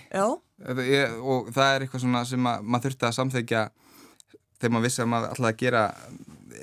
ég, 0.89 1.17
og 1.21 1.53
það 1.55 1.75
er 1.75 1.87
eitthvað 1.87 2.05
svona 2.05 2.25
sem 2.29 2.49
að, 2.53 2.65
maður 2.65 2.89
þurfti 2.89 3.09
að 3.09 3.17
samþekja 3.19 3.63
þegar 4.63 4.75
maður 4.77 4.87
vissi 4.87 5.03
að 5.03 5.13
maður 5.13 5.37
ætlaði 5.37 5.53
að 5.53 5.63
gera 5.65 5.85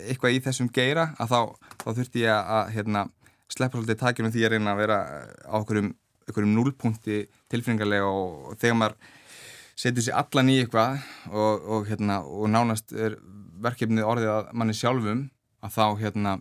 eitthvað 0.08 0.36
í 0.36 0.41
þessum 0.48 0.74
geira 0.74 1.08
að 1.19 1.34
þá, 1.34 1.39
þá 1.84 1.89
þurfti 1.89 2.26
ég 2.26 2.52
að 2.58 2.74
hérna, 2.76 3.06
sleppa 3.50 3.80
svolítið 3.80 4.02
takjum 4.04 4.34
því 4.34 4.45
að 4.45 4.54
reyna 4.56 4.76
að 4.76 4.84
vera 4.84 5.00
á 5.43 5.56
okkurum, 5.60 5.93
núlpunkti 6.54 7.24
tilfinningarlega 7.52 8.08
og, 8.08 8.52
og 8.52 8.62
þegar 8.62 8.78
maður 8.84 9.15
setur 9.80 10.06
sér 10.06 10.19
allan 10.19 10.52
í 10.52 10.60
eitthvað 10.62 11.00
og, 11.32 11.67
og, 11.76 11.86
hérna, 11.89 12.19
og 12.24 12.50
nánast 12.52 12.93
er 12.93 13.17
verkefnið 13.63 14.08
orðið 14.08 14.32
að 14.34 14.54
manni 14.62 14.78
sjálfum 14.78 15.26
að 15.65 15.76
þá 15.76 15.86
hérna 16.00 16.38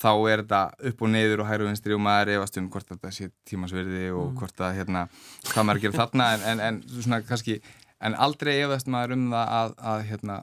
þá 0.00 0.10
er 0.30 0.42
þetta 0.42 0.60
upp 0.90 1.04
og 1.04 1.12
neyður 1.12 1.42
og 1.44 1.48
hæru 1.48 1.68
vinstri 1.68 1.94
og 1.94 2.02
maður 2.02 2.32
efast 2.34 2.58
um 2.58 2.70
hvort 2.72 2.88
þetta 2.90 3.12
sé 3.14 3.28
tímasverði 3.46 4.08
og 4.10 4.32
mm. 4.32 4.38
hvort 4.40 4.64
að 4.66 4.80
hérna 4.80 5.04
hvað 5.52 5.68
maður 5.68 5.84
gerir 5.84 5.98
þarna 6.00 6.30
en, 6.34 6.46
en, 6.50 6.62
en 6.68 6.80
svona 6.96 7.20
kannski 7.28 7.60
en 8.04 8.16
aldrei 8.26 8.56
efast 8.56 8.90
maður 8.90 9.14
um 9.18 9.28
það 9.32 9.54
að, 9.60 9.76
að 9.92 10.02
hérna 10.10 10.40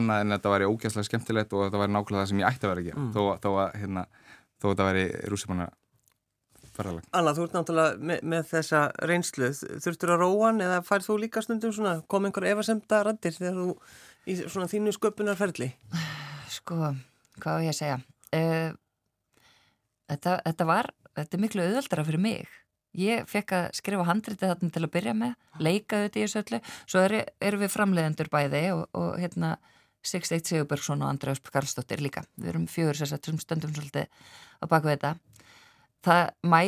annað 0.00 0.24
en 0.24 0.36
þetta 0.36 0.54
væri 0.54 0.70
ógæslega 0.70 1.08
skemmtilegt 1.08 1.52
og 1.52 1.66
þetta 1.66 1.82
væri 1.82 1.94
nákvæmlega 1.96 2.22
það 2.22 2.32
sem 2.32 2.40
ég 2.40 2.48
ætti 2.48 2.66
að 2.66 2.72
vera 2.72 2.82
að 2.82 2.88
gera 2.88 3.02
mm. 3.02 3.12
þó, 3.14 3.22
þó 3.42 3.50
að 3.50 3.76
hérna, 3.82 4.06
þó 4.56 4.66
þetta 4.70 4.88
væri 4.88 5.04
rússipanna 5.32 5.68
ferðalag. 6.70 7.08
Anna, 7.18 7.32
þú 7.34 7.46
ert 7.46 7.56
náttúrulega 7.56 8.10
með, 8.10 8.20
með 8.32 8.44
þessa 8.52 8.82
reynslu, 9.10 9.50
þurftur 9.84 10.14
að 10.14 10.22
róan 10.22 10.62
eða 10.64 10.78
færð 10.86 11.08
þú 11.08 11.16
líka 11.24 11.42
stundum 11.44 11.74
svona, 11.74 11.96
kom 12.10 12.28
einhver 12.28 12.46
efasemta 12.52 13.02
randir 13.06 13.34
þegar 13.36 13.58
þú 13.58 13.74
í 14.26 14.36
svona 14.42 14.68
þínu 14.70 14.94
sköpunarferðli? 14.96 15.70
Sko, 16.50 16.94
hvað 17.40 17.60
er 17.60 17.68
ég 17.68 17.74
að 17.74 17.80
segja? 17.80 18.00
Uh, 18.30 18.72
þetta, 20.10 20.40
þetta 20.44 20.68
var, 20.68 20.90
þetta 21.18 21.38
er 21.38 21.44
miklu 21.44 21.66
auðvöldara 21.66 22.06
fyrir 22.08 22.24
mig 22.24 22.58
Ég 22.98 23.26
fekk 23.30 23.52
að 23.54 23.66
skrifa 23.78 24.04
handritið 24.08 24.50
þarna 24.50 24.72
til 24.74 24.82
að 24.82 24.92
byrja 24.96 25.12
með, 25.14 25.34
leika 25.62 25.98
þetta 26.04 26.18
í 26.18 26.22
þessu 26.24 26.40
öllu, 26.40 26.58
svo 26.90 27.02
erum 27.04 27.28
er 27.46 27.56
við 27.60 27.70
framleiðendur 27.70 28.30
bæði 28.32 28.62
og, 28.74 28.80
og 28.98 29.10
hérna 29.20 29.50
Sixteitt 30.02 30.48
Sigurbergsson 30.48 31.04
og 31.04 31.10
András 31.12 31.42
Karlsdóttir 31.44 32.00
líka. 32.02 32.24
Við 32.40 32.54
erum 32.54 32.64
fjögur 32.70 32.98
sérstaklega 32.98 33.36
sem 33.36 33.42
stöndum 33.44 33.74
svolítið 33.76 34.08
á 34.58 34.64
baku 34.66 34.90
þetta. 34.90 35.12
Það 36.00 36.22
mæ, 36.48 36.60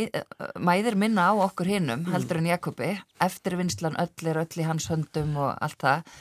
mæðir 0.61 0.99
minna 1.01 1.31
á 1.33 1.35
okkur 1.49 1.71
hinnum, 1.73 2.05
mm. 2.05 2.13
heldur 2.13 2.39
en 2.39 2.51
Jakobi, 2.53 2.91
eftir 3.25 3.57
vinslan 3.59 3.97
öll 3.99 4.31
er 4.31 4.43
öll 4.45 4.61
í 4.61 4.69
hans 4.69 4.91
höndum 4.93 5.35
og 5.41 5.57
allt 5.57 5.81
það. 5.81 6.13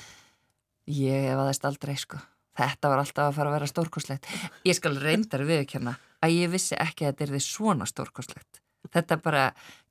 Ég 0.91 1.29
hefaðist 1.29 1.65
aldrei, 1.67 1.95
sko. 1.99 2.19
Þetta 2.57 2.89
var 2.91 3.01
alltaf 3.01 3.29
að 3.29 3.37
fara 3.37 3.51
að 3.51 3.55
vera 3.55 3.69
stórkoslegt. 3.69 4.27
Ég 4.67 4.75
skal 4.75 4.97
reyndar 4.99 5.45
viðkjöna 5.47 5.93
að 6.21 6.33
ég 6.35 6.51
vissi 6.51 6.75
ekki 6.75 7.05
að 7.05 7.13
þetta 7.13 7.25
er 7.25 7.31
því 7.31 7.41
svona 7.45 7.87
stórkoslegt. 7.87 8.59
Þetta 8.91 9.17
bara 9.23 9.43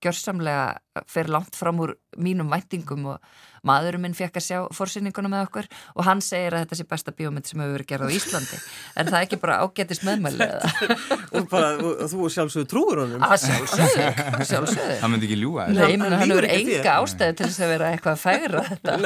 gjörsamlega 0.03 1.05
fer 1.09 1.31
langt 1.31 1.57
fram 1.57 1.81
úr 1.85 1.95
mínum 2.19 2.51
væntingum 2.51 3.07
og 3.13 3.19
maðurinn 3.67 4.03
minn 4.03 4.17
fekk 4.17 4.39
að 4.41 4.45
sjá 4.45 4.59
fórsýninguna 4.75 5.29
með 5.31 5.43
okkur 5.47 5.67
og 5.95 6.07
hann 6.07 6.23
segir 6.25 6.57
að 6.57 6.65
þetta 6.65 6.79
sé 6.79 6.87
besta 6.89 7.13
bíómynd 7.17 7.49
sem 7.49 7.61
hefur 7.61 7.77
verið 7.77 7.89
gerað 7.93 8.11
á 8.11 8.17
Íslandi. 8.17 8.61
En 8.97 9.11
það 9.11 9.19
er 9.19 9.27
ekki 9.27 9.39
bara 9.43 9.59
ágætist 9.65 10.07
meðmæli 10.09 10.49
og, 11.37 11.47
bara, 11.53 11.71
og 11.77 12.03
þú 12.11 12.31
sjálfsögur 12.35 12.71
trúur 12.73 13.03
honum. 13.05 13.27
Að 13.27 13.45
sjálfsögur, 13.45 14.43
sjálfsögur 14.49 14.97
hann 15.05 15.15
myndi 15.15 15.29
ekki 15.29 15.39
ljúa 15.43 15.69
Nei, 15.77 15.95
hann 16.01 16.19
hefur 16.25 16.49
enga 16.49 16.97
ástæði 16.97 17.39
til 17.39 17.51
þess 17.51 17.65
að 17.67 17.73
vera 17.75 17.93
eitthvað 17.95 18.17
að 18.17 18.25
færa 18.25 18.65
þetta. 18.73 18.99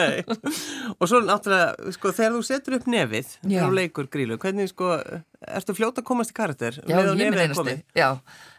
Og 0.96 1.10
svo 1.10 1.22
náttúrulega, 1.26 1.94
sko, 1.98 2.14
þegar 2.14 2.38
þú 2.38 2.42
setur 2.48 2.78
upp 2.78 2.90
nefið 2.94 3.36
þegar 3.42 3.68
þú 3.68 3.78
leikur 3.82 4.10
grílu, 4.14 4.40
hvernig 4.40 4.70
sko 4.70 4.94
ertu 5.44 5.74
fljóta 5.76 6.02
að 6.02 6.08
komast 6.08 6.32
í 6.32 6.36
karakter? 6.36 6.78
Já, 6.88 6.98
ég 7.04 7.18
minn 7.18 7.36
einasti 7.36 7.76
Já, 7.96 8.08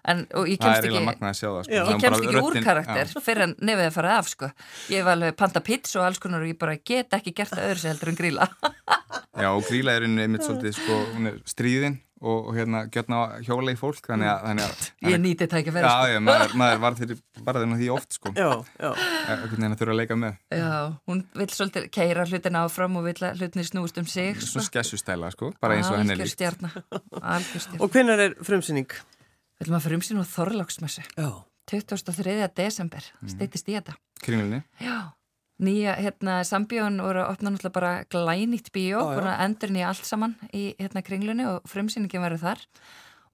en, 0.05 0.23
og 0.37 0.49
ég 0.49 0.59
kemst 0.61 0.85
ekki, 0.85 1.01
það, 1.21 1.39
sko. 1.39 1.73
ég 1.73 2.03
kemst 2.03 2.24
ekki 2.25 2.43
úr 2.43 2.59
karakter 2.65 3.11
já. 3.13 3.21
fyrir 3.25 3.47
en 3.47 3.55
nefið 3.59 3.89
að 3.89 3.95
fara 3.97 4.17
af 4.19 4.31
sko. 4.31 4.51
ég 4.93 5.05
var 5.05 5.17
alveg 5.19 5.37
panta 5.39 5.63
pits 5.65 5.95
og 5.99 6.07
alls 6.07 6.21
konar 6.23 6.45
og 6.45 6.51
ég 6.51 6.59
bara 6.59 6.77
get 6.77 7.13
ekki 7.17 7.35
gert 7.35 7.53
það 7.53 7.69
öðru 7.69 7.83
sem 7.83 7.93
heldur 7.93 8.13
en 8.13 8.19
gríla 8.19 8.49
Já 9.43 9.51
og 9.51 9.63
gríla 9.67 9.95
er 9.95 10.07
einmitt 10.07 10.45
svolítið 10.45 10.77
sko, 10.77 10.99
hún 11.15 11.31
er 11.31 11.39
stríðin 11.49 11.99
og, 12.21 12.49
og 12.49 12.55
hérna 12.55 12.83
gjörna 12.91 13.19
hjóla 13.45 13.73
í 13.73 13.79
fólk 13.79 14.07
þannig 14.07 14.29
að, 14.31 14.43
þannig 14.47 14.65
að 14.65 15.09
Ég 15.11 15.21
nýti 15.21 15.43
þetta 15.43 15.57
ekki 15.59 15.71
að 15.71 15.77
vera 15.77 15.89
Já, 15.89 15.95
sko. 15.95 16.11
já, 16.13 16.19
maður, 16.27 16.53
maður 16.61 16.81
var 16.83 16.97
þeirri 16.99 17.17
bara 17.47 17.63
þennan 17.63 17.81
því 17.81 17.89
oft 17.95 18.17
sko 18.17 18.33
Já, 18.35 18.49
já 18.79 18.91
Ekkert 19.35 19.63
neina 19.63 19.79
þurfa 19.79 19.95
að 19.95 19.99
leika 20.01 20.19
með 20.21 20.37
Já, 20.59 20.75
hún 21.09 21.23
vil 21.41 21.49
svolítið 21.57 21.89
keira 21.97 22.27
hlutin 22.29 22.59
áfram 22.61 22.99
og 22.99 23.09
vil 23.09 23.17
að 23.19 23.41
hlutin 23.41 23.67
snúst 23.67 23.99
um 24.01 24.07
sig 24.09 24.39
Svo 24.39 24.63
sko. 24.63 24.67
skessustæla 24.69 25.33
sko, 25.35 25.51
bara 25.61 25.79
eins 25.79 25.91
og 25.91 25.99
henni 25.99 26.17
líkt 26.19 26.45
Og 27.79 27.89
hvernig 27.91 28.23
er 28.29 28.39
frumsýning? 28.39 28.95
Við 28.95 29.67
viljum 29.67 29.79
að 29.79 29.89
frumsýning 29.89 30.23
á 30.23 30.27
Þorláksmessu 30.37 31.05
Já 31.15 31.29
23. 31.71 32.49
desember, 32.55 33.05
mm. 33.21 33.31
steytist 33.35 33.69
í 33.69 33.77
þetta 33.77 33.95
Kringlunni? 34.23 34.61
Já, 34.81 35.13
nýja, 35.61 35.95
hérna, 36.01 36.39
sambjón 36.47 37.01
voru 37.03 37.23
að 37.23 37.31
opna 37.33 37.53
náttúrulega 37.53 37.77
bara 37.79 37.93
glænýtt 38.11 38.71
bíó, 38.75 39.01
voru 39.11 39.31
að 39.31 39.41
endur 39.47 39.73
nýja 39.75 39.89
allt 39.91 40.07
saman 40.07 40.37
í, 40.51 40.67
hérna, 40.79 41.03
kringlunni 41.05 41.47
og 41.49 41.67
frumsýningin 41.69 42.23
verður 42.25 42.45
þar 42.45 42.65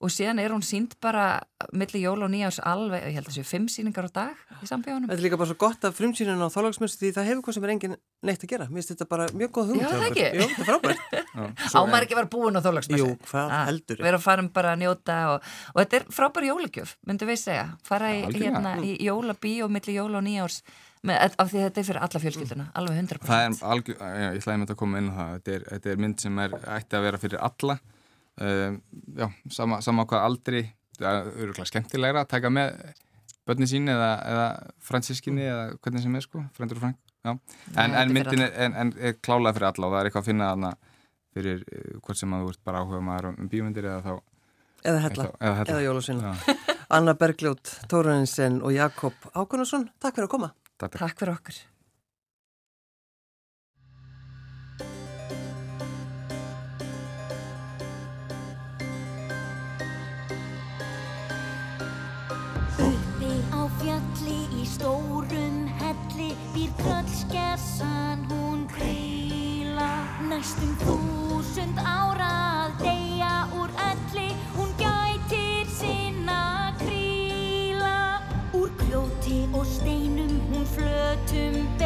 og 0.01 0.11
síðan 0.11 0.41
er 0.41 0.53
hún 0.53 0.63
sínd 0.65 0.95
bara 1.03 1.41
millir 1.77 2.01
jól 2.03 2.25
og 2.25 2.31
nýjárs 2.33 2.59
alveg, 2.65 3.03
ég 3.05 3.17
held 3.19 3.27
að 3.27 3.31
það 3.31 3.37
séu 3.37 3.47
fimm 3.47 3.67
síningar 3.71 4.07
á 4.09 4.11
dag 4.15 4.61
í 4.61 4.69
sambjónum. 4.69 5.07
Þetta 5.09 5.19
er 5.19 5.25
líka 5.27 5.39
bara 5.39 5.51
svo 5.51 5.57
gott 5.61 5.87
að 5.87 5.95
frumsýninu 5.99 6.47
á 6.47 6.53
þálagsmjössu 6.53 6.99
því 7.01 7.13
það 7.17 7.29
hefur 7.29 7.45
hvað 7.45 7.57
sem 7.57 7.67
er 7.67 7.73
engin 7.75 7.95
neitt 8.27 8.45
að 8.45 8.53
gera. 8.53 8.67
Mér 8.69 8.81
finnst 8.81 8.93
þetta 8.95 9.09
bara 9.13 9.29
mjög 9.37 9.53
góð 9.57 9.71
hugmynd. 9.71 9.87
Já, 9.87 9.95
það 9.95 10.07
ekki. 10.09 10.27
Jú, 10.27 10.47
þetta 10.51 10.61
er 10.61 10.69
frábært. 10.71 11.17
Ámar 11.81 12.07
ekki 12.07 12.19
vera 12.19 12.31
búin 12.35 12.57
á 12.57 12.61
þálagsmjössu. 12.65 13.09
Jú, 13.13 13.17
hvað 13.29 13.55
ah, 13.57 13.65
heldur? 13.69 14.01
Við 14.01 14.11
erum 14.11 14.21
að 14.21 14.27
fara 14.27 14.47
bara 14.59 14.75
að 14.75 14.83
njóta 14.83 15.17
og, 15.35 15.49
og 15.73 15.81
þetta 15.83 15.99
er 15.99 16.07
frábæri 16.19 16.51
jólagjöf, 16.51 16.95
myndu 17.09 17.29
við 17.29 17.43
segja. 17.45 17.67
Fara 17.85 18.13
í, 18.15 18.23
ja, 18.25 18.37
hérna, 18.47 18.77
í 18.81 18.95
jólabí 19.05 19.59
og 19.65 19.73
millir 19.73 20.01
jól 20.01 20.15
og 20.17 20.25
nýjárs 20.25 20.63
Með, 21.01 21.33
af 21.41 21.47
því 21.49 21.61
þetta 21.63 21.81
er 21.81 21.85
fyrir 21.87 22.03
alla 22.05 22.19
fjölskylduna, 22.21 22.63
alveg 22.77 22.97
100% 23.01 23.25
Það 23.25 23.43
er 23.43 23.55
algjör, 23.73 23.95
ég 24.21 24.35
ætlaði 24.37 24.59
með 24.59 24.67
þetta 24.67 24.75
að 24.75 24.79
koma 24.83 24.99
inn 25.01 25.07
á 25.09 25.13
það 25.15 25.31
þetta 25.31 25.53
er, 25.55 25.63
þetta 25.71 25.89
er 25.89 26.03
mynd 26.03 26.21
sem 26.21 26.41
er 26.43 26.53
ætti 26.75 26.97
að 26.99 27.05
vera 27.07 27.19
fyrir 27.23 27.41
alla 27.47 27.75
uh, 28.39 28.77
já, 29.17 29.27
sama, 29.51 29.81
sama 29.85 30.07
hvað 30.09 30.27
aldri 30.29 30.63
það 30.97 31.19
er 31.19 31.31
öruglega 31.45 31.69
skemmtilegra 31.71 32.25
að 32.25 32.31
taka 32.35 32.51
með 32.53 32.75
börni 33.47 33.67
sín 33.69 33.89
eða, 33.91 34.11
eða 34.31 34.47
fransískinni 34.85 35.47
eða 35.47 35.63
hvernig 35.81 36.05
sem 36.05 36.17
er 36.17 36.25
sko, 36.27 36.45
frændur 36.55 36.79
og 36.79 36.85
frank 36.85 36.99
en, 37.25 37.95
en 37.95 38.13
myndin 38.13 38.45
er, 38.45 38.55
en, 38.65 38.77
en 38.77 38.93
er 38.97 39.17
klálega 39.19 39.57
fyrir 39.57 39.71
alla 39.71 39.87
og 39.87 39.95
það 39.95 39.99
er 39.99 40.09
eitthvað 40.09 40.23
að 40.23 40.31
finna 40.31 40.51
aðna 40.55 40.73
fyrir 41.31 41.63
uh, 41.63 41.95
hvort 42.01 42.21
sem 42.21 42.35
að 42.35 42.45
þú 42.45 42.53
ert 42.55 42.63
bara 42.67 42.83
áhuga 42.83 43.01
maður 43.05 43.31
um 43.33 43.49
bíomyndir 43.51 43.89
eða 43.91 44.03
þá 44.05 44.13
eða 44.81 45.01
hella, 45.05 45.27
eða, 45.39 45.65
eða 45.67 45.83
jólusinn 45.85 46.23
Anna 46.91 47.13
Bergljót, 47.15 47.69
Tóraninsen 47.87 48.57
og 48.67 48.73
Jakob 48.75 49.15
Ákunarsson, 49.31 49.85
takk 50.01 50.17
fyrir 50.17 50.27
að 50.27 50.31
koma. 50.33 50.49
Takk, 50.75 50.97
takk 50.99 51.21
fyrir 51.21 51.37
okkur. 51.37 51.59
Fjalli 64.01 64.61
í 64.61 64.65
stórum 64.65 65.67
helli 65.79 66.31
býr 66.53 66.71
tröllskessan 66.79 68.25
hún 68.29 68.65
kríla 68.71 69.89
Næstum 70.29 70.73
þúsund 70.81 71.77
ára 71.83 72.29
að 72.65 72.71
deyja 72.81 73.33
úr 73.59 73.69
elli. 73.89 74.29
Hún 74.55 74.71
gætir 74.79 75.67
sinna 75.69 76.73
kríla 76.79 78.21
Úr 78.53 78.71
grjóti 78.79 79.47
og 79.53 79.65
steinum 79.65 80.39
hún 80.51 80.65
flötum 80.65 81.80